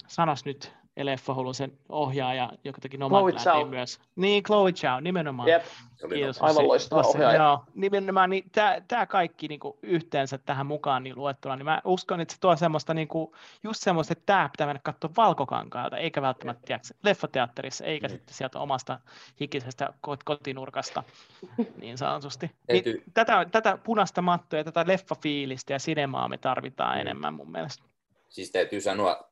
[0.07, 4.01] sanos nyt leffahullu sen ohjaaja, joka teki Nomadlandin myös.
[4.17, 5.49] Niin, Chloe Chow, nimenomaan.
[5.49, 5.63] Yep.
[6.09, 6.43] Kiitos.
[6.43, 7.43] Aivan loistava ohjaaja.
[7.43, 8.51] Joo, nimenomaan niin
[8.89, 12.57] tämä kaikki niin kuin, yhteensä tähän mukaan niin luettuna, niin mä uskon, että se tuo
[12.57, 13.33] semmoista, niin kuin,
[13.63, 18.13] just semmoista, että tämä pitää mennä katsoa valkokankaalta, eikä välttämättä tiedätkö, leffateatterissa, eikä mm.
[18.13, 18.99] sitten sieltä omasta
[19.41, 19.93] hikisestä
[20.25, 21.03] kotinurkasta,
[21.81, 22.51] niin sanotusti.
[22.69, 27.01] Niin, tätä, tätä punaista mattoa ja tätä leffafiilistä ja sinemaa me tarvitaan mm.
[27.01, 27.85] enemmän mun mielestä.
[28.29, 29.32] Siis täytyy sanoa,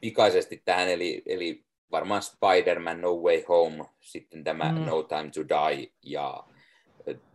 [0.00, 4.84] pikaisesti tähän, eli, eli varmaan Spider-Man No Way Home, sitten tämä mm.
[4.84, 6.44] No Time to Die ja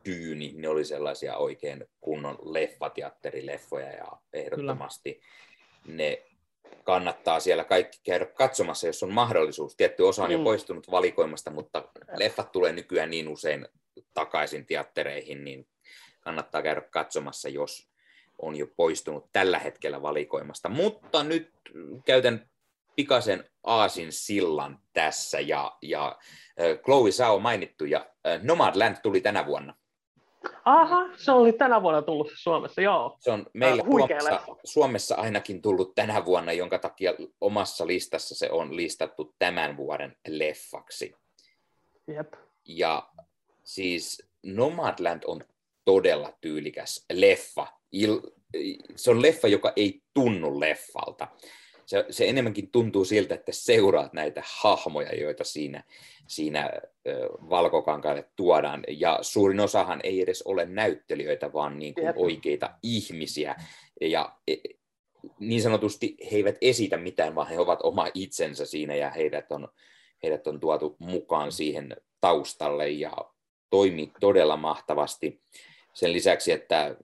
[0.06, 5.98] Dyyni, ne oli sellaisia oikein kunnon leffateatterileffoja ja ehdottomasti Kyllä.
[5.98, 6.24] ne
[6.84, 9.76] kannattaa siellä kaikki käydä katsomassa, jos on mahdollisuus.
[9.76, 10.38] Tietty osa on mm.
[10.38, 13.68] jo poistunut valikoimasta, mutta leffat tulee nykyään niin usein
[14.14, 15.68] takaisin teattereihin, niin
[16.22, 17.88] kannattaa käydä katsomassa, jos
[18.42, 20.70] on jo poistunut tällä hetkellä valikoimasta.
[20.70, 21.52] Mutta nyt
[22.06, 22.50] käytän
[22.96, 26.18] pikaisen aasin sillan tässä ja, ja
[26.84, 28.10] Chloe Sao mainittu ja
[28.42, 29.76] Nomadland tuli tänä vuonna.
[30.66, 33.18] Aha, se oli tänä vuonna tullut Suomessa, joo.
[33.20, 38.52] Se on meillä äh, Suomessa, Suomessa ainakin tullut tänä vuonna, jonka takia omassa listassa se
[38.52, 41.16] on listattu tämän vuoden leffaksi.
[42.08, 42.34] Jep.
[42.66, 43.10] Ja
[43.64, 45.42] siis Nomadland on
[45.86, 47.68] todella tyylikäs leffa.
[47.92, 48.20] Il,
[48.96, 51.28] se on leffa, joka ei tunnu leffalta
[51.86, 55.84] se, se enemmänkin tuntuu siltä, että seuraat näitä hahmoja, joita siinä,
[56.28, 56.70] siinä
[57.50, 58.84] valkokankaille tuodaan.
[58.88, 63.56] Ja suurin osahan ei edes ole näyttelijöitä, vaan niin kuin oikeita ihmisiä.
[64.02, 64.56] Ja e,
[65.40, 69.68] niin sanotusti he eivät esitä mitään, vaan he ovat oma itsensä siinä ja heidät on,
[70.24, 73.12] heidät on tuotu mukaan siihen taustalle ja
[73.70, 75.42] toimii todella mahtavasti.
[75.94, 76.96] Sen lisäksi, että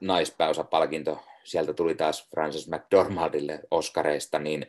[0.00, 1.18] naispääosapalkinto
[1.50, 4.66] sieltä tuli taas Francis McDormandille Oscareista, niin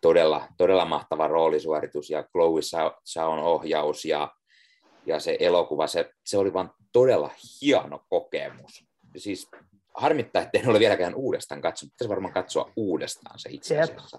[0.00, 2.60] todella, todella mahtava roolisuoritus ja Chloe
[3.04, 4.34] Saon ohjaus ja,
[5.06, 7.30] ja se elokuva, se, se oli vaan todella
[7.62, 8.84] hieno kokemus.
[9.16, 9.50] siis
[9.94, 11.92] harmittaa, että en ole vieläkään uudestaan katsonut.
[11.92, 14.18] Pitäisi varmaan katsoa uudestaan se itse asiassa.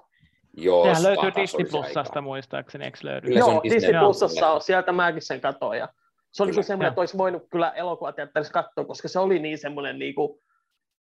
[0.57, 3.27] Jos Sehän löytyy Disney Plusasta muistaakseni, eikö löydy?
[3.27, 5.79] Kyllä Joo, Disney, Disney Plusassa on, sieltä mäkin sen katoin.
[5.79, 5.89] Ja
[6.31, 9.99] se oli kyllä semmoinen, että olisi voinut kyllä elokuvateatterissa katsoa, koska se oli niin semmoinen,
[9.99, 10.39] niin kuin,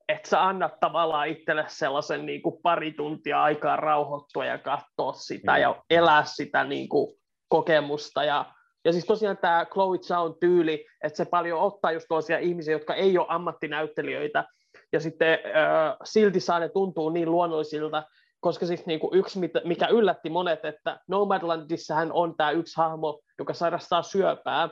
[0.10, 5.52] että sä annat tavallaan itselle sellaisen niin kuin pari tuntia aikaa rauhoittua ja katsoa sitä
[5.52, 5.62] mm.
[5.62, 7.18] ja elää sitä niin kuin,
[7.50, 8.24] kokemusta.
[8.24, 8.46] Ja,
[8.86, 12.96] ja siis tosiaan tämä Chloe Zhao tyyli, että se paljon ottaa just tuollaisia ihmisiä, jotka
[12.96, 14.46] ei ole ammattinäyttelijöitä,
[14.94, 18.04] ja sitten äh, silti saa ne tuntuu niin luonnollisilta,
[18.40, 23.54] koska siis niin kuin yksi, mikä yllätti monet, että Nomadlandissahan on tämä yksi hahmo, joka
[23.54, 24.70] sairastaa syöpää,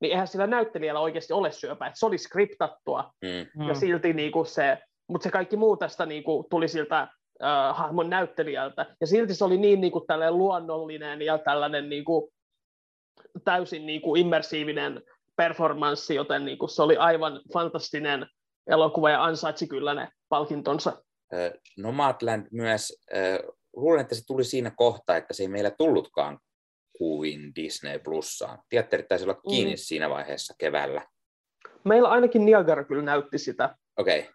[0.00, 3.68] niin eihän sillä näyttelijällä oikeasti ole syöpää, että se oli skriptattua, mm.
[3.68, 4.78] ja silti niin kuin se,
[5.08, 9.44] mutta se kaikki muu tästä niin kuin tuli siltä äh, hahmon näyttelijältä, ja silti se
[9.44, 12.32] oli niin, niin kuin tällainen luonnollinen ja tällainen niin kuin,
[13.44, 15.02] täysin niin kuin immersiivinen
[15.36, 18.26] performanssi, joten niin kuin se oli aivan fantastinen
[18.66, 21.02] elokuva ja ansaitsi kyllä ne palkintonsa.
[21.78, 23.02] Nomadland myös,
[23.76, 26.38] luulen, että se tuli siinä kohtaa, että se ei meillä tullutkaan
[27.00, 28.58] kuin Disney Plussaan.
[28.68, 29.76] Teatteri taisi olla kiinni mm.
[29.78, 31.02] siinä vaiheessa keväällä.
[31.84, 33.74] Meillä ainakin Niagara kyllä näytti sitä.
[33.96, 34.20] Okei.
[34.20, 34.32] Okay.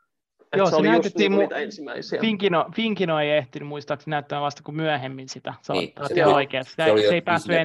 [0.58, 2.22] Joo, se, se näytettiin mu- ensimmäisiä.
[2.22, 5.54] Finkino, Finkino ei ehtinyt muistaakseni näyttää vasta kuin myöhemmin sitä.
[5.62, 7.56] Se, niin, se, se, oli, se, oli se ei päässyt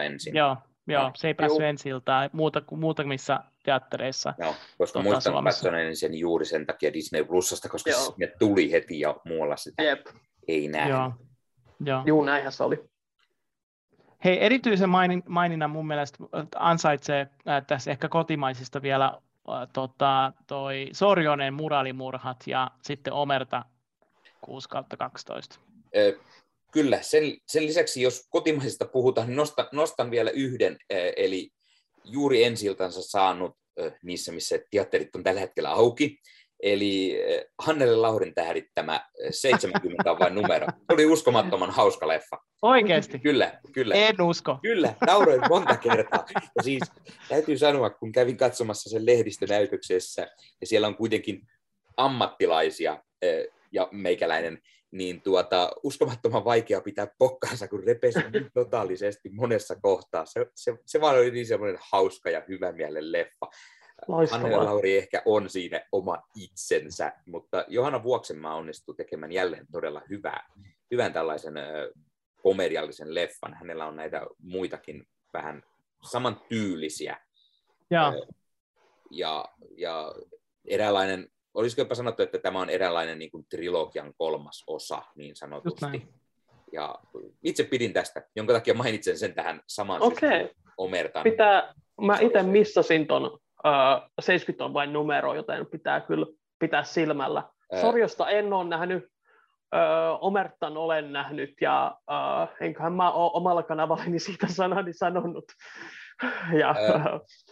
[0.00, 0.34] ensin.
[0.36, 0.56] Joo,
[0.86, 4.34] Joo, se ei päässyt ensi iltaan muuta, muutamissa teattereissa.
[4.38, 8.00] Joo, koska tota, muistan katsoneeni sen juuri sen takia Disney Plusasta, koska Joo.
[8.00, 10.06] se tuli heti ja muualla sitä Jep.
[10.48, 10.88] ei näe.
[10.88, 11.12] Joo.
[11.84, 12.02] Joo.
[12.06, 12.91] Juu, näinhän se oli.
[14.24, 16.18] Hei, erityisen mainin, maininnan mun mielestä
[16.56, 23.64] ansaitsee äh, tässä ehkä kotimaisista vielä äh, tota, toi Sorjonen muralimurhat ja sitten Omerta
[24.40, 24.68] 6
[24.98, 25.60] 12.
[26.72, 30.78] Kyllä, sen, sen lisäksi jos kotimaisista puhutaan, niin nostan, nostan vielä yhden,
[31.16, 31.50] eli
[32.04, 33.56] juuri ensiltansa saanut
[34.02, 36.18] niissä, missä teatterit on tällä hetkellä auki,
[36.62, 37.18] eli
[37.58, 40.66] Hannele Laurin tähdittämä 70 on vain numero.
[40.66, 42.38] Se oli uskomattoman hauska leffa.
[42.62, 43.18] Oikeasti?
[43.18, 43.94] Kyllä, kyllä.
[43.94, 44.58] En usko.
[44.62, 46.26] Kyllä, nauroin monta kertaa.
[46.56, 46.82] Ja siis
[47.28, 50.28] täytyy sanoa, kun kävin katsomassa sen lehdistönäytöksessä,
[50.60, 51.42] ja siellä on kuitenkin
[51.96, 53.02] ammattilaisia,
[53.72, 54.58] ja meikäläinen
[54.92, 60.26] niin tuota, uskomattoman vaikea pitää pokkaansa, kun repesi niin totaalisesti monessa kohtaa.
[60.26, 63.46] Se, se, se vaan oli niin semmoinen hauska ja hyvä mielen leffa.
[64.08, 64.46] Loistavaa.
[64.46, 70.46] Anna Lauri ehkä on siinä oma itsensä, mutta Johanna Vuoksenmaa onnistuu tekemään jälleen todella hyvää,
[70.90, 71.54] hyvän tällaisen
[72.42, 73.54] komediallisen leffan.
[73.54, 75.62] Hänellä on näitä muitakin vähän
[76.10, 77.16] samantyylisiä.
[77.90, 78.12] Ja,
[79.10, 79.44] ja,
[79.76, 80.14] ja
[80.68, 86.08] eräänlainen olisiko jopa sanottu, että tämä on eräänlainen niin kuin trilogian kolmas osa, niin sanotusti.
[86.72, 86.98] Ja
[87.42, 90.48] itse pidin tästä, jonka takia mainitsen sen tähän samaan okay.
[90.76, 91.24] omertaan.
[91.24, 93.38] Pitää, mä itse missasin ton
[94.20, 96.26] 70 on vain numero, joten pitää kyllä
[96.58, 97.42] pitää silmällä.
[97.80, 104.18] Sorjosta en ole nähnyt, uh, Omertan olen nähnyt, ja uh, enköhän mä ole omalla kanavallani
[104.18, 105.44] siitä sanani sanonut.
[106.60, 106.74] ja,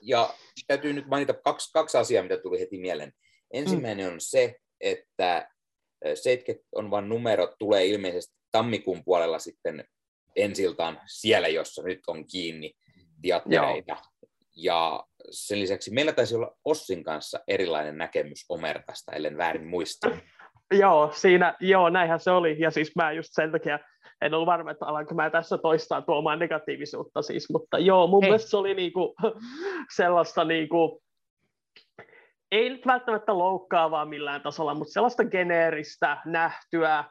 [0.03, 0.31] ja
[0.67, 3.13] täytyy nyt mainita kaksi, kaksi asiaa, mitä tuli heti mieleen.
[3.53, 4.13] Ensimmäinen mm.
[4.13, 5.49] on se, että
[6.15, 9.85] 70 on vain numero, tulee ilmeisesti tammikuun puolella sitten
[10.37, 12.73] ensiltaan siellä, jossa nyt on kiinni
[13.23, 13.93] teattereita.
[13.93, 14.31] Joo.
[14.57, 20.11] Ja sen lisäksi meillä taisi olla Ossin kanssa erilainen näkemys Omertasta, ellen väärin muista.
[20.81, 22.57] Joo, siinä, joo, näinhän se oli.
[22.59, 23.79] Ja siis mä just sen takia
[24.21, 28.31] en ollut varma, että alanko mä tässä toistaa tuomaan negatiivisuutta siis, mutta joo, mun Hei.
[28.31, 29.15] mielestä se oli niinku
[29.97, 31.03] sellaista niinku,
[32.53, 37.05] ei nyt välttämättä loukkaavaa millään tasolla, mutta sellaista geneeristä nähtyä,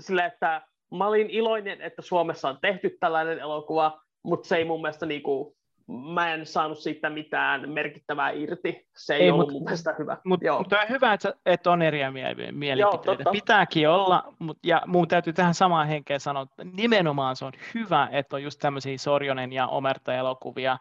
[0.00, 0.62] sille, että
[0.98, 5.56] mä olin iloinen, että Suomessa on tehty tällainen elokuva, mutta se ei mun mielestä niinku,
[5.90, 8.86] mä en saanut siitä mitään merkittävää irti.
[8.96, 10.16] Se ei, ei ollut mun mielestä hyvä.
[10.24, 12.10] Mutta mut on hyvä, että, että on eriä
[12.52, 13.22] mielipiteitä.
[13.22, 17.52] Joo, Pitääkin olla, mut, ja mun täytyy tähän samaan henkeen sanoa, että nimenomaan se on
[17.74, 20.78] hyvä, että on just tämmöisiä Sorjonen ja Omerta-elokuvia,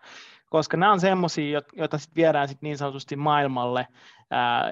[0.49, 3.87] koska nämä on semmoisia, joita sit viedään sit niin sanotusti maailmalle,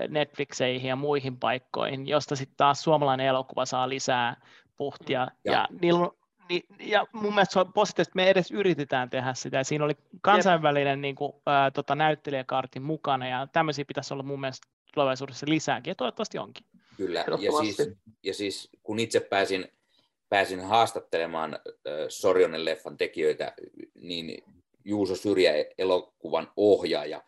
[0.09, 4.35] Netflixeihin ja muihin paikkoihin, josta sitten taas suomalainen elokuva saa lisää
[4.77, 5.27] puhtia.
[5.45, 6.09] Ja, ja, niillä,
[6.49, 9.64] ni, ja mun mielestä se on positiivista, että me edes yritetään tehdä sitä.
[9.64, 14.68] Siinä oli kansainvälinen niin kuin, ää, tota, näyttelijäkaartin mukana, ja tämmöisiä pitäisi olla mun mielestä
[14.94, 16.65] tulevaisuudessa lisääkin, ja toivottavasti onkin.
[16.98, 17.78] Kyllä, ja siis,
[18.24, 19.68] ja siis kun itse pääsin,
[20.30, 21.60] pääsin haastattelemaan äh,
[22.10, 23.53] Sorjonen leffan tekijöitä,
[24.02, 24.44] niin
[24.86, 27.24] Juuso Syrjä elokuvan ohjaaja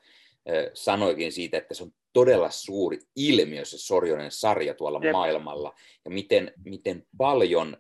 [0.74, 5.12] sanoikin siitä, että se on todella suuri ilmiö se Sorjonen sarja tuolla Jep.
[5.12, 5.76] maailmalla
[6.06, 7.78] ja miten, miten paljon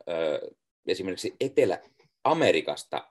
[0.89, 3.07] esimerkiksi Etelä-Amerikasta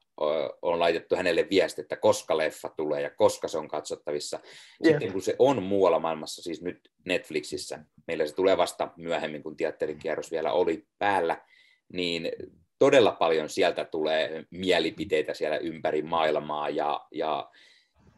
[0.63, 4.41] on laitettu hänelle viesti, että koska leffa tulee ja koska se on katsottavissa.
[4.83, 5.13] Sitten yeah.
[5.13, 10.31] kun se on muualla maailmassa, siis nyt Netflixissä, meillä se tulee vasta myöhemmin, kun teatterikierros
[10.31, 11.45] vielä oli päällä,
[11.93, 12.33] niin
[12.79, 17.51] todella paljon sieltä tulee mielipiteitä siellä ympäri maailmaa ja, ja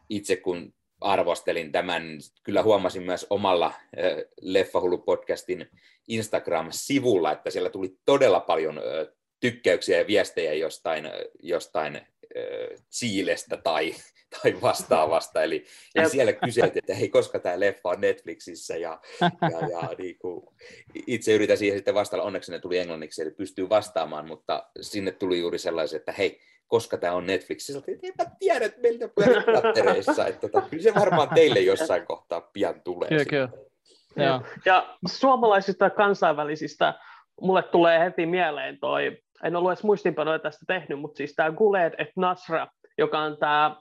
[0.09, 2.03] itse kun arvostelin tämän,
[2.43, 3.73] kyllä huomasin myös omalla
[4.41, 5.77] Leffahullu-podcastin
[6.07, 8.81] Instagram-sivulla, että siellä tuli todella paljon
[9.41, 11.09] tykkäyksiä ja viestejä jostain,
[11.39, 12.01] jostain
[12.91, 13.95] Chiilestä tai,
[14.41, 15.43] tai vastaavasta.
[15.43, 15.65] Eli,
[15.95, 18.77] eli siellä kyseltiin, että hei, koska tämä leffa on Netflixissä.
[18.77, 20.45] Ja, ja, ja niin kuin,
[21.07, 22.25] itse yritän siihen sitten vastailla.
[22.25, 26.97] Onneksi ne tuli englanniksi, eli pystyy vastaamaan, mutta sinne tuli juuri sellaiset, että hei, koska
[26.97, 27.81] tämä on Netflixissä.
[27.87, 29.09] En mä tiedä, että meiltä
[29.45, 30.27] teattereissa.
[30.27, 33.09] Että tota, kyllä se varmaan teille jossain kohtaa pian tulee.
[33.09, 33.49] Kyllä, kyllä.
[34.15, 34.41] Ja.
[34.65, 36.93] ja suomalaisista ja kansainvälisistä
[37.41, 41.93] mulle tulee heti mieleen toi en ollut edes muistinpanoja tästä tehnyt, mutta siis tämä Guled
[41.97, 43.75] et Nasra, joka on tämä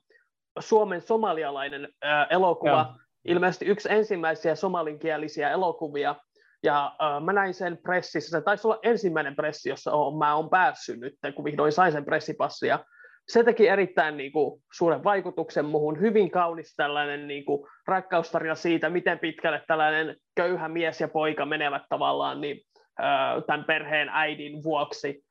[0.59, 2.99] Suomen somalialainen ää, elokuva, Joo.
[3.25, 6.15] ilmeisesti yksi ensimmäisiä somalinkielisiä elokuvia,
[6.63, 10.51] ja äh, mä näin sen pressissä, se taisi olla ensimmäinen pressi, jossa on, mä oon
[10.51, 12.85] päässyt nyt, kun vihdoin sain sen pressipassin, ja
[13.29, 18.91] se teki erittäin niin kuin, suuren vaikutuksen muhun, hyvin kaunis tällainen niin kuin, rakkaustarina siitä,
[18.91, 22.61] miten pitkälle tällainen köyhä mies ja poika menevät tavallaan niin,
[23.03, 25.25] äh, tämän perheen äidin vuoksi,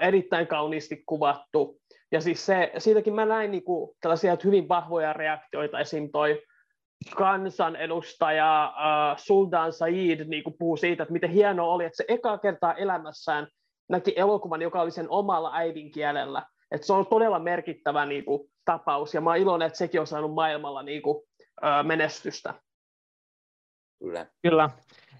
[0.00, 1.80] erittäin kauniisti kuvattu.
[2.12, 6.10] Ja siis se, siitäkin mä näin niin kuin, tällaisia hyvin vahvoja reaktioita, esim.
[6.12, 6.42] toi
[7.16, 12.38] kansanedustaja äh, Sultan Said niin kuin puhuu siitä, että miten hienoa oli, että se ekaa
[12.38, 13.48] kertaa elämässään
[13.88, 16.46] näki elokuvan, joka oli sen omalla äidinkielellä.
[16.70, 20.06] Että se on todella merkittävä niin kuin, tapaus, ja mä oon iloinen, että sekin on
[20.06, 21.24] saanut maailmalla niin kuin,
[21.64, 22.54] äh, menestystä.
[23.98, 24.26] Kyllä.
[24.42, 24.70] Kyllä.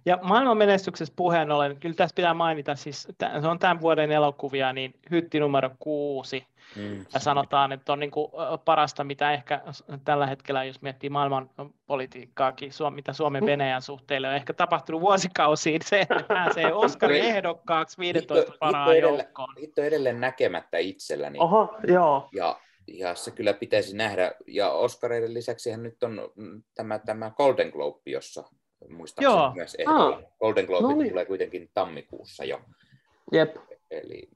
[0.07, 3.09] Ja maailman menestyksessä puheen ollen, kyllä tässä pitää mainita, siis
[3.41, 6.47] se on tämän vuoden elokuvia, niin hytti numero kuusi.
[6.77, 7.07] Mm.
[7.15, 8.31] Ja sanotaan, että on niin kuin
[8.65, 9.61] parasta, mitä ehkä
[10.05, 11.51] tällä hetkellä, jos miettii maailman
[11.87, 18.53] politiikkaakin, mitä Suomen Venäjän suhteille on ehkä tapahtunut vuosikausiin, se, että pääsee Oskarin ehdokkaaksi 15
[18.61, 19.55] parhaan joukkoon.
[19.61, 21.39] Hitto edelleen näkemättä itselläni.
[21.39, 22.29] Oho, joo.
[22.33, 24.33] Ja, ja se kyllä pitäisi nähdä.
[24.47, 26.31] Ja Oskareiden lisäksi nyt on
[26.75, 28.45] tämä, tämä Golden Globe, jossa
[28.89, 29.53] muistaakseni Joo.
[29.55, 30.17] myös ehdolla.
[30.17, 30.23] Ah.
[30.41, 31.11] Golden Globe no niin.
[31.11, 32.61] tulee kuitenkin tammikuussa jo.
[33.33, 33.57] Jep.
[33.91, 34.29] Eli...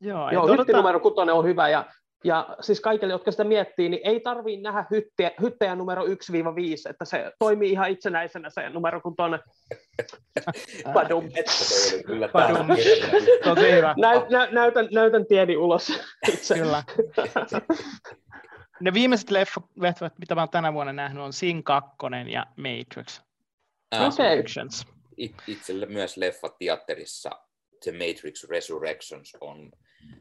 [0.00, 1.84] Joo, Joo hytti numero kutonen on hyvä ja,
[2.24, 6.08] ja siis kaikille, jotka sitä miettii, niin ei tarvii nähdä hyttejä, hyttejä numero 1-5,
[6.90, 9.40] että se toimii ihan itsenäisenä se numero kutonen.
[10.94, 11.28] Padum.
[12.32, 12.66] Padum.
[13.44, 13.94] Tosi hyvä.
[13.98, 15.88] Näyt, nä, näytän, näytän tieni ulos
[16.32, 16.54] itse.
[16.54, 16.82] Kyllä.
[18.80, 21.90] Ne viimeiset leffat, mitä mä oon tänä vuonna nähnyt, on Sin 2
[22.26, 23.25] ja Matrix.
[23.96, 24.42] Okay.
[25.46, 27.30] Itselle myös leffa teatterissa
[27.82, 29.70] The Matrix Resurrections on,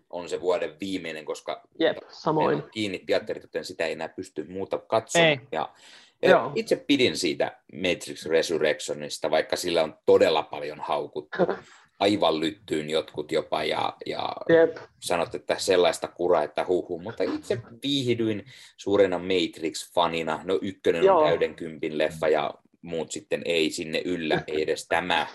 [0.09, 2.63] on se vuoden viimeinen, koska Jep, samoin.
[2.71, 5.29] kiinni teatterit, joten sitä ei enää pysty muuta katsomaan.
[5.29, 5.39] Ei.
[5.51, 5.73] Ja,
[6.21, 11.37] ja itse pidin siitä Matrix Resurrectionista, vaikka sillä on todella paljon haukuttu.
[11.99, 14.77] aivan lyttyyn jotkut jopa ja, ja yep.
[14.99, 18.45] sanot, että sellaista kuraa, että huhu, mutta itse viihdyin
[18.77, 20.39] suurena Matrix-fanina.
[20.43, 21.19] No ykkönen Joo.
[21.19, 22.53] on täyden kympin leffa ja
[22.85, 25.27] muut sitten ei sinne yllä, ei edes tämä,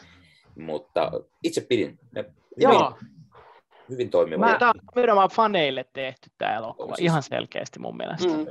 [0.59, 1.11] mutta
[1.43, 1.99] itse pidin.
[2.17, 2.99] Hyvin, Joo.
[3.89, 4.47] hyvin toimiva.
[4.47, 7.05] Mä, tämä on nimenomaan faneille tehty tämä elokuva, siis...
[7.05, 8.29] ihan selkeästi mun mielestä.
[8.29, 8.47] Mm.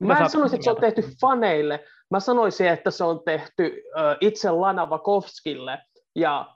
[0.00, 1.84] Mä, Mä en sanoisi, että se on tehty faneille.
[2.10, 3.82] Mä sanoisin, että se on tehty
[4.20, 5.78] itse Lana Vakovskille.
[6.16, 6.54] Ja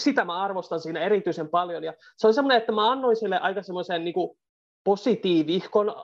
[0.00, 1.84] sitä mä arvostan siinä erityisen paljon.
[1.84, 4.14] Ja se oli semmoinen, että mä annoin sille aika semmoisen niin
[4.84, 5.94] positiivihkon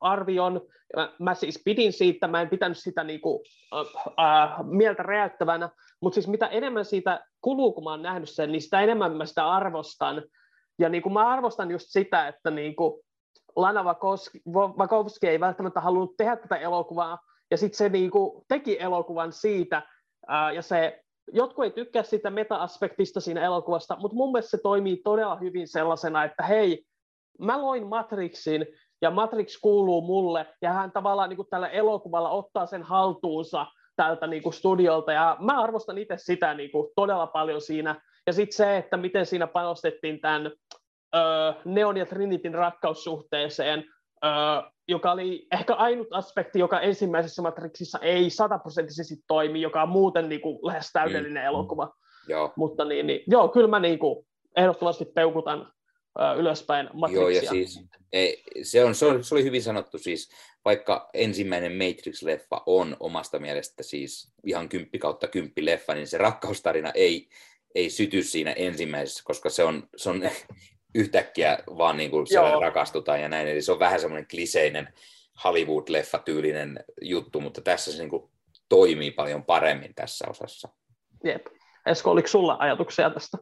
[0.00, 0.60] arvion.
[0.96, 3.40] Mä, mä siis pidin siitä, mä en pitänyt sitä niin kuin,
[3.74, 5.70] äh, äh, mieltä räjäyttävänä,
[6.00, 9.26] mutta siis mitä enemmän siitä kuluu, kun mä oon nähnyt sen, niin sitä enemmän mä
[9.26, 10.22] sitä arvostan.
[10.78, 13.02] Ja niin kuin mä arvostan just sitä, että niin kuin
[13.56, 13.84] Lana
[14.78, 17.18] Vakovski ei välttämättä halunnut tehdä tätä elokuvaa,
[17.50, 19.82] ja sitten se niin kuin teki elokuvan siitä,
[20.28, 21.02] ää, ja se
[21.32, 26.24] jotkut ei tykkää sitä meta-aspektista siinä elokuvasta, mutta mun mielestä se toimii todella hyvin sellaisena,
[26.24, 26.84] että hei,
[27.38, 28.66] mä loin Matrixin,
[29.02, 33.66] ja Matrix kuuluu mulle, ja hän tavallaan niin kuin tällä elokuvalla ottaa sen haltuunsa
[33.96, 38.32] tältä niin kuin studiolta, ja mä arvostan itse sitä niin kuin todella paljon siinä, ja
[38.32, 40.52] sitten se, että miten siinä panostettiin tämän
[41.14, 43.84] ö, Neon ja Trinitin rakkaussuhteeseen,
[44.24, 44.28] ö,
[44.88, 50.40] joka oli ehkä ainut aspekti, joka ensimmäisessä Matrixissa ei sataprosenttisesti toimi, joka on muuten niin
[50.40, 51.46] kuin lähes täydellinen mm.
[51.46, 51.90] elokuva.
[52.28, 52.52] Joo.
[52.56, 55.72] Mutta niin, niin, joo, kyllä mä niin kuin ehdottomasti peukutan
[56.38, 57.20] ylöspäin Matrixia.
[57.20, 57.80] Joo, ja siis
[58.12, 60.30] ei, se, on, se, oli, se oli hyvin sanottu siis,
[60.64, 66.90] vaikka ensimmäinen Matrix-leffa on omasta mielestä siis ihan kymppi kautta kymppi leffa, niin se rakkaustarina
[66.94, 67.28] ei,
[67.74, 70.22] ei syty siinä ensimmäisessä, koska se on, se on
[70.94, 72.26] yhtäkkiä vaan niin kuin
[72.60, 73.48] rakastutaan ja näin.
[73.48, 74.88] Eli se on vähän semmoinen kliseinen
[75.44, 78.30] Hollywood-leffa-tyylinen juttu, mutta tässä se niin kuin
[78.68, 80.68] toimii paljon paremmin tässä osassa.
[81.24, 81.46] Jep.
[81.86, 83.38] Esko, oliko sulla ajatuksia tästä?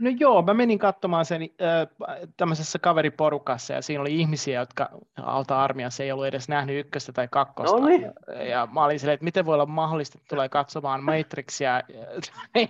[0.00, 4.88] No joo, mä menin katsomaan sen äh, tämmöisessä kaveriporukassa ja siinä oli ihmisiä, jotka
[5.22, 7.76] alta armiassa ei ollut edes nähnyt ykköstä tai kakkosta.
[7.78, 8.12] No niin.
[8.50, 11.82] Ja mä olin silleen, että miten voi olla mahdollista, että tulee katsomaan Matrixia,
[12.54, 12.68] ei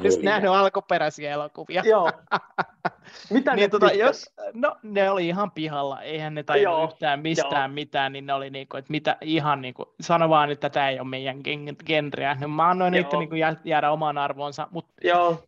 [0.00, 1.82] edes nähnyt alkuperäisiä elokuvia.
[1.84, 2.12] Joo.
[3.30, 7.70] Mitä niin, ne tota, jos, no ne oli ihan pihalla, eihän ne tajunnut yhtään mistään
[7.70, 7.74] joo.
[7.74, 11.08] mitään, niin ne oli niinku, että mitä ihan niinku, sano vaan, että tämä ei ole
[11.08, 11.36] meidän
[11.86, 12.36] genreä.
[12.40, 13.34] No, mä annoin niitä niinku
[13.64, 14.92] jäädä omaan arvoonsa, mutta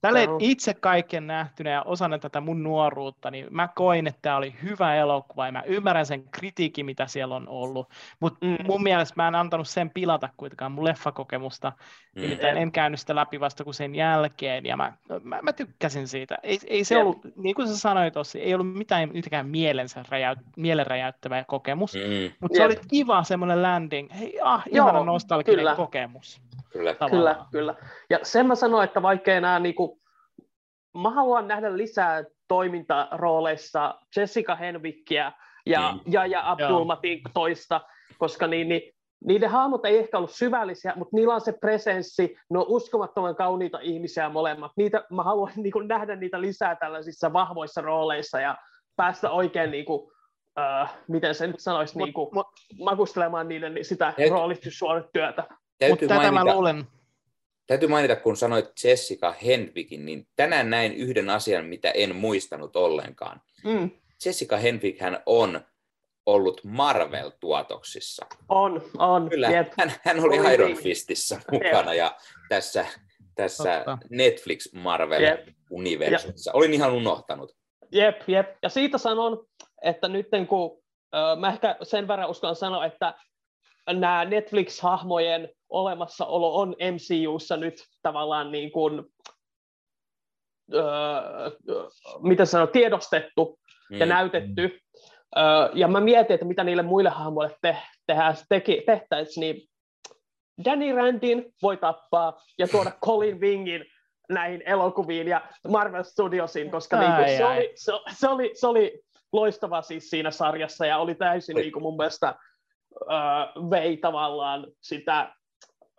[0.01, 0.75] tälle itse
[1.15, 5.47] kaiken nähtynä ja osana tätä mun nuoruutta, niin mä koin, että tämä oli hyvä elokuva
[5.47, 7.89] ja mä ymmärrän sen kritiikin, mitä siellä on ollut,
[8.21, 8.57] mutta mm.
[8.67, 11.73] mun mielestä mä en antanut sen pilata kuitenkaan mun leffakokemusta,
[12.17, 12.23] mm.
[12.23, 14.93] nimittäin en käynyt sitä läpi vasta kuin sen jälkeen ja mä,
[15.23, 16.39] mä, mä tykkäsin siitä.
[16.43, 20.39] Ei, ei se ollut, niin kuin sä sanoit tuossa, ei ollut mitään yhtäkään mielensä räjäyt,
[20.57, 22.35] mielenräjäyttävä kokemus, mm.
[22.41, 26.41] mutta se oli kiva semmoinen landing, hei, ah, ihana nostalginen kokemus.
[26.73, 26.95] Kyllä.
[27.11, 27.75] kyllä, kyllä.
[28.11, 30.04] Ja sen mä sanoin, että vaikka enää niinku,
[31.03, 35.33] mä haluan nähdä lisää toimintarooleissa Jessica Henwickia
[35.67, 36.13] ja, mm.
[36.13, 37.81] ja, ja Abdul Matin toista,
[38.19, 38.95] koska niin, niin,
[39.25, 43.79] niiden hahmot ei ehkä ollut syvällisiä, mutta niillä on se presenssi, ne on uskomattoman kauniita
[43.83, 44.73] ihmisiä molemmat.
[44.77, 48.57] Niitä, mä haluan niin kuin, nähdä niitä lisää tällaisissa vahvoissa rooleissa ja
[48.97, 52.31] päästä oikein, niin kuin, uh, miten se nyt sanoisi, niin kuin,
[52.83, 55.45] makustelemaan niiden sitä roolityssuonetyötä.
[55.89, 56.87] Mutta tätä mä luulen,
[57.67, 63.41] täytyy mainita, kun sanoit Jessica Henwickin, niin tänään näin yhden asian, mitä en muistanut ollenkaan.
[63.65, 63.91] Mm.
[64.25, 65.61] Jessica Henwick hän on
[66.27, 68.27] ollut Marvel-tuotoksissa.
[68.49, 69.29] On, on.
[69.29, 69.73] Kyllä, yep.
[69.79, 71.99] hän, hän oli on Iron Fistissä mukana yep.
[71.99, 72.17] ja
[72.49, 72.87] tässä,
[73.35, 76.51] tässä Netflix Marvel-universumissa.
[76.51, 76.57] Yep.
[76.57, 77.57] Olin ihan unohtanut.
[77.93, 78.49] Jep, jep.
[78.63, 79.47] Ja siitä sanon,
[79.83, 80.83] että nyt kun
[81.15, 83.15] äh, mä ehkä sen verran uskallan sanoa, että
[83.93, 89.05] nämä Netflix-hahmojen olemassaolo on MCUssa nyt tavallaan niin kuin,
[90.75, 90.83] öö,
[92.23, 93.59] mitä sanoo, tiedostettu
[93.91, 93.99] mm.
[93.99, 94.79] ja näytetty.
[95.37, 95.45] Öö,
[95.75, 99.69] ja mä mietin, että mitä niille muille hahmoille te, tehdään, teki, tehtäisiin, niin
[100.65, 103.85] Danny Randin voi tappaa ja tuoda Colin Wingin
[104.29, 108.67] näihin elokuviin ja Marvel Studiosiin, koska ai, niin kuin, se, oli, se, se, oli, se
[108.67, 109.01] oli
[109.33, 112.35] loistava siis siinä sarjassa ja oli täysin niin kuin mun mielestä
[113.01, 115.35] uh, vei tavallaan sitä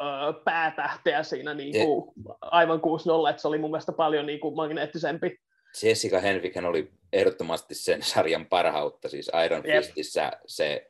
[0.02, 4.56] uh, päätähteä siinä niin kuin, aivan 6-0, että se oli mun mielestä paljon niin kuin
[4.56, 5.38] magneettisempi.
[5.84, 9.84] Jessica Henwick oli ehdottomasti sen sarjan parhautta, siis Iron yep.
[9.84, 10.86] Fistissä se,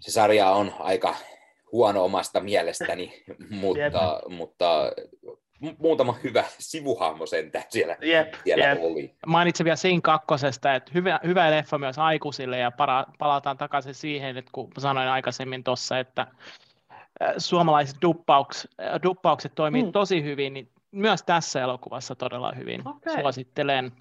[0.00, 1.16] se sarja on aika
[1.72, 4.92] huono omasta mielestäni, mutta, mutta
[5.78, 8.78] muutama hyvä sivuhahmo sentään siellä, yep, siellä yep.
[8.82, 9.14] oli.
[9.26, 14.36] Mainitsin vielä siinä kakkosesta, että hyvä, hyvä leffa myös aikuisille ja para, palataan takaisin siihen,
[14.36, 16.26] että kun sanoin aikaisemmin tuossa, että
[17.38, 18.68] suomalaiset duppauks,
[19.02, 19.92] duppaukset toimii hmm.
[19.92, 22.88] tosi hyvin, niin myös tässä elokuvassa todella hyvin.
[22.88, 23.20] Okay.
[23.20, 23.92] Suosittelen.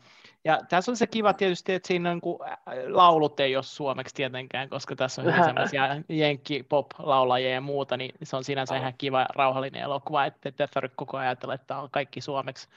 [0.46, 2.40] Ja tässä on se kiva tietysti, että siinä on, kun
[2.88, 8.36] laulut ei ole suomeksi tietenkään, koska tässä on ihan sellaisia jenkki-pop-laulajia ja muuta, niin se
[8.36, 12.22] on sinänsä ihan kiva rauhallinen elokuva, että ette tarvitse koko ajan ajatella, että on kaikki
[12.22, 12.68] suomeksi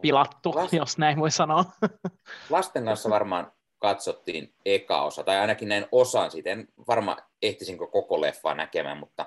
[0.00, 1.64] pilattu, Lasten, jos näin voi sanoa.
[2.50, 6.50] Lasten kanssa varmaan katsottiin eka osa, tai ainakin näin osan siitä.
[6.50, 9.26] En varmaan ehtisinkö koko leffaa näkemään, mutta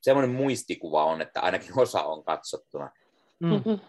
[0.00, 2.90] semmoinen muistikuva on, että ainakin osa on katsottuna.
[3.40, 3.80] Mm-hmm.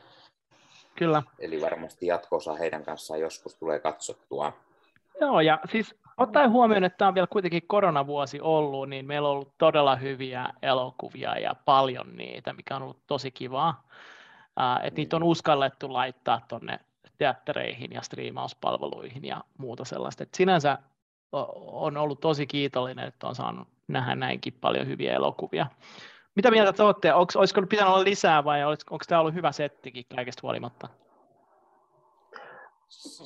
[0.96, 1.24] Kyllä.
[1.40, 4.54] Eli varmasti jatkoosa heidän kanssaan joskus tulee katsottua.
[5.22, 9.34] Joo, ja siis ottaen huomioon, että tämä on vielä kuitenkin koronavuosi ollut, niin meillä on
[9.34, 13.84] ollut todella hyviä elokuvia ja paljon niitä, mikä on ollut tosi kivaa.
[14.60, 16.80] Uh, että niitä on uskallettu laittaa tuonne
[17.18, 20.24] teattereihin ja striimauspalveluihin ja muuta sellaista.
[20.24, 20.78] Et sinänsä
[21.72, 25.68] on ollut tosi kiitollinen, että on saanut nähdä näinkin paljon hyviä elokuvia.
[26.36, 27.14] Mitä mieltä te olette?
[27.14, 30.90] Onko, olisiko pitänyt olla lisää vai onko tämä ollut hyvä settikin kaikesta huolimatta?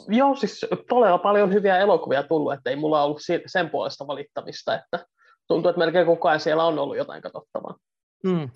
[0.08, 5.06] Joo, siis todella paljon hyviä elokuvia tullut, että ei mulla ollut sen puolesta valittamista, että
[5.48, 7.76] tuntuu, että melkein koko ajan siellä on ollut jotain katsottavaa.
[8.24, 8.50] Mm.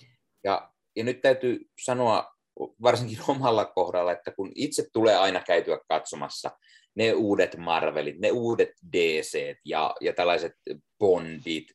[0.44, 2.34] Ja, ja nyt täytyy sanoa
[2.82, 6.52] varsinkin omalla kohdalla, että kun itse tulee aina käytyä katsomassa
[6.96, 10.54] ne uudet Marvelit, ne uudet DC ja, ja tällaiset
[11.00, 11.68] Bondit,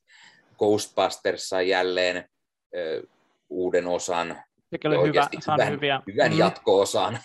[0.58, 2.28] Ghostbusters sai jälleen
[3.48, 4.42] uuden osan,
[5.04, 6.00] hyvä, hyvän, hyviä.
[6.12, 6.38] hyvän mm.
[6.38, 7.18] jatko-osan.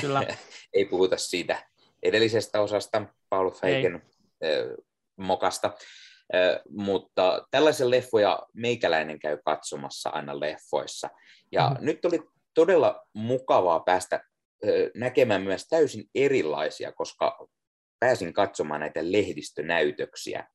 [0.00, 0.22] Kyllä.
[0.74, 1.66] Ei puhuta siitä
[2.02, 4.02] edellisestä osasta, Paul Feigen
[5.16, 5.72] mokasta.
[6.68, 11.08] mutta tällaisen leffoja meikäläinen käy katsomassa aina leffoissa.
[11.52, 11.86] Ja mm-hmm.
[11.86, 12.20] nyt oli
[12.54, 14.20] todella mukavaa päästä
[14.94, 17.46] näkemään myös täysin erilaisia, koska
[18.00, 20.48] pääsin katsomaan näitä lehdistönäytöksiä.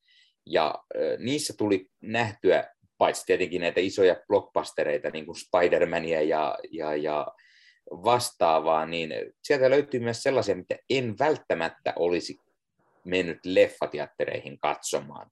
[0.45, 0.75] Ja
[1.17, 7.27] niissä tuli nähtyä, paitsi tietenkin näitä isoja blockbustereita, niin kuin Spider-Mania ja, ja, ja
[7.91, 9.13] vastaavaa, niin
[9.43, 12.39] sieltä löytyy myös sellaisia, mitä en välttämättä olisi
[13.05, 15.31] mennyt leffateattereihin katsomaan.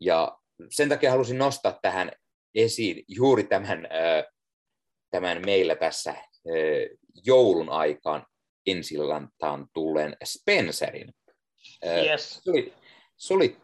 [0.00, 0.38] Ja
[0.70, 2.12] sen takia halusin nostaa tähän
[2.54, 3.88] esiin juuri tämän,
[5.10, 6.14] tämän meillä tässä
[7.26, 8.26] joulun aikaan
[8.66, 11.14] ensillantaan tulleen Spencerin.
[12.04, 12.40] Yes.
[12.44, 12.74] Se, oli,
[13.16, 13.56] se oli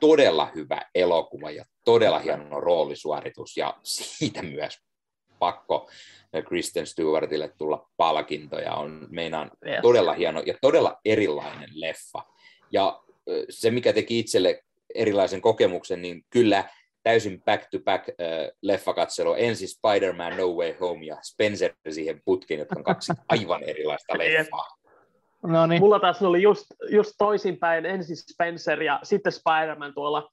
[0.00, 4.78] todella hyvä elokuva ja todella hieno roolisuoritus ja siitä myös
[5.38, 5.90] pakko
[6.48, 8.74] Kristen Stewartille tulla palkintoja.
[8.74, 9.78] On meinaan yes.
[9.82, 12.22] todella hieno ja todella erilainen leffa.
[12.70, 13.02] Ja
[13.50, 14.62] se, mikä teki itselle
[14.94, 16.64] erilaisen kokemuksen, niin kyllä
[17.02, 18.16] täysin back-to-back äh,
[18.62, 19.34] leffakatselu.
[19.34, 24.68] Ensin Spider-Man No Way Home ja Spencer siihen putkiin, jotka on kaksi aivan erilaista leffaa.
[25.42, 25.82] No niin.
[25.82, 30.30] Mulla taas oli just, just toisinpäin, ensin Spencer ja sitten Spider-Man tuolla.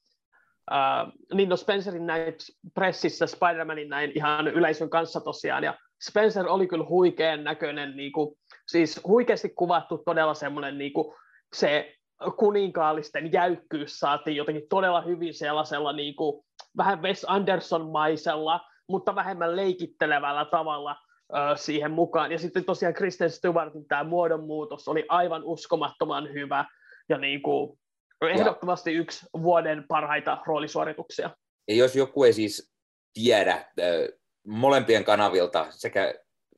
[0.71, 2.33] Uh, niin no Spencerin näin
[2.73, 5.77] pressissä, Spider-Manin näin ihan yleisön kanssa tosiaan, ja
[6.09, 8.35] Spencer oli kyllä huikean näköinen, niin kuin,
[8.67, 11.15] siis huikeasti kuvattu todella semmoinen niin kuin,
[11.53, 11.95] se
[12.37, 16.45] kuninkaallisten jäykkyys saatiin jotenkin todella hyvin sellaisella niin kuin,
[16.77, 18.59] vähän Wes Anderson-maisella,
[18.89, 20.95] mutta vähemmän leikittelevällä tavalla
[21.33, 22.31] ö, siihen mukaan.
[22.31, 26.65] Ja sitten tosiaan Kristen Stewartin tämä muodonmuutos oli aivan uskomattoman hyvä
[27.09, 27.79] ja niin kuin,
[28.29, 28.99] ehdottomasti ja.
[28.99, 31.29] yksi vuoden parhaita roolisuorituksia.
[31.67, 32.71] Ja jos joku ei siis
[33.13, 33.65] tiedä
[34.47, 36.13] molempien kanavilta, sekä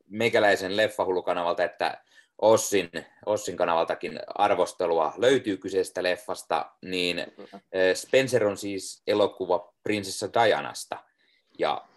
[0.06, 2.04] meikäläisen leffahulukanavalta että
[2.42, 2.90] Ossin,
[3.26, 7.26] Ossin kanavaltakin arvostelua löytyy kyseisestä leffasta, niin
[7.94, 10.98] Spencer on siis elokuva prinsessa Dianasta,
[11.60, 11.88] ja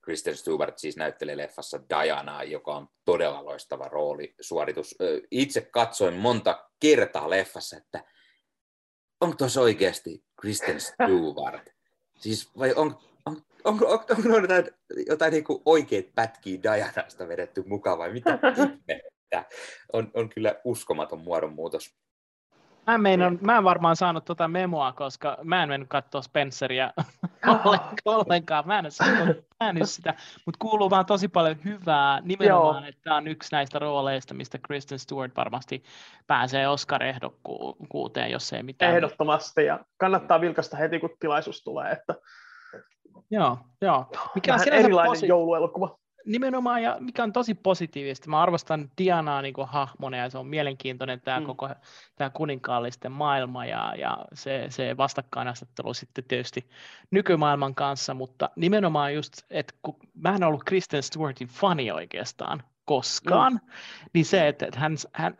[0.00, 4.96] Kristen Stewart siis näyttelee leffassa Dianaa, joka on todella loistava roolisuoritus.
[5.30, 8.04] Itse katsoin monta kertaa leffassa, että
[9.20, 11.68] onko tuossa oikeasti Kristen Stewart?
[12.20, 14.70] Siis vai on, on, onko, onko, onko jotain,
[15.06, 18.38] jotain niin oikeat pätkiä Dianasta vedetty mukaan vai mitä
[18.88, 19.44] että
[19.92, 21.94] on, on kyllä uskomaton muodonmuutos.
[22.86, 26.92] Mä, meinan, mä en varmaan saanut tuota memoa, koska mä en mennyt katsoa Spenceria
[28.04, 28.66] ollenkaan.
[28.66, 28.84] Mä en,
[29.78, 30.14] en sitä,
[30.46, 32.88] mutta kuuluu vaan tosi paljon hyvää nimenomaan, Joo.
[32.88, 35.82] että tämä on yksi näistä rooleista, mistä Kristen Stewart varmasti
[36.26, 38.94] pääsee Oscar-ehdokkuuteen, jos ei mitään.
[38.94, 41.92] Ehdottomasti, ja kannattaa vilkasta heti, kun tilaisuus tulee.
[41.92, 42.14] Että...
[43.30, 44.06] Joo, joo.
[44.34, 49.54] Mikä on erilainen posi- jouluelokuva nimenomaan, ja mikä on tosi positiivista, mä arvostan Dianaa niin
[49.66, 51.46] hahmona, ja se on mielenkiintoinen tämä mm.
[51.46, 51.68] koko
[52.16, 56.70] tämä kuninkaallisten maailma, ja, ja se, se vastakkainasettelu sitten tietysti
[57.10, 63.52] nykymaailman kanssa, mutta nimenomaan just, että kun mä en ollut Kristen Stewartin fani oikeastaan, koskaan,
[63.52, 63.70] mm.
[64.12, 65.34] niin se, että, hän, hän,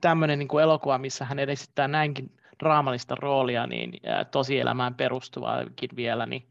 [0.00, 3.92] tämmöinen niin elokuva, missä hän esittää näinkin draamallista roolia, niin
[4.30, 6.48] tosielämään perustuvaakin vielä, niin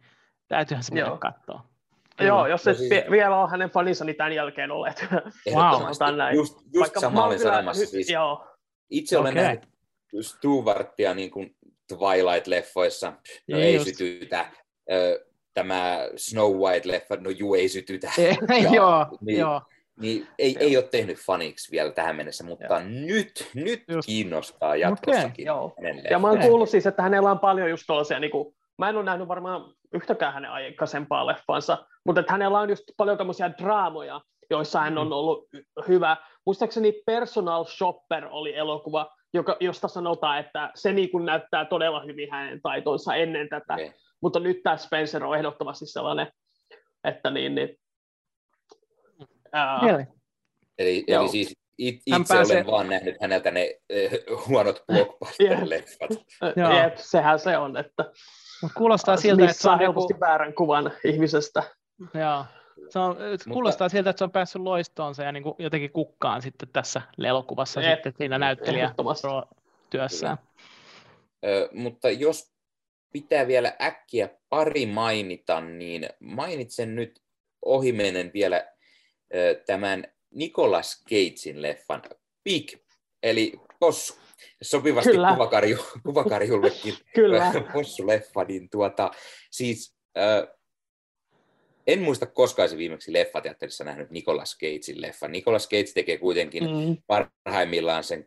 [0.48, 1.71] täytyyhän se mennä katsoa.
[2.20, 2.92] Joo, jos et siis...
[3.12, 5.06] vielä ole hänen faninsa, niin tämän jälkeen olet.
[5.54, 6.16] Wow.
[6.18, 6.36] näin.
[6.36, 7.86] Just, just Vaikka sama olin sanomassa.
[7.86, 8.48] Siis joo.
[8.90, 9.44] Itse olen okay.
[9.44, 9.72] nähnyt
[10.22, 11.56] Stewartia niin kuin
[11.94, 13.14] Twilight-leffoissa,
[13.48, 13.86] no ei just.
[13.86, 14.46] sytytä.
[15.54, 18.12] Tämä Snow White-leffa, no juu, ei sytytä.
[18.18, 19.62] ja, joo, niin, joo.
[20.00, 22.84] Niin ei, ei ole tehnyt faniksi vielä tähän mennessä, mutta joo.
[22.84, 24.06] nyt, nyt just.
[24.06, 25.52] kiinnostaa jatkossakin.
[25.52, 28.90] Okay, ja mä oon kuullut siis, että hänellä on paljon just tuollaisia niin kuin mä
[28.90, 33.52] en ole nähnyt varmaan yhtäkään hänen aikaisempaa leffansa, mutta että hänellä on just paljon tämmöisiä
[33.58, 35.12] draamoja, joissa hän on mm.
[35.12, 35.48] ollut
[35.88, 36.18] hyvä.
[36.46, 42.32] Muistaakseni Personal Shopper oli elokuva, joka, josta sanotaan, että se niin kuin näyttää todella hyvin
[42.32, 43.92] hänen taitonsa ennen tätä, okay.
[44.22, 46.28] mutta nyt tämä Spencer on ehdottomasti sellainen,
[47.04, 47.78] että niin, niin
[49.54, 49.80] ää,
[50.78, 52.56] eli, eli siis it, itse pääsee...
[52.56, 56.26] olen vaan nähnyt häneltä ne äh, huonot blockbuster-leffat.
[56.84, 58.12] Jep, sehän se on, että
[58.62, 60.20] Mut kuulostaa siltä, että se on helposti joku...
[60.20, 61.64] väärän kuvan ihmisestä.
[62.14, 62.46] Joo.
[62.90, 63.18] Se on,
[63.52, 63.90] kuulostaa Mutta...
[63.90, 67.94] siltä, että se on päässyt loistoonsa ja niin kuin jotenkin kukkaan sitten tässä elokuvassa Eep.
[67.94, 68.96] sitten siinä näyttelijä
[69.90, 70.38] työssään.
[71.46, 72.52] Ö, mutta jos
[73.14, 77.22] pitää vielä äkkiä pari mainita, niin mainitsen nyt
[77.66, 78.68] ohimennen vielä
[79.36, 82.02] ö, tämän Nicolas Cagein leffan
[82.44, 82.72] Big,
[83.24, 84.18] eli Possu
[84.62, 85.32] sopivasti Kyllä.
[85.34, 87.52] kuvakarju, kuvakarjullekin Kyllä.
[87.74, 89.12] possuleffa, niin tuota,
[89.52, 90.48] siis äh,
[91.88, 95.28] en muista koskaan se viimeksi leffateatterissa nähnyt Nicolas Cagein leffa.
[95.28, 96.98] Nicolas Cage tekee kuitenkin mm.
[97.08, 98.26] parhaimmillaan sen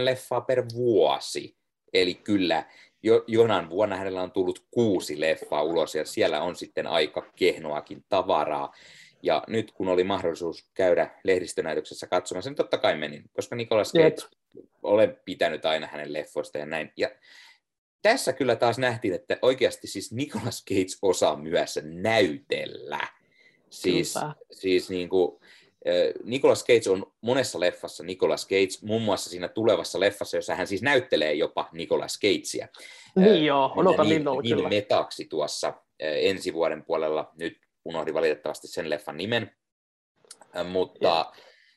[0.00, 1.56] 6-7 leffaa per vuosi.
[1.92, 2.64] Eli kyllä
[3.02, 8.04] jo, jonain vuonna hänellä on tullut kuusi leffaa ulos ja siellä on sitten aika kehnoakin
[8.08, 8.72] tavaraa.
[9.22, 14.36] Ja nyt kun oli mahdollisuus käydä lehdistönäytöksessä katsomassa, niin totta kai menin, koska Nicolas Cage.
[14.82, 16.92] Olen pitänyt aina hänen leffoista ja näin.
[16.96, 17.10] Ja
[18.02, 23.00] tässä kyllä taas nähtiin, että oikeasti siis Nicolas Cage osaa myös näytellä.
[23.70, 24.14] Siis,
[24.50, 25.40] siis niin kuin,
[26.24, 30.82] Nicolas Cage on monessa leffassa Nicolas Cage, muun muassa siinä tulevassa leffassa, jossa hän siis
[30.82, 32.68] näyttelee jopa Nicolas Cagea.
[33.16, 37.32] Niin joo, odotan niin, niin, niin metaksi tuossa ensi vuoden puolella.
[37.38, 39.56] Nyt unohdin valitettavasti sen leffan nimen.
[40.64, 41.32] Mutta yeah.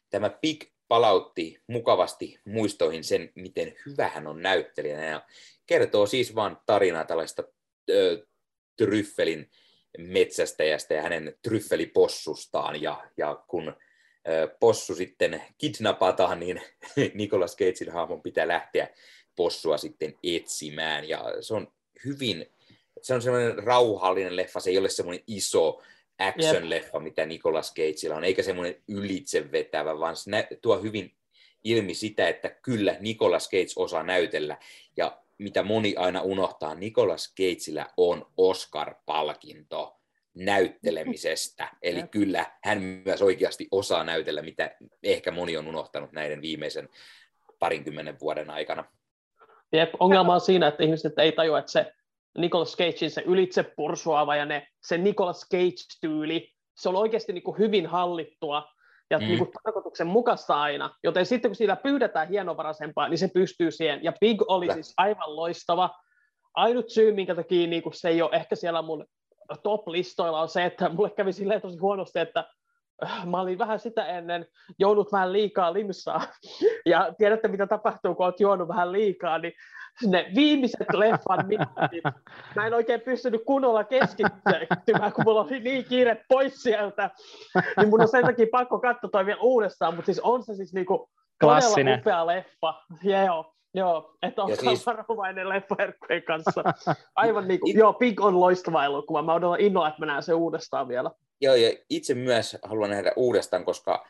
[0.10, 5.06] tämä Big palautti mukavasti muistoihin sen, miten hyvä hän on näyttelijänä.
[5.06, 5.26] Ja
[5.66, 7.44] kertoo siis vain tarinaa tällaista
[7.90, 8.26] ö,
[8.78, 9.50] tryffelin
[9.98, 12.82] metsästäjästä ja hänen tryffelipossustaan.
[12.82, 13.76] Ja, ja kun
[14.28, 16.62] ö, possu sitten kidnapataan, niin
[17.14, 18.88] Nicolas Cagein hahmon pitää lähteä
[19.36, 21.10] possua sitten etsimään.
[21.10, 21.68] Ja se on
[22.06, 22.52] hyvin,
[23.02, 25.82] se on semmoinen rauhallinen leffa, se ei ole semmoinen iso
[26.24, 31.16] action-leffa, mitä Nicolas Cageilla on, eikä semmoinen ylitsevetävä, vaan se tuo hyvin
[31.64, 34.58] ilmi sitä, että kyllä Nicolas Cage osaa näytellä,
[34.98, 40.00] ja mitä moni aina unohtaa, Nicolas Cageillä on Oscar-palkinto
[40.34, 41.70] näyttelemisestä.
[41.82, 42.12] Eli Jep.
[42.12, 46.90] kyllä hän myös oikeasti osaa näytellä, mitä ehkä moni on unohtanut näiden viimeisen
[47.60, 48.86] parinkymmenen vuoden aikana.
[49.72, 51.94] Jep, ongelma on siinä, että ihmiset ei tajua, että se
[52.38, 57.58] Nicolas Cagein se ylitse pursuava ja ne, se Nicolas Cage-tyyli, se on oikeasti niin kuin
[57.58, 58.64] hyvin hallittua
[59.10, 59.26] ja mm.
[59.26, 60.96] niin kuin tarkoituksen mukaista aina.
[61.04, 64.04] Joten sitten kun siitä pyydetään hienovaraisempaa, niin se pystyy siihen.
[64.04, 65.90] Ja Big oli siis aivan loistava.
[66.54, 69.06] Ainut syy, minkä takia niin kuin se ei ole ehkä siellä mun
[69.64, 72.44] top-listoilla, on se, että mulle kävi silleen tosi huonosti, että
[73.26, 74.46] mä olin vähän sitä ennen
[74.80, 76.22] joudut vähän liikaa limsaa.
[76.86, 79.54] Ja tiedätte, mitä tapahtuu, kun olet juonut vähän liikaa, niin
[80.06, 82.04] ne viimeiset leffan minuutit,
[82.56, 87.10] mä en oikein pystynyt kunnolla keskittymään, kun mulla oli niin kiire pois sieltä,
[87.78, 90.74] niin mun on sen takia pakko katsoa toi vielä uudestaan, mutta siis on se siis
[90.74, 91.10] niinku
[91.40, 92.74] todella upea leffa.
[93.04, 94.86] Joo, joo, että on siis...
[94.86, 96.64] varovainen leffaherkkujen kanssa.
[97.16, 97.78] Aivan niin kuin, It...
[97.78, 101.12] joo, Pig on loistava elokuva, mä odotan innolla, että mä näen sen uudestaan vielä.
[101.42, 104.06] Joo, ja itse myös haluan nähdä uudestaan, koska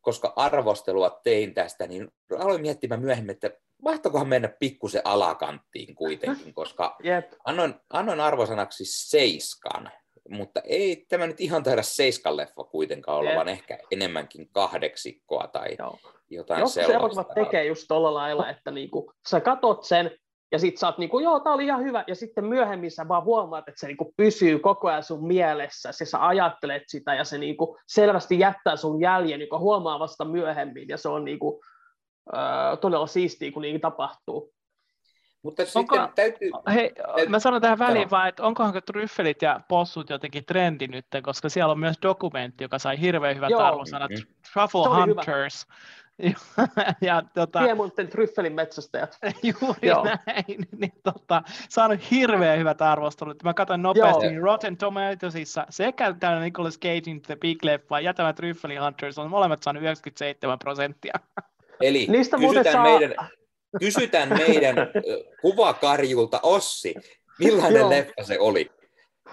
[0.00, 2.08] koska arvostelua tein tästä, niin
[2.38, 3.50] aloin miettimään myöhemmin, että
[3.82, 7.32] mahtokohan mennä pikkusen alakanttiin kuitenkin, koska yep.
[7.44, 9.90] annoin, annoin arvosanaksi seiskan,
[10.28, 13.36] mutta ei tämä nyt ihan taida seiskan leffa kuitenkaan olla, yep.
[13.36, 15.98] vaan ehkä enemmänkin kahdeksikkoa tai Joo.
[16.30, 17.20] jotain Joskus sellaista.
[17.20, 20.10] Joskus tekee just tuolla lailla, että niinku, sä katot sen,
[20.52, 23.24] ja sit sä oot niinku, joo, tää oli ihan hyvä, ja sitten myöhemmin sä vaan
[23.24, 27.38] huomaat, että se niinku pysyy koko ajan sun mielessä, ja sä ajattelet sitä, ja se
[27.38, 31.60] niinku selvästi jättää sun jäljen, joka huomaa vasta myöhemmin, ja se on niinku,
[32.36, 34.54] äh, todella siistiä, kun niin tapahtuu.
[35.44, 36.50] Mutta onko, sitten täytyy...
[36.74, 37.28] Hei, täytyy...
[37.28, 41.72] mä sanon tähän väliin vaan, että onkohan tryffelit ja possut jotenkin trendi nyt, koska siellä
[41.72, 44.16] on myös dokumentti, joka sai hirveän hyvät arvosanat, mm.
[44.52, 45.66] Truffle Hunters.
[46.22, 46.68] Hyvä
[47.00, 49.18] ja, tota, Piemonten tryffelin metsästäjät.
[49.60, 50.04] Juuri Joo.
[50.04, 50.44] näin.
[50.78, 53.42] Niin, tota, saanut hirveän hyvät arvostelut.
[53.42, 54.44] Mä katsoin nopeasti Joo.
[54.44, 59.62] Rotten Tomatoesissa sekä tämä Nicolas Cagein The Big Leffa ja tämä Tryffeli Hunters on molemmat
[59.62, 61.14] saanut 97 prosenttia.
[61.80, 62.84] Eli Niistä kysytään, saa...
[62.84, 63.14] meidän,
[63.78, 64.76] kysytään meidän
[65.40, 66.94] kuvakarjulta Ossi,
[67.38, 68.70] millainen leffa se oli?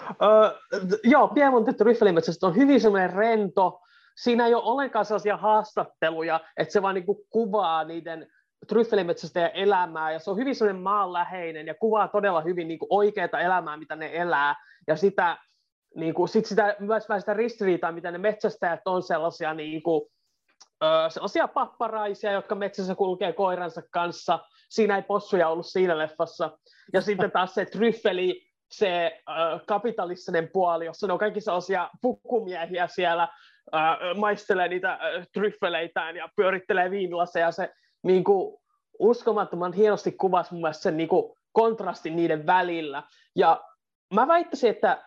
[0.09, 3.79] Uh, joo, Piemonten Tryffelin metsästä on hyvin semmoinen rento,
[4.17, 8.27] siinä ei ole ollenkaan sellaisia haastatteluja, että se vaan niin kuin kuvaa niiden
[8.67, 13.77] tryffelimetsästäjän elämää, ja se on hyvin sellainen maanläheinen, ja kuvaa todella hyvin niin oikeaa elämää,
[13.77, 14.55] mitä ne elää,
[14.87, 15.37] ja sitä,
[15.95, 20.01] niin kuin, sit sitä, myös vähän sitä ristiriitaa, mitä ne metsästäjät on sellaisia, niin kuin,
[21.09, 24.39] sellaisia papparaisia, jotka metsässä kulkee koiransa kanssa,
[24.69, 26.57] siinä ei possuja ollut siinä leffassa,
[26.93, 32.87] ja sitten taas se tryffeli, se äh, kapitalistinen puoli, jossa ne on kaikki sellaisia pukkumiehiä
[32.87, 33.23] siellä,
[33.75, 34.99] äh, maistelee niitä
[35.33, 37.51] tryffeleitään ja pyörittelee viinilaseja.
[37.51, 38.57] Se niin kuin,
[38.99, 43.03] uskomattoman hienosti kuvasi mun mielestä sen niin kuin, kontrastin niiden välillä.
[43.35, 43.63] Ja
[44.13, 45.03] mä väittäisin, että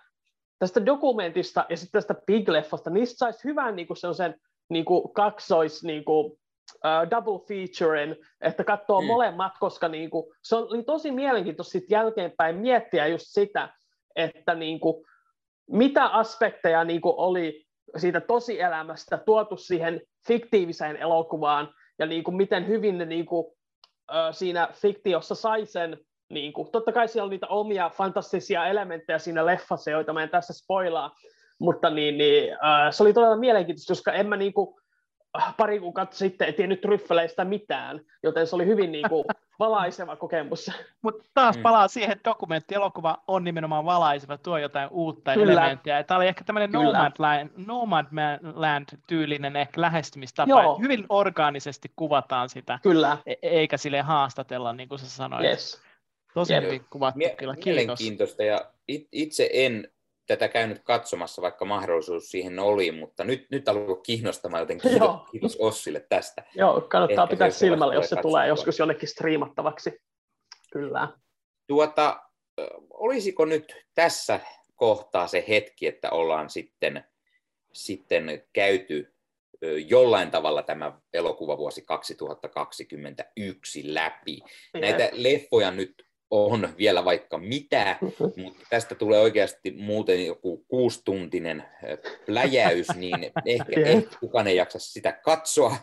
[0.59, 4.35] tästä dokumentista ja sitten tästä Big-leffasta, niistä saisi hyvän niin kuin sellaisen
[4.69, 9.07] niin kuin, kaksois niin kuin, uh, double featuren, että katsoo mm.
[9.07, 13.69] molemmat, koska niin kuin, se oli tosi mielenkiintoista sitten jälkeenpäin miettiä just sitä,
[14.16, 15.05] että niin kuin,
[15.70, 17.66] mitä aspekteja niin kuin, oli
[17.97, 23.47] siitä tosielämästä tuotu siihen fiktiiviseen elokuvaan, ja niin kuin miten hyvin ne niin kuin,
[24.31, 25.99] siinä fiktiossa sai sen,
[26.31, 30.31] niin kuin, totta kai siellä on niitä omia fantastisia elementtejä siinä leffassa, joita mä en
[30.31, 31.16] tässä spoilaa,
[31.59, 32.59] mutta niin, niin, äh,
[32.90, 34.76] se oli todella mielenkiintoista, koska en mä niin kuin,
[35.56, 39.24] pari kuukautta sitten en tiennyt tryffeleistä mitään, joten se oli hyvin niin kuin,
[39.59, 40.70] valaiseva kokemus.
[41.02, 41.62] Mutta taas mm.
[41.62, 45.52] palaa siihen, että dokumenttielokuva on nimenomaan valaiseva, tuo jotain uutta Kyllä.
[45.52, 46.02] elementtiä.
[46.02, 50.51] Tämä oli ehkä tämmöinen Nomadland, Nomadland-tyylinen ehkä lähestymistapa.
[50.51, 50.78] Joo.
[50.78, 53.18] Hyvin orgaanisesti kuvataan sitä, Kyllä.
[53.26, 55.44] E- eikä sille haastatella, niin kuin sä sanoit.
[55.44, 55.82] Yes.
[56.35, 57.66] Tosi hyvin kuvattu Mie- kyllä, kiitos.
[57.66, 58.60] Mielenkiintoista ja
[59.12, 59.89] itse en
[60.27, 65.57] tätä käynyt katsomassa, vaikka mahdollisuus siihen oli, mutta nyt, nyt alkoi kiinnostamaan, joten kiitos, kiitos
[65.57, 66.45] Ossille tästä.
[66.55, 68.33] Joo, kannattaa Ehkä pitää silmällä, jos se katsomaan.
[68.33, 70.01] tulee joskus jonnekin striimattavaksi.
[70.73, 71.09] Kyllä.
[71.67, 72.23] Tuota,
[72.91, 74.41] olisiko nyt tässä
[74.75, 77.05] kohtaa se hetki, että ollaan sitten,
[77.73, 79.15] sitten käyty
[79.87, 84.39] jollain tavalla tämä elokuvavuosi 2021 läpi.
[84.75, 86.03] Näitä leffoja nyt
[86.35, 87.97] on vielä vaikka mitä,
[88.36, 91.65] mutta tästä tulee oikeasti muuten joku kuustuntinen
[92.27, 95.77] pläjäys, niin ehkä, ehkä kukaan ei jaksa sitä katsoa.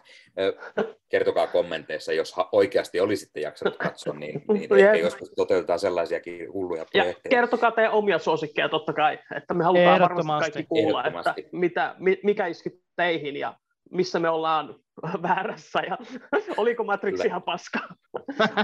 [1.10, 7.36] Kertokaa kommenteissa, jos oikeasti olisitte jaksanut katsoa, niin, niin ehkä joskus toteutetaan sellaisiakin hulluja projekteja.
[7.36, 11.96] Ja kertokaa teidän omia suosikkeja totta kai, että me halutaan varmasti kaikki kuulla, että mitä,
[12.24, 13.54] mikä iski teihin ja
[13.92, 14.76] missä me ollaan
[15.22, 15.98] väärässä ja
[16.58, 17.80] oliko Matrix ihan paska.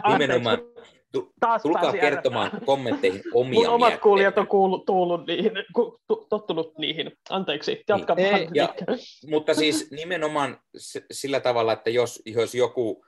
[0.08, 0.58] Nimenomaan.
[1.40, 5.52] Taas Tulkaa kertomaan kommentteihin omia Mun omat kuulijat on kuullut, tullut niihin,
[6.30, 7.12] tottunut niihin.
[7.30, 8.36] Anteeksi, jatka niin.
[8.36, 8.74] Ei, ja,
[9.30, 10.60] Mutta siis nimenomaan
[11.12, 13.06] sillä tavalla, että jos, jos joku,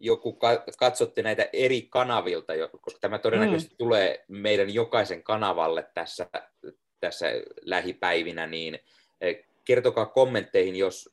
[0.00, 0.38] joku
[0.78, 3.78] katsotte näitä eri kanavilta, koska tämä todennäköisesti mm.
[3.78, 6.26] tulee meidän jokaisen kanavalle tässä,
[7.00, 7.26] tässä
[7.62, 8.78] lähipäivinä, niin
[9.20, 11.10] eh, kertokaa kommentteihin, jos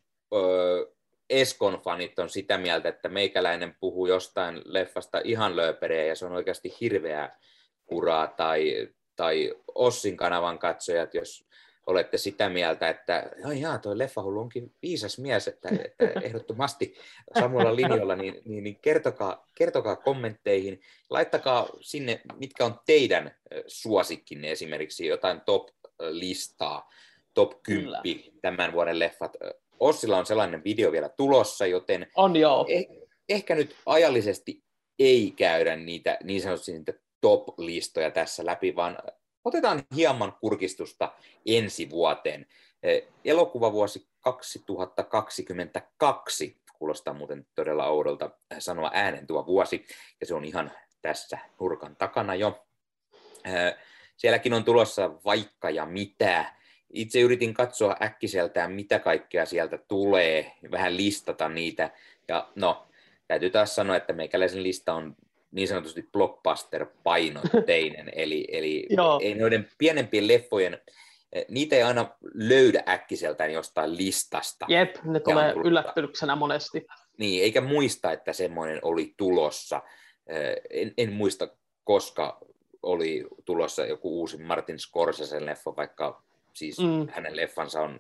[1.30, 6.34] Eskon fanit on sitä mieltä, että meikäläinen puhuu jostain leffasta ihan lööpereä ja se on
[6.34, 7.40] oikeasti hirveää
[7.86, 11.46] kuraa, tai, tai Ossin kanavan katsojat, jos
[11.88, 16.96] olette sitä mieltä, että joo, jaa, toi leffahullu onkin viisas mies, että, että ehdottomasti
[17.40, 23.36] samalla linjalla, niin, niin, niin kertokaa, kertokaa kommentteihin, laittakaa sinne, mitkä on teidän
[23.68, 26.92] suosikkinne, esimerkiksi jotain top-listaa,
[27.34, 28.02] top 10 Kyllä.
[28.42, 29.38] tämän vuoden leffat
[29.80, 32.66] Ossilla on sellainen video vielä tulossa, joten on joo.
[32.70, 32.88] Eh,
[33.30, 34.64] ehkä nyt ajallisesti
[35.00, 38.98] ei käydä niitä niin sanotusti niitä top-listoja tässä läpi, vaan
[39.46, 41.14] otetaan hieman kurkistusta
[41.46, 42.46] ensi vuoteen.
[42.84, 48.30] Eh, elokuvavuosi 2022 kuulostaa muuten todella oudolta
[48.60, 49.86] sanoa äänen tuo vuosi,
[50.20, 50.72] ja se on ihan
[51.02, 52.66] tässä nurkan takana jo.
[53.46, 53.76] Eh,
[54.18, 56.56] sielläkin on tulossa vaikka ja mitä,
[56.96, 61.92] itse yritin katsoa äkkiseltään, mitä kaikkea sieltä tulee, vähän listata niitä.
[62.28, 62.88] Ja no,
[63.28, 65.16] täytyy taas sanoa, että meikäläisen lista on
[65.52, 68.88] niin sanotusti blockbuster-painotteinen, eli, eli
[69.22, 70.78] ei noiden pienempien leffojen,
[71.50, 74.66] niitä ei aina löydä äkkiseltään jostain listasta.
[74.70, 76.86] Jep, ne tulee yllätyksenä monesti.
[77.18, 79.82] Niin, eikä muista, että semmoinen oli tulossa.
[80.70, 81.48] En, en muista,
[81.84, 82.38] koska
[82.84, 86.24] oli tulossa joku uusi Martin Scorsese leffa, vaikka
[86.56, 87.08] Siis mm.
[87.12, 88.00] hänen leffansa on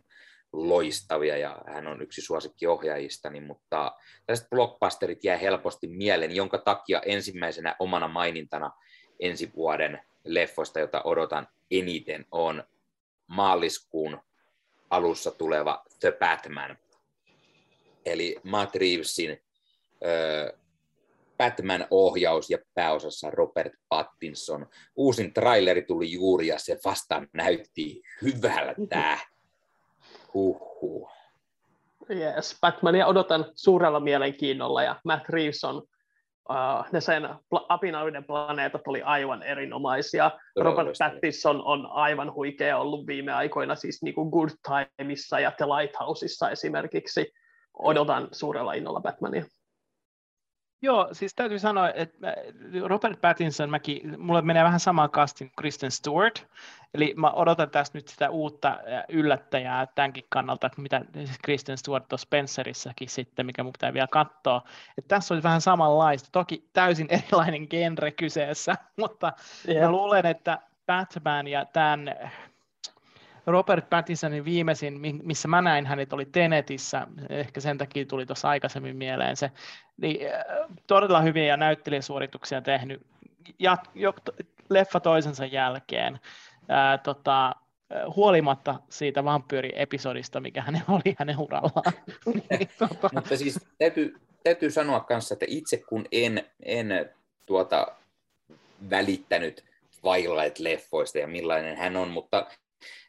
[0.53, 3.91] loistavia ja hän on yksi suosikkiohjaajistani, mutta
[4.25, 8.71] tästä blockbusterit jää helposti mieleen, jonka takia ensimmäisenä omana mainintana
[9.19, 12.63] ensi vuoden leffoista, jota odotan eniten, on
[13.27, 14.21] maaliskuun
[14.89, 16.77] alussa tuleva The Batman.
[18.05, 19.41] Eli Matt Reevesin
[21.37, 24.65] Batman-ohjaus ja pääosassa Robert Pattinson.
[24.95, 29.17] Uusin traileri tuli juuri ja se vasta näytti hyvältä.
[30.33, 31.11] Huhhuh.
[32.09, 35.83] Yes, Batmania odotan suurella mielenkiinnolla ja Matt Reeves on
[36.49, 40.31] Uh, ne sen pla- planeetat oli aivan erinomaisia.
[40.55, 41.09] Todella Robert loistava.
[41.09, 46.49] Pattinson on aivan huikea ollut viime aikoina, siis niin kuin Good Timeissa ja The Lighthouseissa
[46.49, 47.33] esimerkiksi.
[47.73, 49.45] Odotan suurella innolla Batmania.
[50.81, 52.33] Joo, siis täytyy sanoa, että
[52.85, 56.47] Robert Pattinson, mäkin, mulle menee vähän samaan kastin kuin Kristen Stewart,
[56.93, 58.79] eli mä odotan tästä nyt sitä uutta
[59.09, 61.01] yllättäjää tämänkin kannalta, että mitä
[61.43, 64.61] Kristen Stewart tuossa Spencerissäkin sitten, mikä mun pitää vielä katsoa,
[64.97, 69.33] että tässä olisi vähän samanlaista, toki täysin erilainen genre kyseessä, mutta
[69.67, 69.83] yeah.
[69.83, 72.15] mä luulen, että Batman ja tämän
[73.47, 78.97] Robert Pattinsonin viimeisin, missä mä näin hänet, oli Tenetissä, ehkä sen takia tuli tuossa aikaisemmin
[78.97, 79.51] mieleen se,
[79.97, 80.43] niin äh,
[80.87, 83.01] todella hyviä näyttelijäsuorituksia tehnyt,
[83.59, 84.13] ja, jo,
[84.69, 86.19] leffa toisensa jälkeen,
[86.69, 91.93] ää, tota, äh, huolimatta siitä vampyyri-episodista, mikä hän oli hänen urallaan.
[92.49, 93.09] niin, tota...
[93.13, 97.09] Mutta siis täytyy, täytyy sanoa kanssa, että itse kun en, en
[97.45, 97.87] tuota,
[98.89, 99.63] välittänyt
[100.01, 102.47] Twilight-leffoista ja millainen hän on, mutta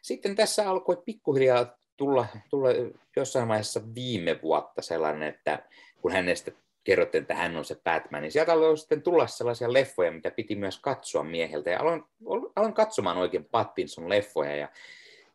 [0.01, 2.69] sitten tässä alkoi pikkuhiljaa tulla, tulla
[3.15, 5.63] jossain vaiheessa viime vuotta sellainen, että
[6.01, 6.51] kun hänestä
[6.83, 10.55] kerrottiin, että hän on se Batman, niin sieltä alkoi sitten tulla sellaisia leffoja, mitä piti
[10.55, 11.69] myös katsoa mieheltä.
[11.69, 12.03] Ja aloin,
[12.55, 14.69] aloin katsomaan oikein Pattinson-leffoja ja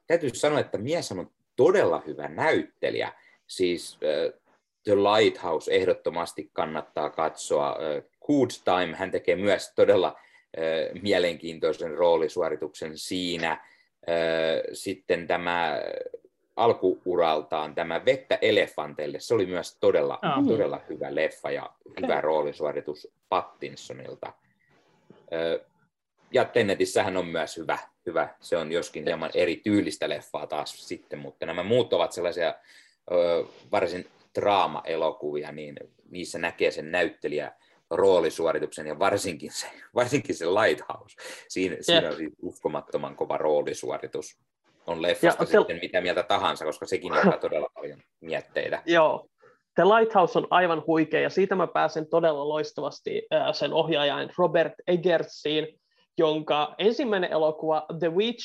[0.06, 3.12] täytyy sanoa, että mies on todella hyvä näyttelijä.
[3.46, 4.40] Siis uh,
[4.84, 7.72] The Lighthouse ehdottomasti kannattaa katsoa.
[7.72, 10.16] Uh, Good Time, hän tekee myös todella
[10.56, 13.71] uh, mielenkiintoisen roolisuorituksen siinä.
[14.72, 15.82] Sitten tämä
[16.56, 20.46] alkuuraltaan tämä Vettä elefanteille, se oli myös todella, oh.
[20.48, 22.02] todella hyvä leffa ja okay.
[22.02, 24.32] hyvä roolisuoritus Pattinsonilta.
[26.32, 28.28] Ja Tenetissähän on myös hyvä, hyvä.
[28.40, 32.54] se on joskin hieman eri tyylistä leffaa taas sitten, mutta nämä muut ovat sellaisia
[33.72, 35.76] varsin draama-elokuvia, niin
[36.10, 37.52] niissä näkee sen näyttelijä
[37.92, 41.16] roolisuorituksen ja varsinkin se, varsinkin se Lighthouse.
[41.48, 44.38] Siinä, siinä on siis uskomattoman kova roolisuoritus
[44.86, 45.82] on leffasta ja sitten te...
[45.82, 48.82] mitä mieltä tahansa, koska sekin on todella paljon mietteitä.
[48.86, 49.26] Joo.
[49.74, 55.80] The Lighthouse on aivan huikea, ja siitä mä pääsen todella loistavasti sen ohjaajan Robert Eggertsiin,
[56.18, 58.44] jonka ensimmäinen elokuva The Witch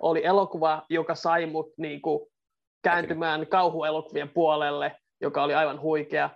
[0.00, 2.30] oli elokuva, joka sai mut niinku
[2.82, 6.30] kääntymään kauhuelokuvien puolelle, joka oli aivan huikea.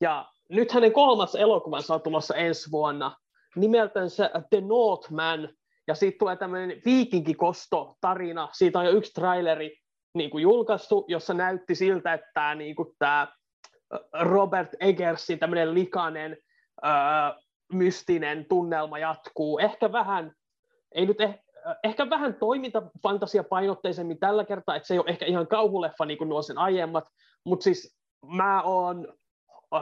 [0.00, 3.16] Ja nyt hänen kolmas elokuvansa on tulossa ensi vuonna,
[3.56, 5.48] nimeltänsä The Northman,
[5.86, 8.48] ja siitä tulee tämmöinen viikinkikosto-tarina.
[8.52, 9.76] Siitä on jo yksi traileri
[10.14, 13.28] niin kuin julkaistu, jossa näytti siltä, että tämä, niin kuin tämä
[14.20, 16.36] Robert Eggersin tämmöinen likainen,
[16.84, 16.90] öö,
[17.72, 19.58] mystinen tunnelma jatkuu.
[19.58, 20.32] Ehkä vähän,
[20.94, 21.40] ei nyt eh,
[21.84, 26.28] ehkä vähän toimintafantasia painotteisemmin tällä kertaa, että se ei ole ehkä ihan kauhuleffa niin kuin
[26.28, 27.04] nuo sen aiemmat,
[27.44, 29.14] mutta siis mä oon
[29.74, 29.80] öö,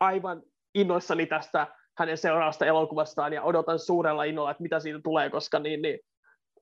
[0.00, 0.42] aivan
[0.74, 1.66] innoissani tästä
[1.98, 6.00] hänen seuraavasta elokuvastaan ja odotan suurella innolla, että mitä siitä tulee, koska niin, niin,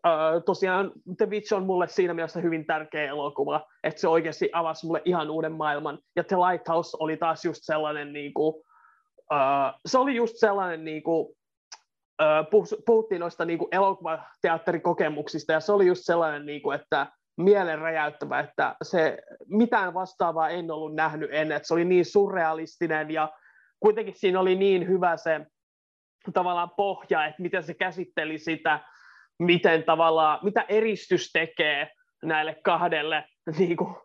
[0.06, 4.86] uh, tosiaan The Witch on mulle siinä mielessä hyvin tärkeä elokuva, että se oikeasti avasi
[4.86, 5.98] mulle ihan uuden maailman.
[6.16, 8.54] Ja The Lighthouse oli taas just sellainen, niin kuin,
[9.32, 11.26] uh, se oli just sellainen, niin kuin,
[12.22, 17.06] uh, puhuttiin noista niin kuin elokuvateatterikokemuksista, ja se oli just sellainen, niin kuin, että
[17.36, 19.18] mielen räjäyttävä, että se
[19.48, 23.32] mitään vastaavaa en ollut nähnyt ennen, että se oli niin surrealistinen ja
[23.80, 25.46] kuitenkin siinä oli niin hyvä se
[26.32, 28.80] tavallaan pohja, että miten se käsitteli sitä,
[29.38, 31.90] miten tavallaan, mitä eristys tekee
[32.24, 33.24] näille kahdelle
[33.58, 33.96] niin kuin,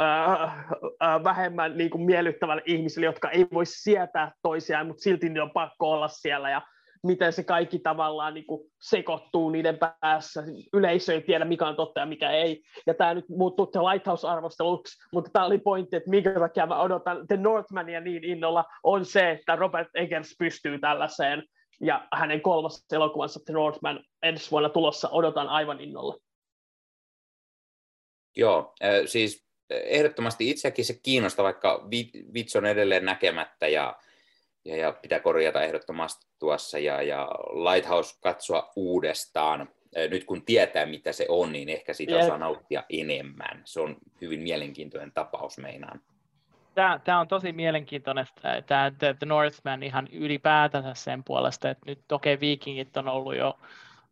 [0.00, 5.42] äh, äh, vähemmän niin kuin miellyttävälle ihmisille, jotka ei voi sietää toisiaan, mutta silti ne
[5.42, 6.62] on pakko olla siellä ja
[7.02, 10.44] miten se kaikki tavallaan niin kuin sekoittuu niiden päässä.
[10.72, 12.62] Yleisö ei tiedä, mikä on totta ja mikä ei.
[12.86, 17.26] Ja tämä nyt muuttuu The Lighthouse-arvosteluksi, mutta tämä oli pointti, että minkä takia mä odotan
[17.26, 21.42] The Northmania niin innolla, on se, että Robert Eggers pystyy tällaiseen.
[21.80, 26.16] Ja hänen kolmas elokuvansa The Northman ensi vuonna tulossa odotan aivan innolla.
[28.36, 28.74] Joo,
[29.06, 31.88] siis ehdottomasti itseäkin se kiinnostaa, vaikka
[32.34, 33.96] Vits on edelleen näkemättä ja
[34.64, 37.28] ja, ja pitää korjata ehdottomasti tuossa ja, ja
[37.72, 39.68] Lighthouse katsoa uudestaan.
[40.10, 43.62] Nyt kun tietää, mitä se on, niin ehkä siitä osaa nauttia enemmän.
[43.64, 46.00] Se on hyvin mielenkiintoinen tapaus meinaan.
[46.74, 48.26] Tämä, tämä on tosi mielenkiintoinen,
[48.66, 53.36] tämä The, The Northman ihan ylipäätänsä sen puolesta, että nyt toki okay, Vikingit on ollut
[53.36, 53.58] jo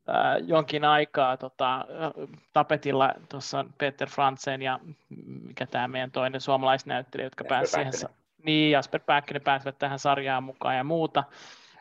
[0.09, 0.15] äh,
[0.47, 1.87] jonkin aikaa tota,
[2.53, 4.81] tapetilla tuossa Peter Franzen ja
[5.27, 10.77] mikä tämä meidän toinen suomalaisnäyttelijä, jotka pääsivät siihen niin, Jasper Pääkkönen pääsevät tähän sarjaan mukaan
[10.77, 11.25] ja muuta.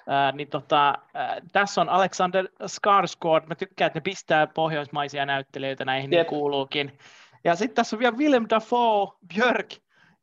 [0.07, 5.85] Ää, niin tota, ää, tässä on Alexander Skarsgård, mä tykkään, että ne pistää pohjoismaisia näyttelijöitä
[5.85, 6.99] näihin, niin kuuluukin.
[7.43, 9.73] Ja sitten tässä on vielä Willem Dafoe, Björk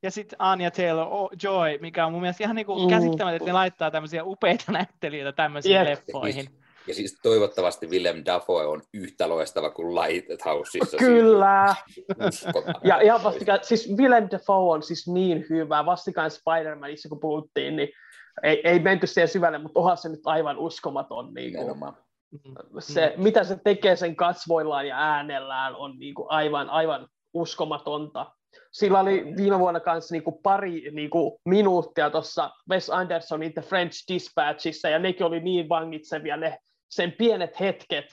[0.02, 2.90] ja sitten Anya Taylor-Joy, mikä on mun mielestä ihan niinku mm.
[2.90, 5.86] käsittämätöntä, että ne laittaa tämmöisiä upeita näyttelijöitä tämmöisiin yep.
[5.88, 6.65] leffoihin.
[6.86, 10.96] Ja siis toivottavasti Willem Dafoe on yhtä loistava kuin Lighthouseissa.
[10.96, 11.74] Kyllä.
[12.84, 15.86] ja ihan vastikään, siis Willem Dafoe on siis niin hyvä.
[15.86, 17.88] Vastikään Spider-Manissa, kun puhuttiin, niin
[18.42, 21.34] ei, ei menty siihen syvälle, mutta onhan se nyt aivan uskomaton.
[21.34, 21.92] Niin kuin,
[22.78, 28.32] se, mitä se tekee sen kasvoillaan ja äänellään on niin kuin aivan, aivan uskomatonta.
[28.72, 33.62] Sillä oli viime vuonna kanssa niin kuin pari niin kuin minuuttia tuossa Wes Andersonin The
[33.62, 36.58] French Dispatchissa, ja nekin oli niin vangitsevia ne
[36.88, 38.06] sen pienet hetket,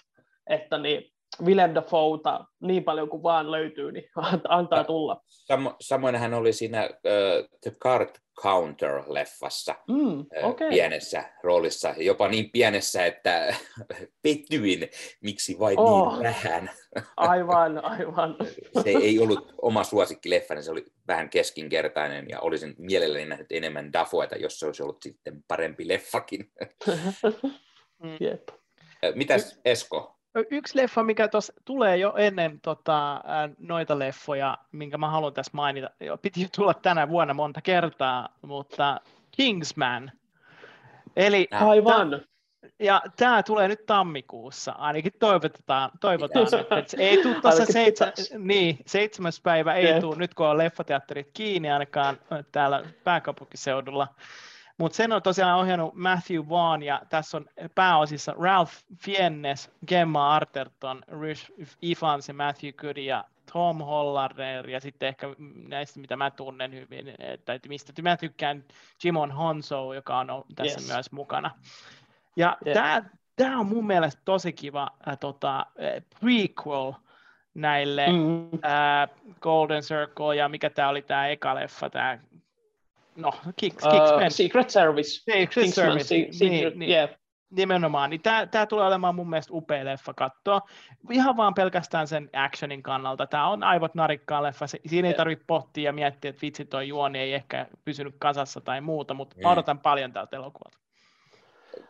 [0.49, 4.09] että niin Willem Dafoeta niin paljon kuin vaan löytyy, niin
[4.49, 5.21] antaa tulla.
[5.27, 8.09] Samo, samoin hän oli siinä uh, The Card
[8.41, 10.69] Counter-leffassa mm, okay.
[10.69, 13.55] pienessä roolissa, jopa niin pienessä, että
[14.23, 14.89] pettyin,
[15.21, 16.69] miksi vain niin oh, niin vähän.
[17.17, 18.35] aivan, aivan.
[18.83, 23.93] se ei ollut oma suosikkileffa, niin se oli vähän keskinkertainen ja olisin mielelläni nähnyt enemmän
[23.93, 26.51] Dafoeta, jos se olisi ollut sitten parempi leffakin.
[28.03, 28.17] mm.
[28.19, 28.62] Jep.
[29.15, 30.13] Mitäs Esko?
[30.51, 33.23] yksi leffa, mikä tuossa tulee jo ennen tota,
[33.59, 39.01] noita leffoja, minkä mä haluan tässä mainita, jo, piti tulla tänä vuonna monta kertaa, mutta
[39.31, 40.11] Kingsman.
[41.15, 42.21] Eli Aivan.
[42.79, 46.45] ja tämä tulee nyt tammikuussa, ainakin toivotetaan, toivotaan
[46.79, 51.29] että se ei tule tuossa seitsä, niin, seitsemäs päivä, ei tule nyt kun on leffateatterit
[51.33, 52.17] kiinni ainakaan
[52.51, 54.07] täällä pääkaupunkiseudulla.
[54.83, 57.45] Mutta sen on tosiaan ohjannut Matthew Vaughn ja tässä on
[57.75, 61.51] pääosissa Ralph Fiennes, Gemma Arterton, Rich
[61.81, 63.23] Ifans ja Matthew Good ja
[63.53, 65.27] Tom Hollander ja sitten ehkä
[65.67, 67.05] näistä, mitä mä tunnen hyvin,
[67.45, 68.63] tai mistä mä tykkään,
[69.03, 70.91] Jimon Honso, joka on tässä yes.
[70.91, 71.51] myös mukana.
[72.35, 72.73] Ja yeah.
[72.73, 75.65] tämä, tämä on mun mielestä tosi kiva äh, tota,
[76.19, 76.93] prequel
[77.53, 78.43] näille mm.
[78.53, 79.09] äh,
[79.41, 82.19] Golden Circle ja mikä tämä oli tämä eka leffa, tämä
[83.15, 83.91] no, Kicks, uh,
[84.29, 85.09] Secret Service.
[85.09, 87.09] Secret Kingsman, Service, se, niin, secret, niin, yeah.
[87.49, 88.09] nimenomaan.
[88.09, 90.61] Niin tämä, tämä tulee olemaan mun mielestä upea leffa katsoa.
[91.11, 93.27] Ihan vaan pelkästään sen actionin kannalta.
[93.27, 94.65] Tämä on aivot narikkaa leffa.
[94.67, 98.81] Siinä ei tarvitse pohtia ja miettiä, että vitsi toi juoni ei ehkä pysynyt kasassa tai
[98.81, 99.45] muuta, mutta mm.
[99.45, 100.77] odotan paljon tältä elokuvalta.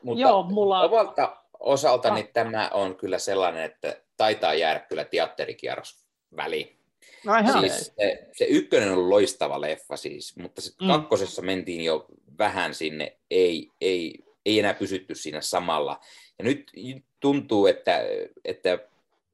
[0.04, 0.82] Mutta Joo, mulla...
[0.82, 2.28] omalta osaltani ah.
[2.34, 6.83] tämä on kyllä sellainen, että taitaa jäädä kyllä teatterikierros väliin.
[7.24, 10.88] No siis se, se ykkönen on loistava leffa siis, mutta se mm.
[10.88, 12.06] kakkosessa mentiin jo
[12.38, 16.00] vähän sinne, ei, ei, ei enää pysytty siinä samalla.
[16.40, 16.72] Ja nyt
[17.20, 18.00] tuntuu, että,
[18.46, 18.80] että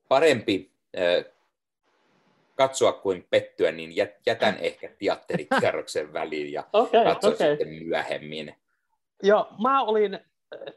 [0.07, 1.25] parempi äh,
[2.55, 7.49] katsoa kuin pettyä, niin jätän ehkä teatterikierroksen väliin ja okay, katson okay.
[7.49, 8.55] sitten myöhemmin.
[9.23, 10.19] Joo, mä olin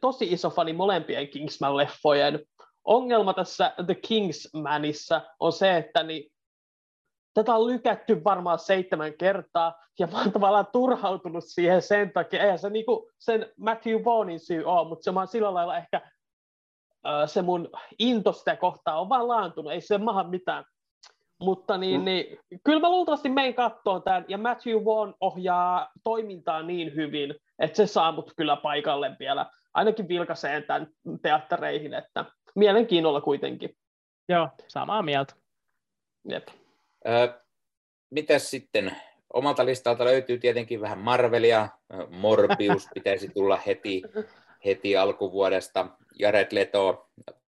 [0.01, 2.47] tosi iso fani molempien Kingsman-leffojen.
[2.85, 6.32] Ongelma tässä The Kingsmanissa on se, että niin
[7.35, 12.43] tätä on lykätty varmaan seitsemän kertaa, ja mä oon tavallaan turhautunut siihen sen takia.
[12.43, 16.01] Eihän se niinku sen Matthew Vaughnin syy ole, mutta se on sillä lailla ehkä
[17.27, 17.69] se mun
[17.99, 20.65] into sitä kohtaa on vaan laantunut, ei se maha mitään.
[21.41, 22.05] Mutta niin, mm.
[22.05, 27.77] niin, kyllä mä luultavasti menen kattoon tämän, ja Matthew Vaughn ohjaa toimintaa niin hyvin, että
[27.77, 30.87] se saa mut kyllä paikalle vielä, ainakin vilkaiseen tämän
[31.23, 33.77] teattereihin, että mielenkiinnolla kuitenkin.
[34.29, 35.35] Joo, samaa mieltä.
[36.29, 36.49] Jep.
[38.11, 38.97] Mitäs sitten?
[39.33, 41.69] Omalta listalta löytyy tietenkin vähän Marvelia.
[42.11, 44.03] Morbius pitäisi tulla heti,
[44.65, 45.87] heti alkuvuodesta.
[46.19, 47.11] Jared Leto,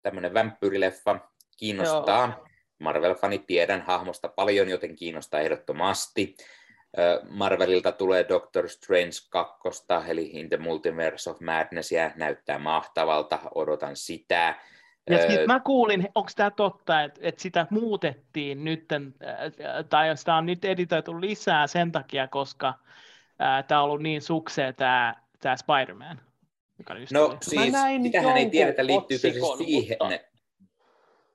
[0.03, 1.19] tämmöinen vampyyrileffa,
[1.57, 2.35] kiinnostaa.
[2.37, 2.47] Joo.
[2.79, 6.37] Marvel-fani tiedän hahmosta paljon, joten kiinnostaa ehdottomasti.
[7.29, 13.97] Marvelilta tulee Doctor Strange 2, eli In the Multiverse of Madness, ja näyttää mahtavalta, odotan
[13.97, 14.55] sitä.
[15.11, 18.89] Ja sitten mä kuulin, onko tämä totta, että, että sitä muutettiin nyt,
[19.89, 22.75] tai sitä on nyt editoitu lisää sen takia, koska
[23.69, 26.21] tämä on ollut niin suksea tämä, tämä Spider-Man.
[27.13, 27.73] no siis,
[28.03, 30.34] sitähän ei tiedetä, liittyykö se siihen, mutta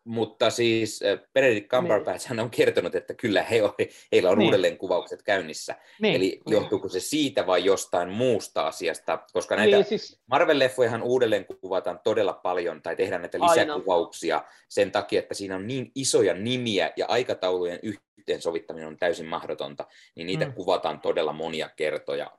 [0.03, 2.39] mutta siis äh, Benedict Cumberbatch niin.
[2.39, 3.73] on kertonut, että kyllä he on,
[4.11, 4.45] heillä on niin.
[4.45, 5.75] uudelleenkuvaukset käynnissä.
[6.01, 6.15] Niin.
[6.15, 9.19] Eli johtuuko se siitä vai jostain muusta asiasta?
[9.33, 10.21] Koska näitä niin, siis...
[10.27, 14.49] Marvel-leffojahan uudelleen kuvataan todella paljon tai tehdään näitä lisäkuvauksia Aina.
[14.69, 19.85] sen takia, että siinä on niin isoja nimiä ja aikataulujen yhteensovittaminen on täysin mahdotonta,
[20.15, 20.53] niin niitä mm.
[20.53, 22.31] kuvataan todella monia kertoja.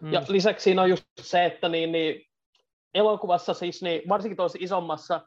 [0.00, 0.12] Mm.
[0.12, 2.26] Ja lisäksi siinä on just se, että niin, niin
[2.94, 5.20] elokuvassa siis, niin varsinkin tuossa isommassa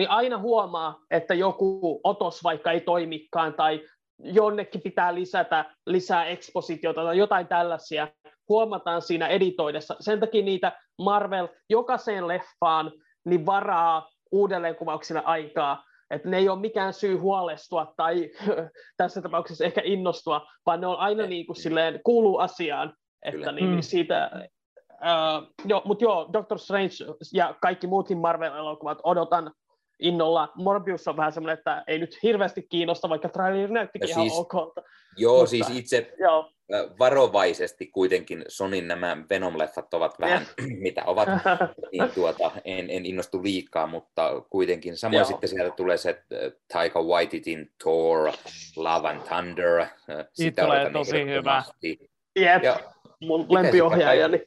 [0.00, 3.80] niin aina huomaa, että joku otos vaikka ei toimikaan tai
[4.18, 8.08] jonnekin pitää lisätä lisää ekspositiota tai jotain tällaisia,
[8.48, 9.96] huomataan siinä editoidessa.
[10.00, 12.92] Sen takia niitä Marvel jokaiseen leffaan
[13.24, 18.30] niin varaa uudelleenkuvauksille aikaa, että ne ei ole mikään syy huolestua tai
[18.96, 22.94] tässä tapauksessa ehkä innostua, vaan ne on aina niin kuin silleen kuuluu asiaan,
[23.24, 23.80] että niin, mm.
[23.80, 24.30] siitä,
[24.92, 26.94] uh, jo, mutta joo, Doctor Strange
[27.34, 29.52] ja kaikki muutkin Marvel-elokuvat odotan
[30.00, 30.52] innolla.
[30.54, 34.84] Morbius on vähän semmoinen, että ei nyt hirveästi kiinnosta, vaikka traileri näyttikin siis, ihan ok.
[35.16, 36.50] Joo, Mutta, siis itse joo.
[36.98, 40.46] varovaisesti kuitenkin Sonin nämä Venom-leffat ovat vähän,
[40.84, 41.28] mitä ovat,
[41.92, 44.96] niin tuota, en, en innostu liikaa, mutta kuitenkin.
[44.96, 45.24] Samoin joo.
[45.24, 46.22] sitten sieltä tulee se
[46.72, 48.32] Taika Waititin Thor,
[48.76, 49.86] Love and Thunder.
[50.32, 51.62] Sitä tulee tosi hyvä.
[52.36, 52.80] Jep, ja
[53.20, 54.42] mun lempiohjaajani.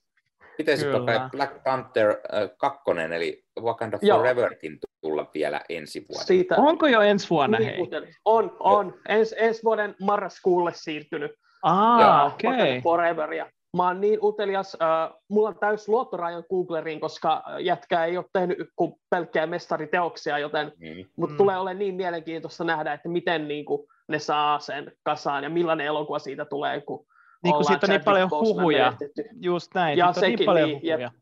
[0.58, 2.82] Pitäisi kai Black Panther äh, 2,
[3.16, 6.26] eli Wakanda Foreverkin tulla vielä ensi vuonna.
[6.26, 7.58] Siitä, Onko jo ensi vuonna?
[7.58, 7.78] Hei?
[8.26, 8.94] On, on.
[9.10, 11.32] Ens, ensi vuoden marraskuulle siirtynyt.
[11.64, 12.50] Ah, okei.
[12.50, 12.82] Okay.
[12.82, 13.34] Forever.
[13.34, 18.26] Ja mä oon niin utelias, äh, mulla on täys luottorajan Googleriin, koska jätkä ei ole
[18.34, 21.06] tehnyt kuin pelkkää mestariteoksia, joten mm.
[21.18, 21.38] mutta mm.
[21.38, 25.88] tulee olemaan niin mielenkiintoista nähdä, että miten niin kuin, ne saa sen kasaan ja millainen
[25.88, 27.06] elokuva siitä tulee, kun
[27.44, 28.94] niin kuin siitä on niin paljon huhuja.
[29.42, 31.00] Just näin, ja sekin, niin paljon niin, huhuja.
[31.00, 31.14] Jep.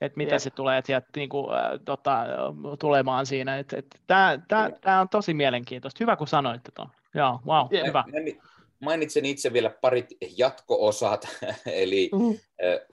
[0.00, 0.42] että mitä Jep.
[0.42, 2.26] se tulee että, niin kuin, äh, tota,
[2.78, 3.64] tulemaan siinä.
[4.06, 5.98] Tämä on tosi mielenkiintoista.
[6.00, 6.88] Hyvä, kun sanoitte tuon.
[7.14, 7.86] Joo, wow, Jep.
[7.86, 8.04] hyvä.
[8.80, 10.06] Mainitsen itse vielä parit
[10.36, 11.28] jatko-osat,
[11.66, 12.28] eli mm-hmm.
[12.28, 12.38] uh,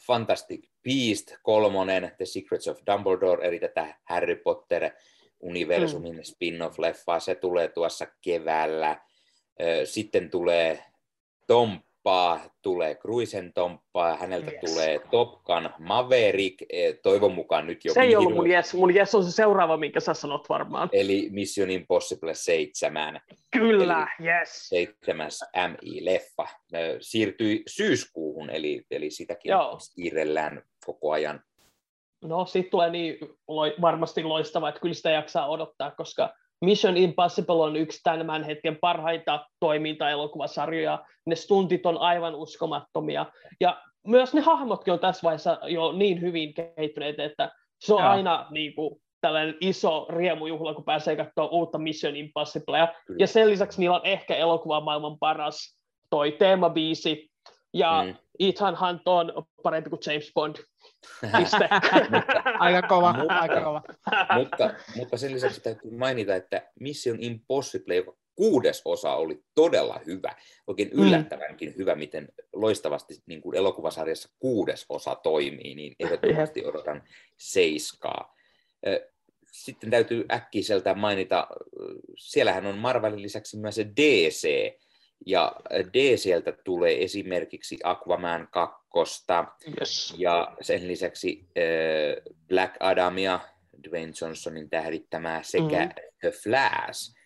[0.08, 6.24] Fantastic Beast kolmonen, The Secrets of Dumbledore, eli tätä Harry Potter-universumin mm.
[6.24, 9.02] spin-off-leffaa, se tulee tuossa keväällä.
[9.86, 10.84] Sitten tulee
[11.48, 14.62] Tom tomppaa, tulee Cruisen tomppaa, häneltä yes.
[14.66, 17.94] tulee Top Gun Maverick, e, toivon mukaan nyt jo.
[17.94, 20.90] Se ei ollut mun yes, mun yes on se seuraava, minkä sä sanot varmaan.
[20.92, 23.22] Eli Mission Impossible 7.
[23.52, 24.70] Kyllä, eli yes.
[24.70, 26.48] Seitsemäs MI-leffa.
[27.02, 29.78] Siirtyi syyskuuhun, eli, eli sitäkin Joo.
[29.80, 31.42] siirrellään koko ajan.
[32.22, 33.18] No, sitten tulee niin
[33.82, 36.34] varmasti loistava, että kyllä sitä jaksaa odottaa, koska
[36.64, 41.06] Mission Impossible on yksi tämän hetken parhaita toiminta-elokuvasarjoja.
[41.26, 43.26] Ne stuntit on aivan uskomattomia.
[43.60, 48.12] Ja myös ne hahmotkin on tässä vaiheessa jo niin hyvin kehittyneet, että se on ja.
[48.12, 52.88] aina niin kuin, tällainen iso riemujuhla, kun pääsee katsoa uutta Mission Impossiblea.
[53.08, 53.18] Kyllä.
[53.20, 54.36] Ja sen lisäksi niillä on ehkä
[54.84, 55.80] maailman paras
[56.10, 57.30] toi teemabiisi,
[57.74, 58.16] ja mm.
[58.40, 60.56] Ethan Hunt on parempi kuin James Bond.
[62.60, 63.82] aika kova, mutta, aika kova.
[64.34, 70.36] mutta, mutta sen lisäksi täytyy mainita, että Mission Impossible, joka kuudes osa oli todella hyvä,
[70.68, 71.04] oikein mm.
[71.04, 71.76] yllättävänkin mm.
[71.78, 77.04] hyvä, miten loistavasti niin kuin elokuvasarjassa kuudes osa toimii, niin ehdottomasti odotan
[77.38, 78.36] seiskaa.
[79.52, 81.48] Sitten täytyy äkkiseltä mainita,
[82.18, 84.48] siellähän on Marvelin lisäksi myös se DC,
[85.26, 85.56] ja
[85.94, 89.26] DCltä tulee esimerkiksi Aquaman 2,
[89.80, 90.14] yes.
[90.18, 93.40] ja sen lisäksi äh, Black Adamia,
[93.90, 95.92] Dwayne Johnsonin tähdittämää, sekä mm.
[96.20, 97.23] The Flash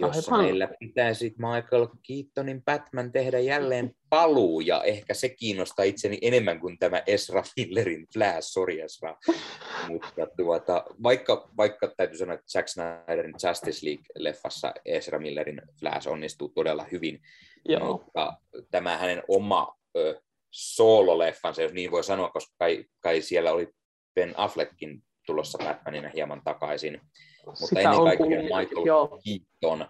[0.00, 0.44] jossa Aivan.
[0.44, 6.78] meillä pitäisi Michael Keatonin Batman tehdä jälleen paluu, ja ehkä se kiinnostaa itseni enemmän kuin
[6.78, 9.16] tämä Ezra Millerin Flash, sorry Ezra.
[9.88, 16.48] Mutta tuota, vaikka, vaikka täytyy sanoa, että Zack Snyderin Justice League-leffassa Ezra Millerin Flash onnistuu
[16.48, 17.22] todella hyvin,
[17.68, 17.86] Joo.
[17.86, 18.36] mutta
[18.70, 20.20] tämä hänen oma ö,
[20.50, 23.68] soololeffansa, jos niin voi sanoa, koska kai, kai siellä oli
[24.14, 27.00] Ben Affleckin tulossa Batmanina hieman takaisin,
[27.46, 29.20] mutta Sitä ennen kaikkea Michael Joo.
[29.24, 29.86] Keaton,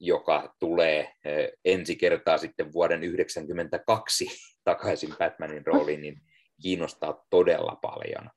[0.00, 4.26] joka tulee eh, ensi kertaa sitten vuoden 1992
[4.64, 6.22] takaisin Batmanin rooliin, niin
[6.62, 8.30] kiinnostaa todella paljon.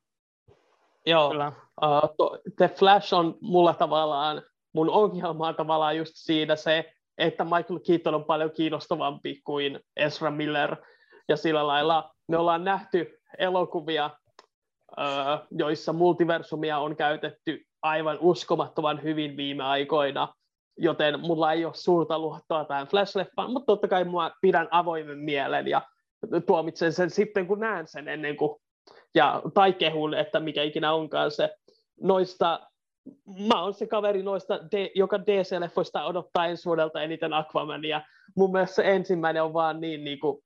[1.06, 4.42] Joo, uh, The Flash on mulla tavallaan,
[4.74, 10.32] mun ongelma on tavallaan just siinä se, että Michael Keaton on paljon kiinnostavampi kuin Ezra
[10.32, 10.76] Miller,
[11.30, 14.10] ja sillä lailla me ollaan nähty elokuvia,
[15.52, 20.34] joissa multiversumia on käytetty aivan uskomattoman hyvin viime aikoina,
[20.78, 25.68] joten mulla ei ole suurta luottoa tähän Flash-leffaan, mutta totta kai mua pidän avoimen mielen
[25.68, 25.82] ja
[26.46, 28.62] tuomitsen sen sitten, kun näen sen ennen kuin,
[29.16, 31.56] ja, tai kehun, että mikä ikinä onkaan se
[32.02, 32.60] noista
[33.48, 34.60] mä oon se kaveri noista,
[34.96, 38.02] joka DC-leffoista odottaa ensi vuodelta eniten Aquamania.
[38.36, 40.42] Mun mielestä se ensimmäinen on vaan niin, niin kuin,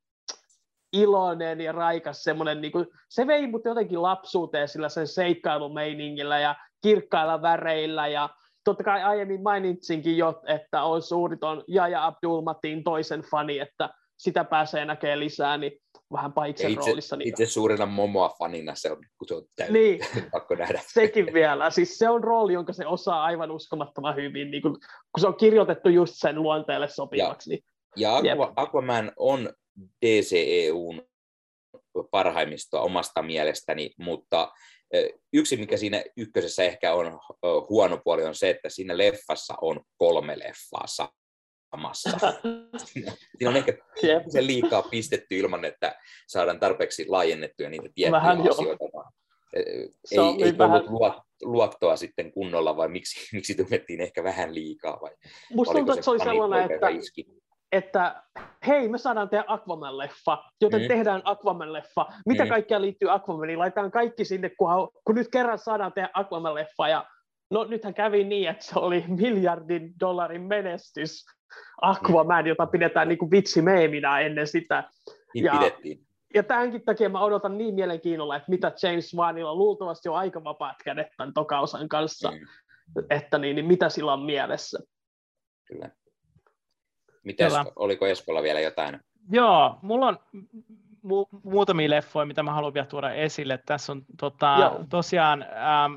[0.93, 6.55] iloinen ja raikas semmoinen, niin kuin, se vei mut jotenkin lapsuuteen sillä sen seikkailumeiningillä ja
[6.81, 8.29] kirkkailla väreillä ja
[8.63, 14.85] totta kai aiemmin mainitsinkin jo, että on suuriton Jaja Abdulmatin toisen fani, että sitä pääsee
[14.85, 15.71] näkemään lisää, niin
[16.13, 17.15] vähän pahiksen itse, roolissa.
[17.15, 17.29] Niin...
[17.29, 19.99] Itse suurena Momoa fanina se on, kun se on täysin, niin,
[20.31, 20.81] pakko nähdä.
[20.87, 21.69] Sekin vielä.
[21.69, 25.35] Siis se on rooli, jonka se osaa aivan uskomattoman hyvin, niin kun, kun se on
[25.35, 27.63] kirjoitettu just sen luonteelle sopivaksi.
[27.95, 29.49] Ja, niin, ja Aqua, Aquaman on
[30.05, 31.01] DCEUn
[32.11, 34.51] parhaimmistoa omasta mielestäni, mutta
[35.33, 37.19] Yksi, mikä siinä ykkösessä ehkä on
[37.69, 42.09] huono puoli, on se, että siinä leffassa on kolme leffaa samassa.
[42.85, 43.73] Siinä on ehkä
[44.29, 45.95] se liikaa pistetty ilman, että
[46.27, 48.85] saadaan tarpeeksi laajennettua niitä tiettyjä vähän asioita.
[50.11, 50.35] Jo.
[50.35, 50.87] Ei, ei vähän...
[50.87, 54.99] ollut luottoa sitten kunnolla, vai miksi, miksi tunnettiin ehkä vähän liikaa?
[55.01, 55.11] Vai
[55.53, 57.25] Musta tuntuu, että se oli sellainen, että, iski?
[57.71, 58.23] Että
[58.67, 60.87] hei, me saadaan tehdä Aquaman-leffa, joten mm.
[60.87, 62.13] tehdään Aquaman-leffa.
[62.25, 62.49] Mitä mm.
[62.49, 63.59] kaikkea liittyy Aquamaniin?
[63.59, 64.69] Laitetaan kaikki sinne, kun,
[65.05, 66.89] kun nyt kerran saadaan tehdä Aquaman-leffa.
[66.89, 67.05] Ja
[67.51, 71.25] no nythän kävi niin, että se oli miljardin dollarin menestys
[71.81, 73.31] Aquaman, jota pidetään niin kuin
[73.61, 74.83] meeminä ennen sitä.
[75.33, 76.05] Niin ja, pidettiin.
[76.33, 80.75] Ja tämänkin takia mä odotan niin mielenkiinnolla, että mitä James Wanilla luultavasti on aika vapaat
[80.83, 83.05] kädet tämän tokausan kanssa, mm.
[83.09, 84.79] että niin, niin mitä sillä on mielessä.
[85.67, 85.89] Kyllä.
[87.23, 88.99] Mites, oliko Eskolla vielä jotain?
[89.31, 90.19] Joo, mulla on
[91.05, 93.59] mu- muutamia leffoja, mitä mä haluan vielä tuoda esille.
[93.65, 95.93] Tässä on tota, tosiaan ähm,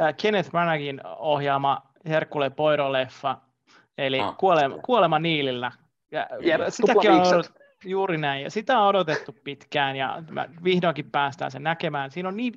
[0.00, 3.36] äh, Kenneth Branaghin ohjaama Herkule Poirot-leffa,
[3.98, 5.72] eli ah, kuolema, kuolema Niilillä.
[6.10, 7.44] Ja, ja sitäkin on,
[7.84, 10.22] Juuri näin, ja sitä on odotettu pitkään, ja
[10.64, 12.10] vihdoinkin päästään sen näkemään.
[12.10, 12.52] Siinä on niin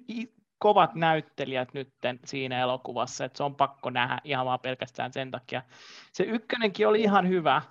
[0.63, 1.89] kovat näyttelijät nyt
[2.25, 5.61] siinä elokuvassa, että se on pakko nähdä ihan vaan pelkästään sen takia.
[6.13, 7.61] Se ykkönenkin oli ihan hyvä.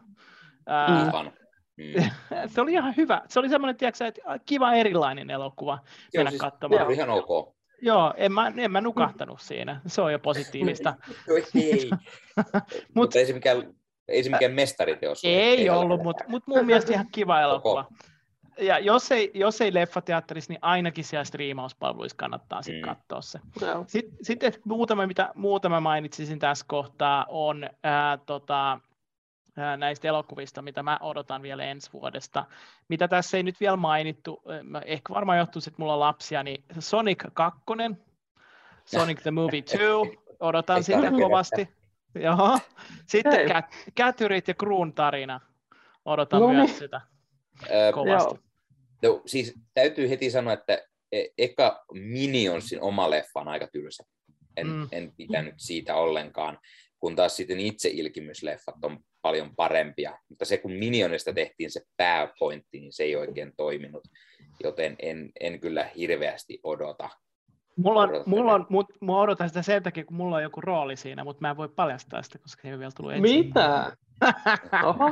[0.68, 1.30] Mm.
[1.76, 2.10] Mm.
[2.52, 3.22] se oli ihan hyvä.
[3.28, 6.90] Se oli semmoinen, tiedätkö, että kiva erilainen elokuva Joo, mennä siis, katsomaan.
[6.90, 7.56] Ihan ok.
[7.82, 9.80] Joo, en mä, en mä nukahtanut siinä.
[9.86, 10.94] Se on jo positiivista.
[11.54, 11.90] ei.
[12.94, 13.74] Mut, ei se mikään,
[14.08, 17.84] ei se mikään mestariteos Ei, ei ollut, mutta mut mun mielestä ihan kiva elokuva.
[17.84, 18.11] Koko.
[18.58, 22.96] Ja jos ei, jos ei leffateatterissa, niin ainakin siellä striimauspalveluissa kannattaa sitten mm.
[22.96, 23.40] katsoa se.
[23.60, 23.84] No.
[23.86, 28.80] Sitten, sitten muutama, mitä muutama mainitsisin tässä kohtaa, on ää, tota,
[29.76, 32.44] näistä elokuvista, mitä mä odotan vielä ensi vuodesta.
[32.88, 34.42] Mitä tässä ei nyt vielä mainittu,
[34.84, 37.60] ehkä varmaan johtuu, että mulla on lapsia, niin Sonic 2,
[38.84, 39.62] Sonic the Movie
[40.06, 41.68] 2, odotan sitä kovasti.
[42.14, 42.58] Joo.
[43.06, 43.64] Sitten Cat,
[43.94, 45.40] Kätyrit ja Kruun tarina,
[46.04, 46.78] odotan no, myös niin.
[46.78, 47.00] sitä
[47.94, 48.40] kovasti.
[49.02, 50.82] No, siis täytyy heti sanoa, että
[51.12, 54.04] e, eka Minionsin oma leffa on aika tylsä.
[54.56, 54.88] En, mm.
[54.92, 56.58] en pitänyt siitä ollenkaan,
[56.98, 60.18] kun taas sitten itse ilkimysleffat on paljon parempia.
[60.28, 64.08] Mutta se, kun Minionista tehtiin se pääpointti, niin se ei oikein toiminut,
[64.62, 67.10] joten en, en kyllä hirveästi odota.
[67.76, 70.96] Mulla on, mulla on, mut, mä odotan sitä sen takia, kun mulla on joku rooli
[70.96, 73.46] siinä, mutta mä en voi paljastaa sitä, koska se ei ole vielä tullut ensin.
[73.46, 73.92] Mitä?
[74.88, 75.10] Oho.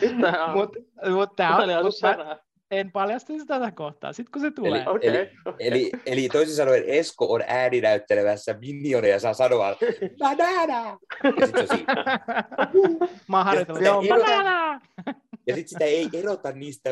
[0.00, 0.48] Mitä?
[0.54, 0.76] Mut,
[1.14, 2.36] mut tää on, mut mä,
[2.72, 4.70] en paljasta sitä tätä kohtaa, sitten kun se tulee.
[4.70, 5.00] Eli, okay.
[5.02, 9.76] eli, eli, eli toisin sanoen Esko on ääninäyttelevässä minioneja saa sanoa
[10.18, 10.98] banana!
[11.40, 14.08] Ja sitten se on Mä oon harjoitellut.
[14.08, 14.80] Banana!
[15.46, 16.90] Ja sitten sitä ei erota niistä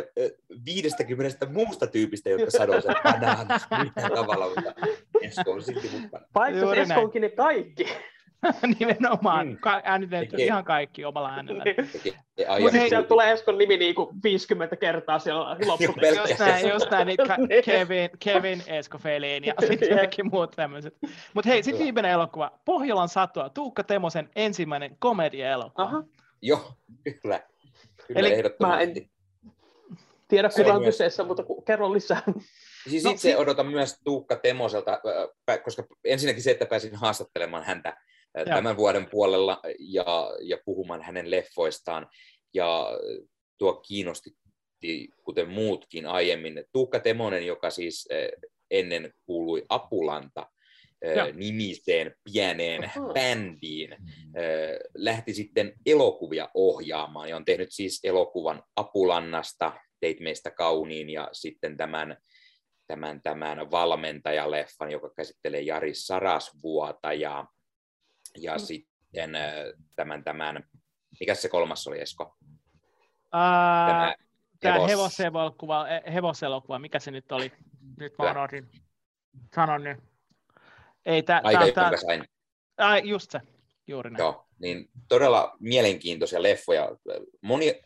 [0.64, 2.94] 50 muusta tyypistä, jotka sanoo sen
[3.70, 4.74] millään tavalla, mutta
[5.22, 6.26] Esko on silti mukana.
[6.32, 7.86] Paitsi Esko onkin ne kaikki.
[8.78, 9.56] Nimenomaan, mm.
[9.56, 10.46] Ka- äänitetty Tekee.
[10.46, 11.64] ihan kaikki omalla äänellä.
[12.60, 17.16] Mutta hei, sieltä tulee Eskon nimi niinku 50 kertaa siellä just näin, just näin, niin
[17.16, 20.94] Ka- Kevin, Kevin Esko Felin ja sitten kaikki muut tämmöiset.
[21.34, 26.02] Mutta hei, sitten viimeinen elokuva, Pohjolan satoa, Tuukka Temosen ensimmäinen komedia-elokuva.
[26.42, 26.72] Joo,
[27.22, 27.40] kyllä.
[28.14, 28.94] Kyllä Eli mä en
[30.28, 32.22] tiedä, kuka on kyseessä, mutta kerro lisää.
[32.90, 35.00] Siis no, itse odotan myös Tuukka Temoselta,
[35.64, 37.96] koska ensinnäkin se, että pääsin haastattelemaan häntä
[38.34, 38.44] ja.
[38.44, 42.06] tämän vuoden puolella ja, ja puhumaan hänen leffoistaan.
[42.54, 42.86] Ja
[43.58, 44.30] tuo kiinnosti,
[45.22, 46.64] kuten muutkin aiemmin.
[46.72, 48.08] Tuukka Temonen, joka siis
[48.70, 50.46] ennen kuului Apulanta,
[51.16, 51.32] ja.
[51.32, 53.12] nimiseen pieneen Oho.
[53.12, 53.96] bändiin,
[54.94, 61.76] lähti sitten elokuvia ohjaamaan ja on tehnyt siis elokuvan Apulannasta, Teit meistä kauniin ja sitten
[61.76, 62.16] tämän,
[62.86, 67.46] tämän, tämän valmentajaleffan, joka käsittelee Jari Sarasvuota ja
[68.36, 68.58] ja mm.
[68.58, 69.30] sitten
[69.96, 70.64] tämän, tämän,
[71.20, 72.36] mikä se kolmas oli Esko?
[73.32, 74.14] Ää, tämä,
[74.60, 77.52] tämä hevoselokuva, e, hevoselokuva, mikä se nyt oli?
[77.96, 78.70] Nyt mä unohdin.
[79.54, 80.09] Sanon nyt.
[81.06, 82.24] Ei, tää, Aika, tää, tää, sain.
[82.78, 83.40] Ai, just se,
[83.86, 84.18] juuri näin.
[84.18, 86.88] Joo, niin todella mielenkiintoisia leffoja.
[87.42, 87.80] Moni,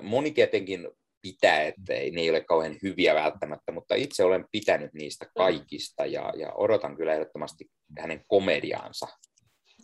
[0.00, 0.88] moni tietenkin
[1.22, 6.06] pitää, että ei, ne ei ole kauhean hyviä välttämättä, mutta itse olen pitänyt niistä kaikista
[6.06, 9.06] ja, ja odotan kyllä ehdottomasti hänen komediaansa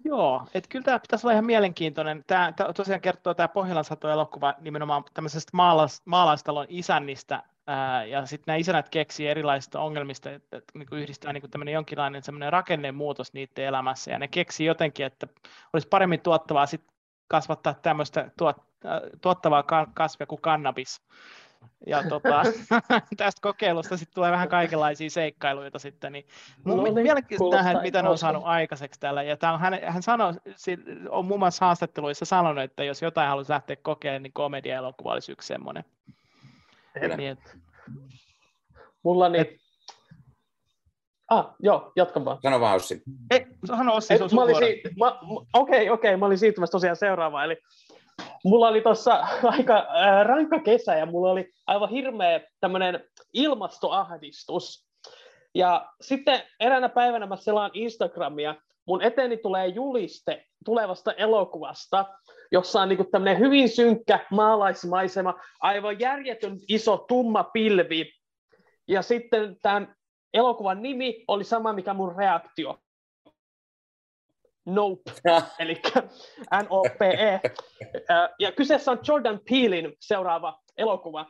[0.04, 2.24] Joo, että kyllä tämä pitäisi olla ihan mielenkiintoinen.
[2.26, 8.44] Tämä, tämä tosiaan kertoo tämä Pohjolan sato-elokuva nimenomaan tämmöisestä maalais, maalaistalon isännistä, ää, ja sitten
[8.46, 13.64] nämä isänät keksii erilaisista ongelmista, että, että niin yhdistää niin tämmöinen jonkinlainen semmoinen rakennemuutos niiden
[13.64, 15.26] elämässä, ja ne keksii jotenkin, että
[15.72, 16.84] olisi paremmin tuottavaa sit
[17.28, 18.56] kasvattaa tämmöistä tuot,
[19.20, 19.64] tuottavaa
[19.94, 21.02] kasvia kuin kannabis,
[21.86, 22.42] ja tota,
[23.16, 26.26] tästä kokeilusta sitten tulee vähän kaikenlaisia seikkailuita sitten, niin
[26.64, 29.78] mun no, niin, mielenkiintoista nähdä, mitä ne on saanut aikaiseksi täällä, ja tämä on, hän,
[29.86, 30.32] hän sanoi,
[31.08, 35.46] on muun muassa haastatteluissa sanonut, että jos jotain haluaisi lähteä kokeilemaan, niin komedia-elokuva olisi yksi
[35.46, 35.84] semmoinen.
[37.00, 37.50] Niin, että...
[39.02, 39.40] Mulla niin...
[39.40, 39.48] Et...
[41.30, 42.38] Ah, joo, jatkan vaan.
[42.42, 43.02] Sano vaan Ossi.
[43.30, 47.56] Ei, sano Ossi, se on Okei, okei, okay, mä olin siirtymässä tosiaan seuraavaan, eli
[48.44, 54.86] mulla oli tuossa aika äh, rankka kesä ja mulla oli aivan hirveä tämmöinen ilmastoahdistus.
[55.54, 58.54] Ja sitten eräänä päivänä mä selaan Instagramia,
[58.86, 62.04] mun eteeni tulee juliste tulevasta elokuvasta,
[62.54, 68.12] jossa on niinku tämmöinen hyvin synkkä maalaismaisema, aivan järjetön iso tumma pilvi.
[68.88, 69.94] Ja sitten tämän
[70.34, 72.78] elokuvan nimi oli sama, mikä mun reaktio.
[74.66, 75.12] Nope,
[75.58, 75.82] eli
[76.62, 77.40] N-O-P-E.
[78.38, 81.26] Ja kyseessä on Jordan Peelin seuraava elokuva.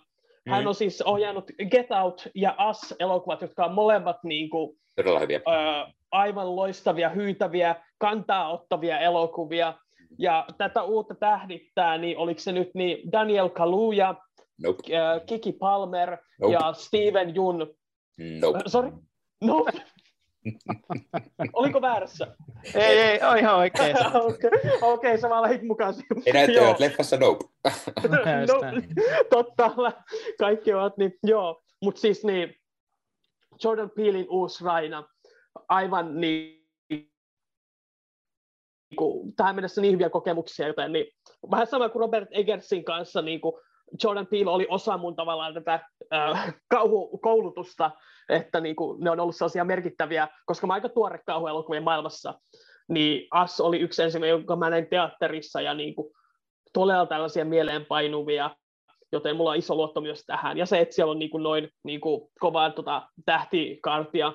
[0.48, 0.66] Hän mm.
[0.66, 5.40] on siis ohjannut Get Out ja Us-elokuvat, jotka on molemmat niin kuin, Todella hyviä.
[6.10, 9.74] aivan loistavia, hyytäviä, kantaa ottavia elokuvia.
[10.18, 14.14] Ja tätä uutta tähdittää, niin oliko se nyt niin Daniel Kaluuya,
[14.62, 14.96] Nope.
[14.96, 16.52] äh, Kiki Palmer Nope.
[16.52, 17.58] ja Steven Jun.
[18.40, 18.58] Nope.
[18.58, 18.92] Äh, sorry?
[19.40, 19.66] No.
[21.52, 22.36] Oliko väärässä?
[22.74, 23.96] Ei, ei, on ihan oikein.
[24.16, 24.50] Okei,
[24.82, 25.94] okay, sä vaan lähit mukaan.
[26.26, 27.44] Ei näyttävät leffassa nope.
[28.48, 28.60] no,
[29.30, 29.70] totta,
[30.38, 31.62] kaikki ovat niin, joo.
[31.82, 32.54] Mutta siis niin,
[33.64, 35.08] Jordan Peelin uusi Raina,
[35.68, 36.63] aivan niin,
[39.00, 41.06] niin tähän mennessä niin hyviä kokemuksia, joten niin,
[41.50, 43.54] vähän sama kuin Robert Eggersin kanssa, niin kuin
[44.04, 45.80] Jordan Peele oli osa mun tavallaan tätä
[46.14, 47.90] äh, kauhukoulutusta,
[48.28, 52.34] että niin kuin, ne on ollut sellaisia merkittäviä, koska mä aika tuore kauhuelokuvien maailmassa,
[52.88, 56.12] niin As oli yksi ensimmäinen, jonka mä näin teatterissa, ja niin kuin,
[56.72, 58.50] todella tällaisia mieleenpainuvia,
[59.12, 60.58] joten mulla on iso luotto myös tähän.
[60.58, 64.32] Ja se, että siellä on niin kuin noin niin kuin kovaa tota, tähtikartia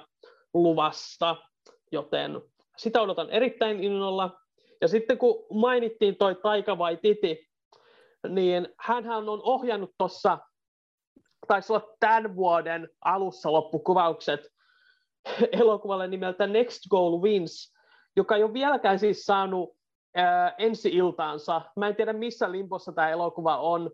[0.53, 1.35] luvassa,
[1.91, 2.41] joten
[2.77, 4.38] sitä odotan erittäin innolla.
[4.81, 7.49] Ja sitten kun mainittiin toi Taika vai Titi,
[8.27, 10.37] niin hän on ohjannut tuossa,
[11.47, 14.39] taisi olla tämän vuoden alussa loppukuvaukset
[15.61, 17.73] elokuvalle nimeltä Next Goal Wins,
[18.15, 19.77] joka ei ole vieläkään siis saanut
[20.15, 21.61] ää, ensi iltaansa.
[21.75, 23.91] Mä en tiedä, missä limpossa tämä elokuva on.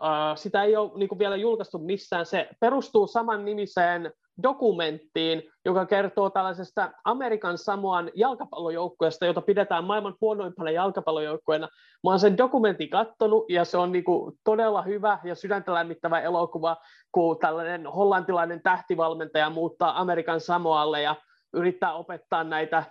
[0.00, 2.26] Ää, sitä ei ole niin vielä julkaistu missään.
[2.26, 10.70] Se perustuu saman nimiseen dokumenttiin, joka kertoo tällaisesta Amerikan Samoan jalkapallojoukkueesta, jota pidetään maailman huonoimpana
[10.70, 11.68] jalkapallojoukkueena.
[12.04, 16.76] Mä oon sen dokumentin kattonut, ja se on niinku todella hyvä ja sydäntä lämmittävä elokuva,
[17.12, 21.16] kun tällainen hollantilainen tähtivalmentaja muuttaa Amerikan Samoalle ja
[21.52, 22.84] yrittää opettaa näitä,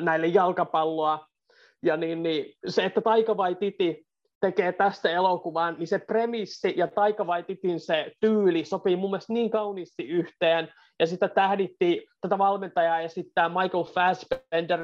[0.00, 1.26] näille jalkapalloa.
[1.82, 4.06] Ja niin, niin, se, että Taika vai Titi
[4.40, 9.50] tekee tästä elokuvan, niin se premissi ja Taika Waititin se tyyli sopii mun mielestä niin
[9.50, 14.80] kauniisti yhteen, ja sitä tähditti tätä valmentajaa esittää Michael Fassbender,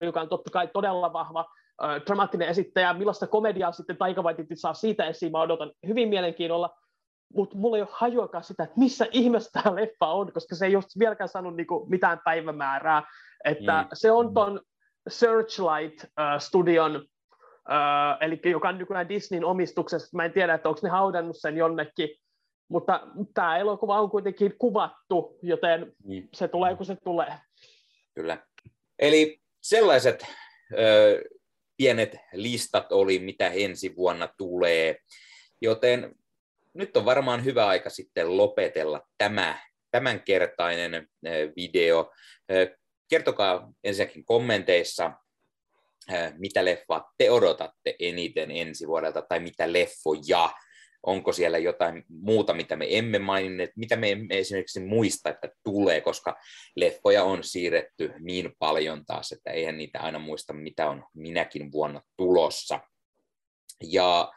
[0.00, 1.46] joka on totta kai todella vahva
[1.84, 6.70] äh, dramaattinen esittäjä, millaista komediaa sitten Taika Waititi saa siitä esiin, mä odotan hyvin mielenkiinnolla,
[7.34, 10.76] mutta mulla ei ole hajuakaan sitä, että missä ihmeessä tämä leffa on, koska se ei
[10.76, 13.02] ole vieläkään saanut niinku mitään päivämäärää,
[13.44, 13.88] että mm.
[13.92, 14.60] se on ton
[15.10, 17.04] Searchlight-studion
[18.20, 20.16] Eli joka on nykyään Disneyn omistuksessa.
[20.16, 22.08] Mä en tiedä, että onko ne haudannut sen jonnekin,
[22.68, 23.00] mutta
[23.34, 26.28] tämä elokuva on kuitenkin kuvattu, joten mm.
[26.34, 27.32] se tulee kun se tulee.
[28.14, 28.38] Kyllä.
[28.98, 30.26] Eli sellaiset
[30.78, 31.22] ö,
[31.76, 34.96] pienet listat oli, mitä ensi vuonna tulee,
[35.60, 36.14] joten
[36.74, 39.58] nyt on varmaan hyvä aika sitten lopetella tämä
[39.90, 41.08] tämänkertainen
[41.56, 42.12] video.
[43.08, 45.12] Kertokaa ensinnäkin kommenteissa,
[46.38, 50.50] mitä leffaa te odotatte eniten ensi vuodelta, tai mitä leffoja,
[51.02, 56.00] onko siellä jotain muuta, mitä me emme maininneet, mitä me emme esimerkiksi muista, että tulee,
[56.00, 56.36] koska
[56.76, 62.02] leffoja on siirretty niin paljon taas, että eihän niitä aina muista, mitä on minäkin vuonna
[62.16, 62.80] tulossa.
[63.82, 64.32] Ja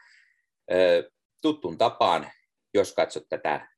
[1.42, 2.30] tuttuun tapaan,
[2.74, 3.68] jos katsot tätä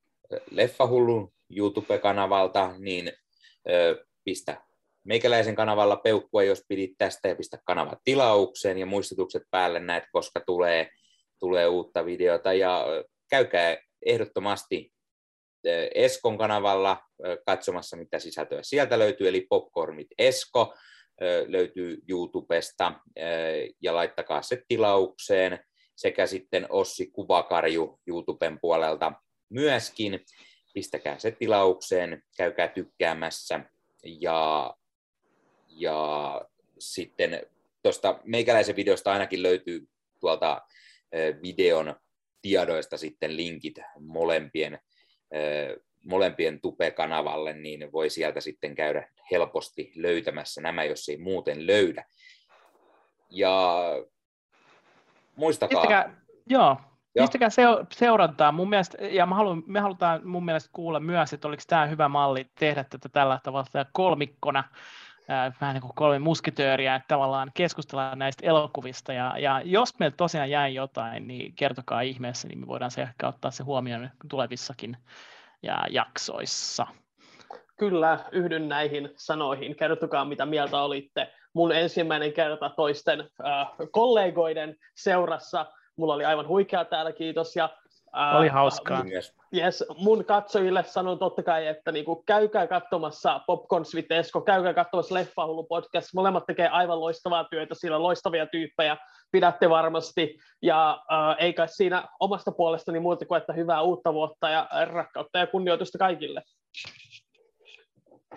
[0.50, 3.12] Leffahullun YouTube-kanavalta, niin
[4.24, 4.62] pistä
[5.04, 10.40] meikäläisen kanavalla peukkua, jos pidit tästä ja pistä kanava tilaukseen ja muistutukset päälle näet, koska
[10.40, 10.90] tulee,
[11.38, 12.52] tulee uutta videota.
[12.52, 12.84] Ja
[13.30, 14.92] käykää ehdottomasti
[15.94, 17.02] Eskon kanavalla
[17.46, 20.74] katsomassa, mitä sisältöä sieltä löytyy, eli Popcornit Esko
[21.46, 22.92] löytyy YouTubesta
[23.82, 25.64] ja laittakaa se tilaukseen.
[25.96, 29.12] Sekä sitten Ossi Kuvakarju YouTuben puolelta
[29.50, 30.24] myöskin.
[30.74, 33.60] Pistäkää se tilaukseen, käykää tykkäämässä.
[34.04, 34.74] Ja
[35.80, 36.40] ja
[36.78, 37.46] sitten
[37.82, 39.88] tuosta meikäläisen videosta ainakin löytyy
[40.20, 40.62] tuolta
[41.42, 41.96] videon
[42.42, 44.78] tiedoista sitten linkit molempien,
[46.04, 52.04] molempien tupe-kanavalle, niin voi sieltä sitten käydä helposti löytämässä nämä, jos ei muuten löydä.
[53.30, 53.82] Ja
[55.36, 55.80] muistakaa...
[55.80, 56.16] Pistäkää,
[56.46, 56.76] joo,
[57.14, 57.48] Pistäkää
[57.92, 58.52] seurantaa.
[58.52, 62.08] Mun mielestä, ja mä haluan, me halutaan mun mielestä kuulla myös, että oliko tämä hyvä
[62.08, 64.64] malli tehdä tätä tällä tavalla kolmikkona,
[65.60, 70.50] vähän niin kuin kolme musketööriä, että tavallaan keskustellaan näistä elokuvista, ja, ja jos meillä tosiaan
[70.50, 74.96] jäi jotain, niin kertokaa ihmeessä, niin me voidaan se ehkä ottaa se huomioon tulevissakin
[75.62, 76.86] ja jaksoissa.
[77.78, 79.76] Kyllä, yhdyn näihin sanoihin.
[79.76, 81.32] Kertokaa, mitä mieltä olitte.
[81.54, 85.66] Mun ensimmäinen kerta toisten äh, kollegoiden seurassa.
[85.96, 87.56] Mulla oli aivan huikea täällä, kiitos.
[87.56, 87.68] Ja
[88.12, 89.04] oli hauskaa.
[89.56, 95.14] Yes, mun katsojille sanon totta kai, että niinku, käykää katsomassa Popcorn with Esko, käykää katsomassa
[95.14, 96.08] Leffahullu podcast.
[96.14, 98.96] Molemmat tekee aivan loistavaa työtä, siellä on loistavia tyyppejä,
[99.32, 100.38] pidätte varmasti.
[100.62, 105.46] Ja äh, eikä siinä omasta puolestani muuta kuin, että hyvää uutta vuotta ja rakkautta ja
[105.46, 106.42] kunnioitusta kaikille.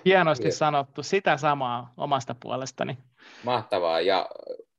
[0.05, 2.97] Hienosti sanottu, sitä samaa omasta puolestani.
[3.43, 4.29] Mahtavaa, ja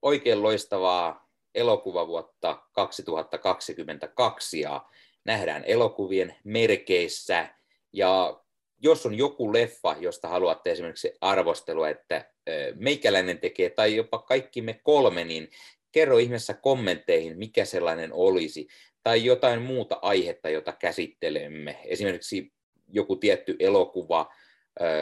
[0.02, 1.23] oikein loistavaa
[1.54, 4.84] elokuvavuotta 2022 ja
[5.24, 7.48] nähdään elokuvien merkeissä.
[7.92, 8.40] Ja
[8.82, 12.30] jos on joku leffa, josta haluatte esimerkiksi arvostelua, että
[12.74, 15.48] meikäläinen tekee, tai jopa kaikki me kolme, niin
[15.92, 18.68] kerro ihmeessä kommentteihin, mikä sellainen olisi,
[19.02, 21.78] tai jotain muuta aihetta, jota käsittelemme.
[21.84, 22.52] Esimerkiksi
[22.88, 24.32] joku tietty elokuva,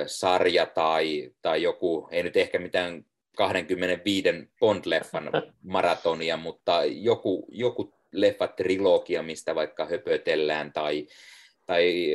[0.06, 3.04] sarja tai, tai joku, ei nyt ehkä mitään
[3.36, 4.28] 25
[4.60, 11.06] Bond-leffan maratonia, mutta joku, joku leffatrilogia, mistä vaikka höpötellään, tai,
[11.66, 12.06] tai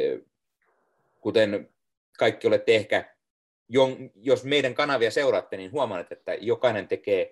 [1.19, 1.69] kuten
[2.17, 3.15] kaikki olette ehkä,
[4.15, 7.31] jos meidän kanavia seuraatte, niin huomaatte, että jokainen tekee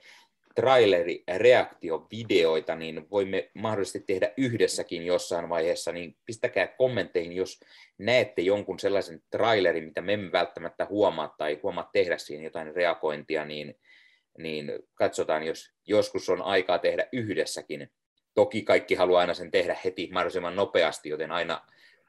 [0.56, 7.60] traileri-reaktiovideoita, niin voimme mahdollisesti tehdä yhdessäkin jossain vaiheessa, niin pistäkää kommentteihin, jos
[7.98, 13.46] näette jonkun sellaisen trailerin, mitä me emme välttämättä huomaa tai huomaa tehdä siihen jotain reagointia,
[13.46, 13.76] niin,
[14.38, 17.92] niin katsotaan, jos joskus on aikaa tehdä yhdessäkin.
[18.34, 21.62] Toki kaikki haluaa aina sen tehdä heti mahdollisimman nopeasti, joten aina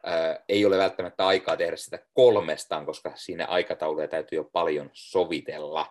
[0.05, 5.86] ää, ei ole välttämättä aikaa tehdä sitä kolmestaan, koska siinä aikatauluja täytyy jo paljon sovitella.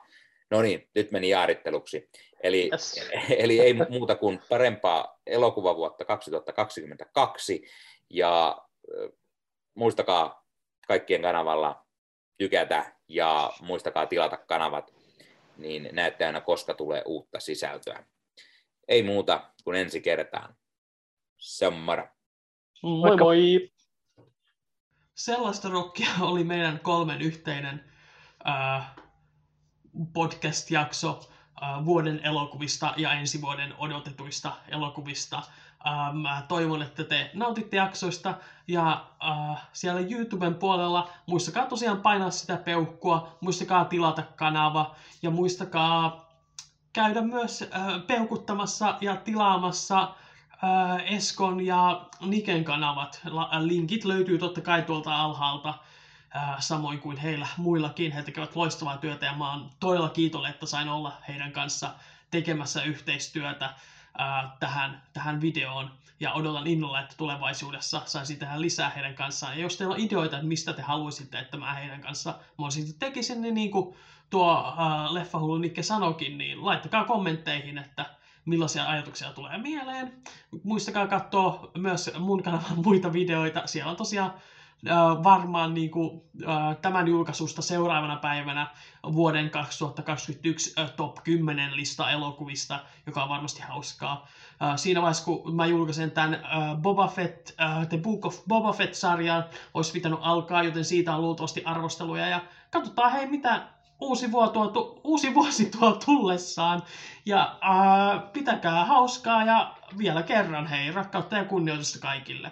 [0.51, 2.09] No niin, nyt meni jaaritteluksi.
[2.43, 3.09] Eli, yes.
[3.43, 7.67] eli ei muuta kuin parempaa elokuvavuotta 2022.
[8.09, 8.57] Ja
[9.75, 10.45] muistakaa
[10.87, 11.85] kaikkien kanavalla
[12.37, 14.93] tykätä ja muistakaa tilata kanavat,
[15.57, 18.03] niin näette aina koska tulee uutta sisältöä.
[18.87, 20.55] Ei muuta kuin ensi kertaan.
[21.37, 22.07] Se on moro.
[22.83, 23.71] Moi moi!
[25.15, 27.91] Sellaista rockia oli meidän kolmen yhteinen
[28.47, 28.95] äh,
[30.13, 31.29] podcast-jakso
[31.63, 35.37] äh, vuoden elokuvista ja ensi vuoden odotetuista elokuvista.
[35.37, 42.31] Äh, mä toivon, että te nautitte jaksoista ja äh, siellä YouTuben puolella muistakaa tosiaan painaa
[42.31, 46.25] sitä peukkua, muistakaa tilata kanava ja muistakaa
[46.93, 53.21] käydä myös äh, peukuttamassa ja tilaamassa äh, Eskon ja Niken kanavat.
[53.25, 55.73] La- linkit löytyy totta kai tuolta alhaalta
[56.59, 58.11] samoin kuin heillä muillakin.
[58.11, 61.91] He tekevät loistavaa työtä ja mä oon todella kiitollinen, että sain olla heidän kanssa
[62.31, 63.69] tekemässä yhteistyötä
[64.59, 69.53] tähän, tähän videoon ja odotan innolla, että tulevaisuudessa saisin tehdä lisää heidän kanssaan.
[69.53, 72.39] Ja jos teillä on ideoita, että mistä te haluaisitte, että mä heidän kanssa
[72.69, 73.95] sitten tekisin, niin, niin kuin
[74.29, 78.05] tuo äh, Leffahullu Nikke sanokin, niin laittakaa kommentteihin, että
[78.45, 80.13] millaisia ajatuksia tulee mieleen.
[80.63, 83.67] Muistakaa katsoa myös mun kanavan muita videoita.
[83.67, 84.33] Siellä on tosiaan
[85.23, 86.21] varmaan niin kuin,
[86.81, 88.67] tämän julkaisusta seuraavana päivänä
[89.13, 94.27] vuoden 2021 top 10 lista elokuvista, joka on varmasti hauskaa.
[94.75, 96.43] Siinä vaiheessa, kun mä julkaisen tämän
[96.81, 97.51] Boba Fett,
[97.89, 99.43] The Book of Boba Fett-sarjan,
[99.73, 102.27] olisi pitänyt alkaa, joten siitä on luultavasti arvosteluja.
[102.27, 102.41] Ja
[102.71, 103.67] katsotaan hei, mitä
[104.01, 106.83] uusi, vuotuo, tu, uusi vuosi tuo tullessaan.
[107.25, 112.51] Ja ää, pitäkää hauskaa ja vielä kerran hei, rakkautta ja kunnioitusta kaikille.